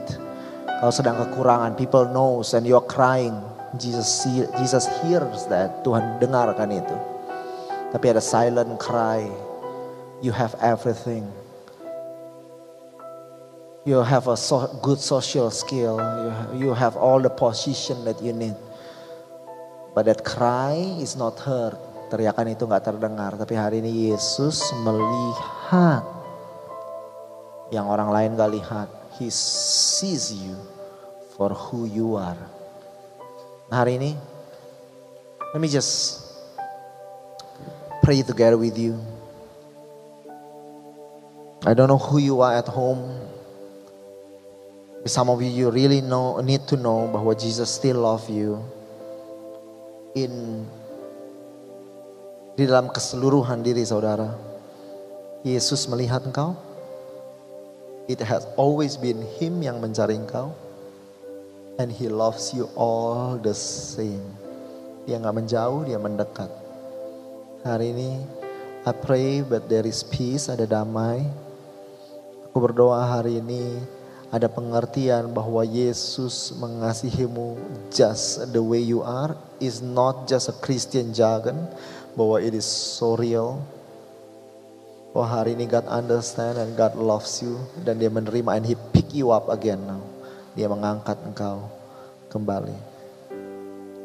Kalau 0.83 0.93
sedang 0.93 1.17
kekurangan, 1.17 1.73
people 1.79 2.05
knows 2.11 2.51
and 2.53 2.67
you're 2.67 2.83
crying. 2.83 3.33
Jesus 3.79 4.07
see, 4.07 4.43
Jesus 4.59 4.85
hears 5.01 5.47
that. 5.47 5.81
Tuhan 5.87 6.19
dengarkan 6.19 6.69
itu. 6.75 6.97
Tapi 7.95 8.05
ada 8.11 8.19
silent 8.19 8.75
cry. 8.77 9.23
You 10.19 10.35
have 10.35 10.53
everything 10.59 11.25
you 13.87 14.03
have 14.03 14.27
a 14.27 14.35
so 14.35 14.67
good 14.83 14.99
social 14.99 15.47
skill, 15.49 15.95
you, 15.95 16.67
you 16.67 16.73
have 16.75 16.99
all 16.99 17.23
the 17.23 17.31
position 17.31 18.03
that 18.03 18.21
you 18.21 18.35
need. 18.35 18.55
But 19.95 20.11
that 20.11 20.27
cry 20.27 20.75
is 20.99 21.15
not 21.15 21.39
heard. 21.39 21.79
Teriakan 22.11 22.51
itu 22.51 22.67
nggak 22.67 22.83
terdengar. 22.83 23.39
Tapi 23.39 23.55
hari 23.55 23.79
ini 23.79 24.11
Yesus 24.11 24.59
melihat 24.83 25.56
yang 27.71 27.87
orang 27.91 28.09
lain 28.11 28.39
gak 28.39 28.51
lihat. 28.51 28.87
He 29.19 29.27
sees 29.33 30.31
you 30.31 30.55
for 31.35 31.51
who 31.51 31.83
you 31.89 32.15
are. 32.15 32.39
Nah 33.67 33.83
hari 33.83 33.99
ini, 33.99 34.11
let 35.51 35.59
me 35.59 35.67
just 35.67 36.23
pray 37.99 38.23
together 38.23 38.55
with 38.55 38.79
you. 38.79 38.95
I 41.67 41.75
don't 41.75 41.91
know 41.91 41.99
who 41.99 42.23
you 42.23 42.39
are 42.39 42.55
at 42.55 42.69
home. 42.71 43.11
Some 45.03 45.27
of 45.27 45.43
you, 45.43 45.51
you 45.51 45.67
really 45.71 45.99
know, 45.99 46.39
need 46.39 46.67
to 46.71 46.79
know 46.79 47.11
bahwa 47.11 47.35
Jesus 47.35 47.67
still 47.67 48.07
love 48.07 48.27
you. 48.31 48.63
In 50.15 50.63
di 52.55 52.63
dalam 52.63 52.87
keseluruhan 52.89 53.61
diri 53.61 53.83
saudara. 53.83 54.46
Yesus 55.47 55.87
melihat 55.87 56.27
engkau. 56.27 56.59
It 58.11 58.19
has 58.19 58.43
always 58.59 58.99
been 58.99 59.23
Him 59.39 59.63
yang 59.63 59.79
mencari 59.79 60.19
engkau. 60.19 60.51
And 61.79 61.87
He 61.87 62.11
loves 62.11 62.51
you 62.51 62.67
all 62.75 63.39
the 63.39 63.55
same. 63.55 64.27
Dia 65.07 65.23
nggak 65.23 65.35
menjauh, 65.39 65.87
dia 65.87 65.95
mendekat. 65.95 66.51
Hari 67.63 67.95
ini, 67.95 68.11
I 68.83 68.91
pray 68.91 69.39
that 69.47 69.71
there 69.71 69.87
is 69.87 70.03
peace, 70.03 70.51
ada 70.51 70.67
damai. 70.67 71.23
Aku 72.51 72.59
berdoa 72.59 73.07
hari 73.07 73.39
ini 73.39 73.79
ada 74.27 74.51
pengertian 74.51 75.31
bahwa 75.31 75.63
Yesus 75.63 76.51
mengasihimu 76.59 77.55
just 77.87 78.51
the 78.51 78.59
way 78.59 78.83
you 78.83 78.99
are 78.99 79.39
is 79.63 79.79
not 79.79 80.27
just 80.27 80.51
a 80.51 80.55
Christian 80.59 81.15
jargon 81.15 81.55
bahwa 82.19 82.43
it 82.43 82.51
is 82.51 82.67
so 82.67 83.15
real 83.15 83.63
Oh 85.15 85.23
hari 85.23 85.55
ini 85.55 85.67
God 85.67 85.87
understand 85.87 86.59
and 86.59 86.75
God 86.75 86.95
loves 86.99 87.39
you 87.39 87.55
dan 87.87 87.99
dia 87.99 88.11
menerima 88.11 88.59
and 88.59 88.63
he 88.67 88.75
pick 88.91 89.11
you 89.15 89.31
up 89.31 89.47
again 89.47 89.79
now. 89.87 90.03
Dia 90.57 90.67
mengangkat 90.67 91.15
engkau 91.23 91.67
kembali. 92.27 92.75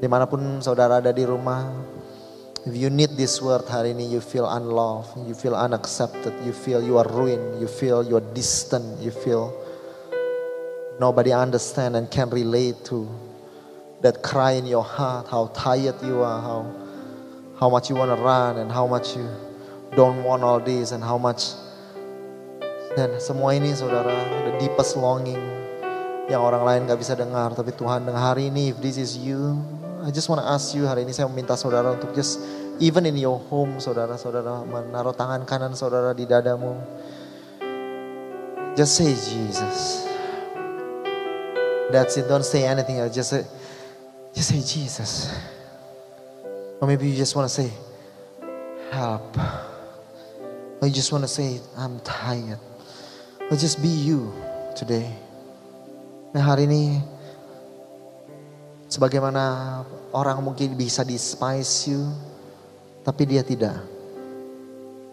Di 0.02 0.06
mana 0.10 0.26
pun 0.26 0.58
saudara 0.58 0.98
ada 0.98 1.14
di 1.14 1.22
rumah, 1.22 1.62
if 2.66 2.74
you 2.74 2.90
need 2.90 3.14
this 3.14 3.38
word 3.38 3.66
hari 3.70 3.94
ini, 3.94 4.10
you 4.10 4.18
feel 4.18 4.46
unloved, 4.46 5.14
you 5.26 5.34
feel 5.34 5.54
unaccepted, 5.54 6.34
you 6.42 6.50
feel 6.50 6.82
you 6.82 6.98
are 6.98 7.06
ruined, 7.06 7.62
you 7.62 7.70
feel 7.70 8.02
you 8.02 8.18
are 8.18 8.28
distant, 8.34 8.98
you 8.98 9.14
feel 9.14 9.54
nobody 10.98 11.30
understand 11.30 11.94
and 11.94 12.10
can 12.10 12.30
relate 12.30 12.78
to 12.82 13.06
that 14.02 14.22
cry 14.22 14.58
in 14.58 14.66
your 14.66 14.82
heart, 14.82 15.30
how 15.30 15.46
tired 15.54 15.94
you 16.02 16.22
are, 16.22 16.42
how 16.42 16.66
how 17.62 17.70
much 17.70 17.86
you 17.86 17.94
want 17.94 18.10
to 18.10 18.18
run 18.18 18.58
and 18.58 18.74
how 18.74 18.90
much 18.90 19.14
you 19.14 19.22
don't 19.92 20.24
want 20.24 20.42
all 20.42 20.60
this 20.60 20.92
and 20.92 21.04
how 21.04 21.20
much. 21.20 21.56
Dan 22.92 23.16
semua 23.20 23.56
ini 23.56 23.72
saudara 23.72 24.12
the 24.48 24.52
deepest 24.60 25.00
longing 25.00 25.40
yang 26.28 26.44
orang 26.44 26.64
lain 26.64 26.80
gak 26.88 27.00
bisa 27.00 27.16
dengar. 27.16 27.52
Tapi 27.56 27.72
Tuhan 27.72 28.04
dengar 28.04 28.36
hari 28.36 28.52
ini 28.52 28.72
if 28.72 28.80
this 28.80 29.00
is 29.00 29.16
you 29.16 29.56
I 30.02 30.10
just 30.10 30.26
want 30.26 30.42
to 30.42 30.48
ask 30.48 30.74
you 30.74 30.84
hari 30.84 31.06
ini 31.06 31.14
saya 31.14 31.30
meminta 31.30 31.54
saudara 31.54 31.94
untuk 31.94 32.10
just 32.10 32.42
even 32.82 33.06
in 33.06 33.14
your 33.14 33.38
home 33.48 33.78
saudara-saudara 33.78 34.66
menaruh 34.66 35.14
tangan 35.14 35.46
kanan 35.46 35.72
saudara 35.78 36.10
di 36.10 36.26
dadamu. 36.26 36.74
Just 38.74 38.98
say 38.98 39.12
Jesus. 39.14 40.08
That's 41.92 42.16
it. 42.16 42.24
Don't 42.26 42.44
say 42.44 42.64
anything 42.64 42.98
else. 42.98 43.14
Just 43.14 43.30
say 43.30 43.44
just 44.32 44.48
say 44.50 44.60
Jesus. 44.64 45.30
Or 46.80 46.88
maybe 46.88 47.06
you 47.06 47.14
just 47.14 47.36
want 47.36 47.46
to 47.46 47.52
say 47.52 47.70
help 48.90 49.38
I 50.82 50.90
just 50.90 51.14
want 51.14 51.22
to 51.22 51.30
say, 51.30 51.62
I'm 51.78 52.02
tired. 52.02 52.58
Or 53.46 53.54
just 53.54 53.78
be 53.78 53.86
you 53.86 54.34
today. 54.74 55.06
Nah 56.34 56.42
hari 56.42 56.66
ini, 56.66 56.98
sebagaimana 58.90 59.78
orang 60.10 60.42
mungkin 60.42 60.74
bisa 60.74 61.06
despise 61.06 61.86
you, 61.86 62.02
tapi 63.06 63.30
dia 63.30 63.46
tidak. 63.46 63.78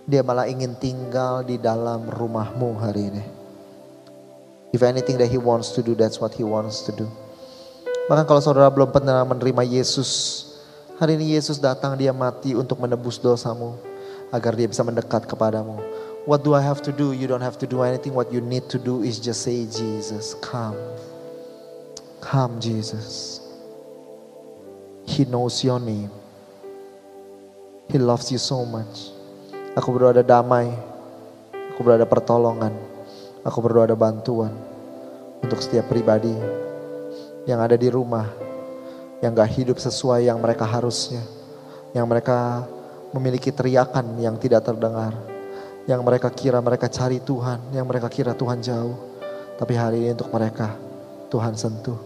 Dia 0.09 0.26
malah 0.26 0.49
ingin 0.49 0.74
tinggal 0.74 1.45
di 1.45 1.61
dalam 1.61 2.09
rumahmu 2.17 2.70
hari 2.82 3.13
ini. 3.13 3.26
If 4.74 4.82
anything 4.82 5.22
that 5.22 5.30
he 5.30 5.38
wants 5.38 5.70
to 5.78 5.86
do, 5.86 5.93
that's 5.93 6.17
what 6.17 6.34
he 6.34 6.41
wants 6.41 6.82
to 6.89 6.97
do. 6.97 7.05
Bahkan 8.09 8.26
kalau 8.26 8.41
saudara 8.41 8.74
belum 8.74 8.89
pernah 8.89 9.22
menerima 9.22 9.70
Yesus, 9.70 10.09
hari 10.97 11.13
ini 11.13 11.38
Yesus 11.38 11.61
datang 11.61 11.93
dia 11.93 12.09
mati 12.09 12.57
untuk 12.57 12.82
menebus 12.82 13.22
dosamu 13.22 13.88
agar 14.30 14.53
dia 14.53 14.69
bisa 14.69 14.86
mendekat 14.86 15.25
kepadamu. 15.25 15.77
What 16.30 16.45
do 16.45 16.53
I 16.53 16.61
have 16.61 16.86
to 16.86 16.93
do? 16.93 17.15
You 17.15 17.25
don't 17.25 17.41
have 17.41 17.57
to 17.63 17.67
do 17.67 17.82
anything. 17.82 18.13
What 18.13 18.30
you 18.30 18.38
need 18.43 18.69
to 18.69 18.77
do 18.77 19.01
is 19.01 19.17
just 19.17 19.41
say, 19.41 19.65
Jesus, 19.65 20.38
come. 20.45 20.77
Come, 22.21 22.61
Jesus. 22.61 23.41
He 25.09 25.25
knows 25.25 25.65
your 25.65 25.82
name. 25.82 26.13
He 27.89 27.97
loves 27.97 28.30
you 28.30 28.38
so 28.38 28.61
much. 28.61 29.09
Aku 29.73 29.89
berdoa 29.89 30.13
ada 30.13 30.21
damai. 30.21 30.69
Aku 31.73 31.82
berdoa 31.82 32.05
ada 32.05 32.09
pertolongan. 32.09 32.77
Aku 33.41 33.57
berdoa 33.65 33.89
ada 33.89 33.97
bantuan. 33.97 34.53
Untuk 35.41 35.63
setiap 35.65 35.89
pribadi 35.89 36.36
yang 37.49 37.57
ada 37.57 37.73
di 37.73 37.89
rumah. 37.89 38.30
Yang 39.25 39.32
gak 39.34 39.51
hidup 39.57 39.77
sesuai 39.82 40.30
yang 40.30 40.38
mereka 40.38 40.69
harusnya. 40.69 41.25
Yang 41.97 42.05
mereka 42.05 42.69
memiliki 43.14 43.49
teriakan 43.49 44.18
yang 44.22 44.38
tidak 44.38 44.66
terdengar. 44.66 45.14
Yang 45.89 46.01
mereka 46.05 46.30
kira 46.30 46.62
mereka 46.62 46.86
cari 46.86 47.18
Tuhan, 47.18 47.74
yang 47.74 47.89
mereka 47.89 48.07
kira 48.12 48.38
Tuhan 48.38 48.62
jauh. 48.62 48.97
Tapi 49.57 49.74
hari 49.74 50.05
ini 50.05 50.14
untuk 50.14 50.30
mereka, 50.30 50.78
Tuhan 51.34 51.57
sentuh. 51.57 51.97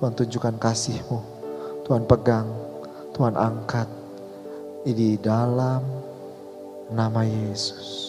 Tuhan 0.00 0.16
tunjukkan 0.16 0.56
kasih-Mu. 0.56 1.18
Tuhan 1.84 2.08
pegang, 2.08 2.48
Tuhan 3.12 3.36
angkat. 3.36 3.88
Di 4.80 5.20
dalam 5.20 5.84
nama 6.88 7.20
Yesus. 7.20 8.08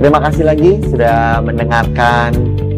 Terima 0.00 0.20
kasih 0.20 0.44
lagi 0.44 0.84
sudah 0.88 1.40
mendengarkan 1.40 2.53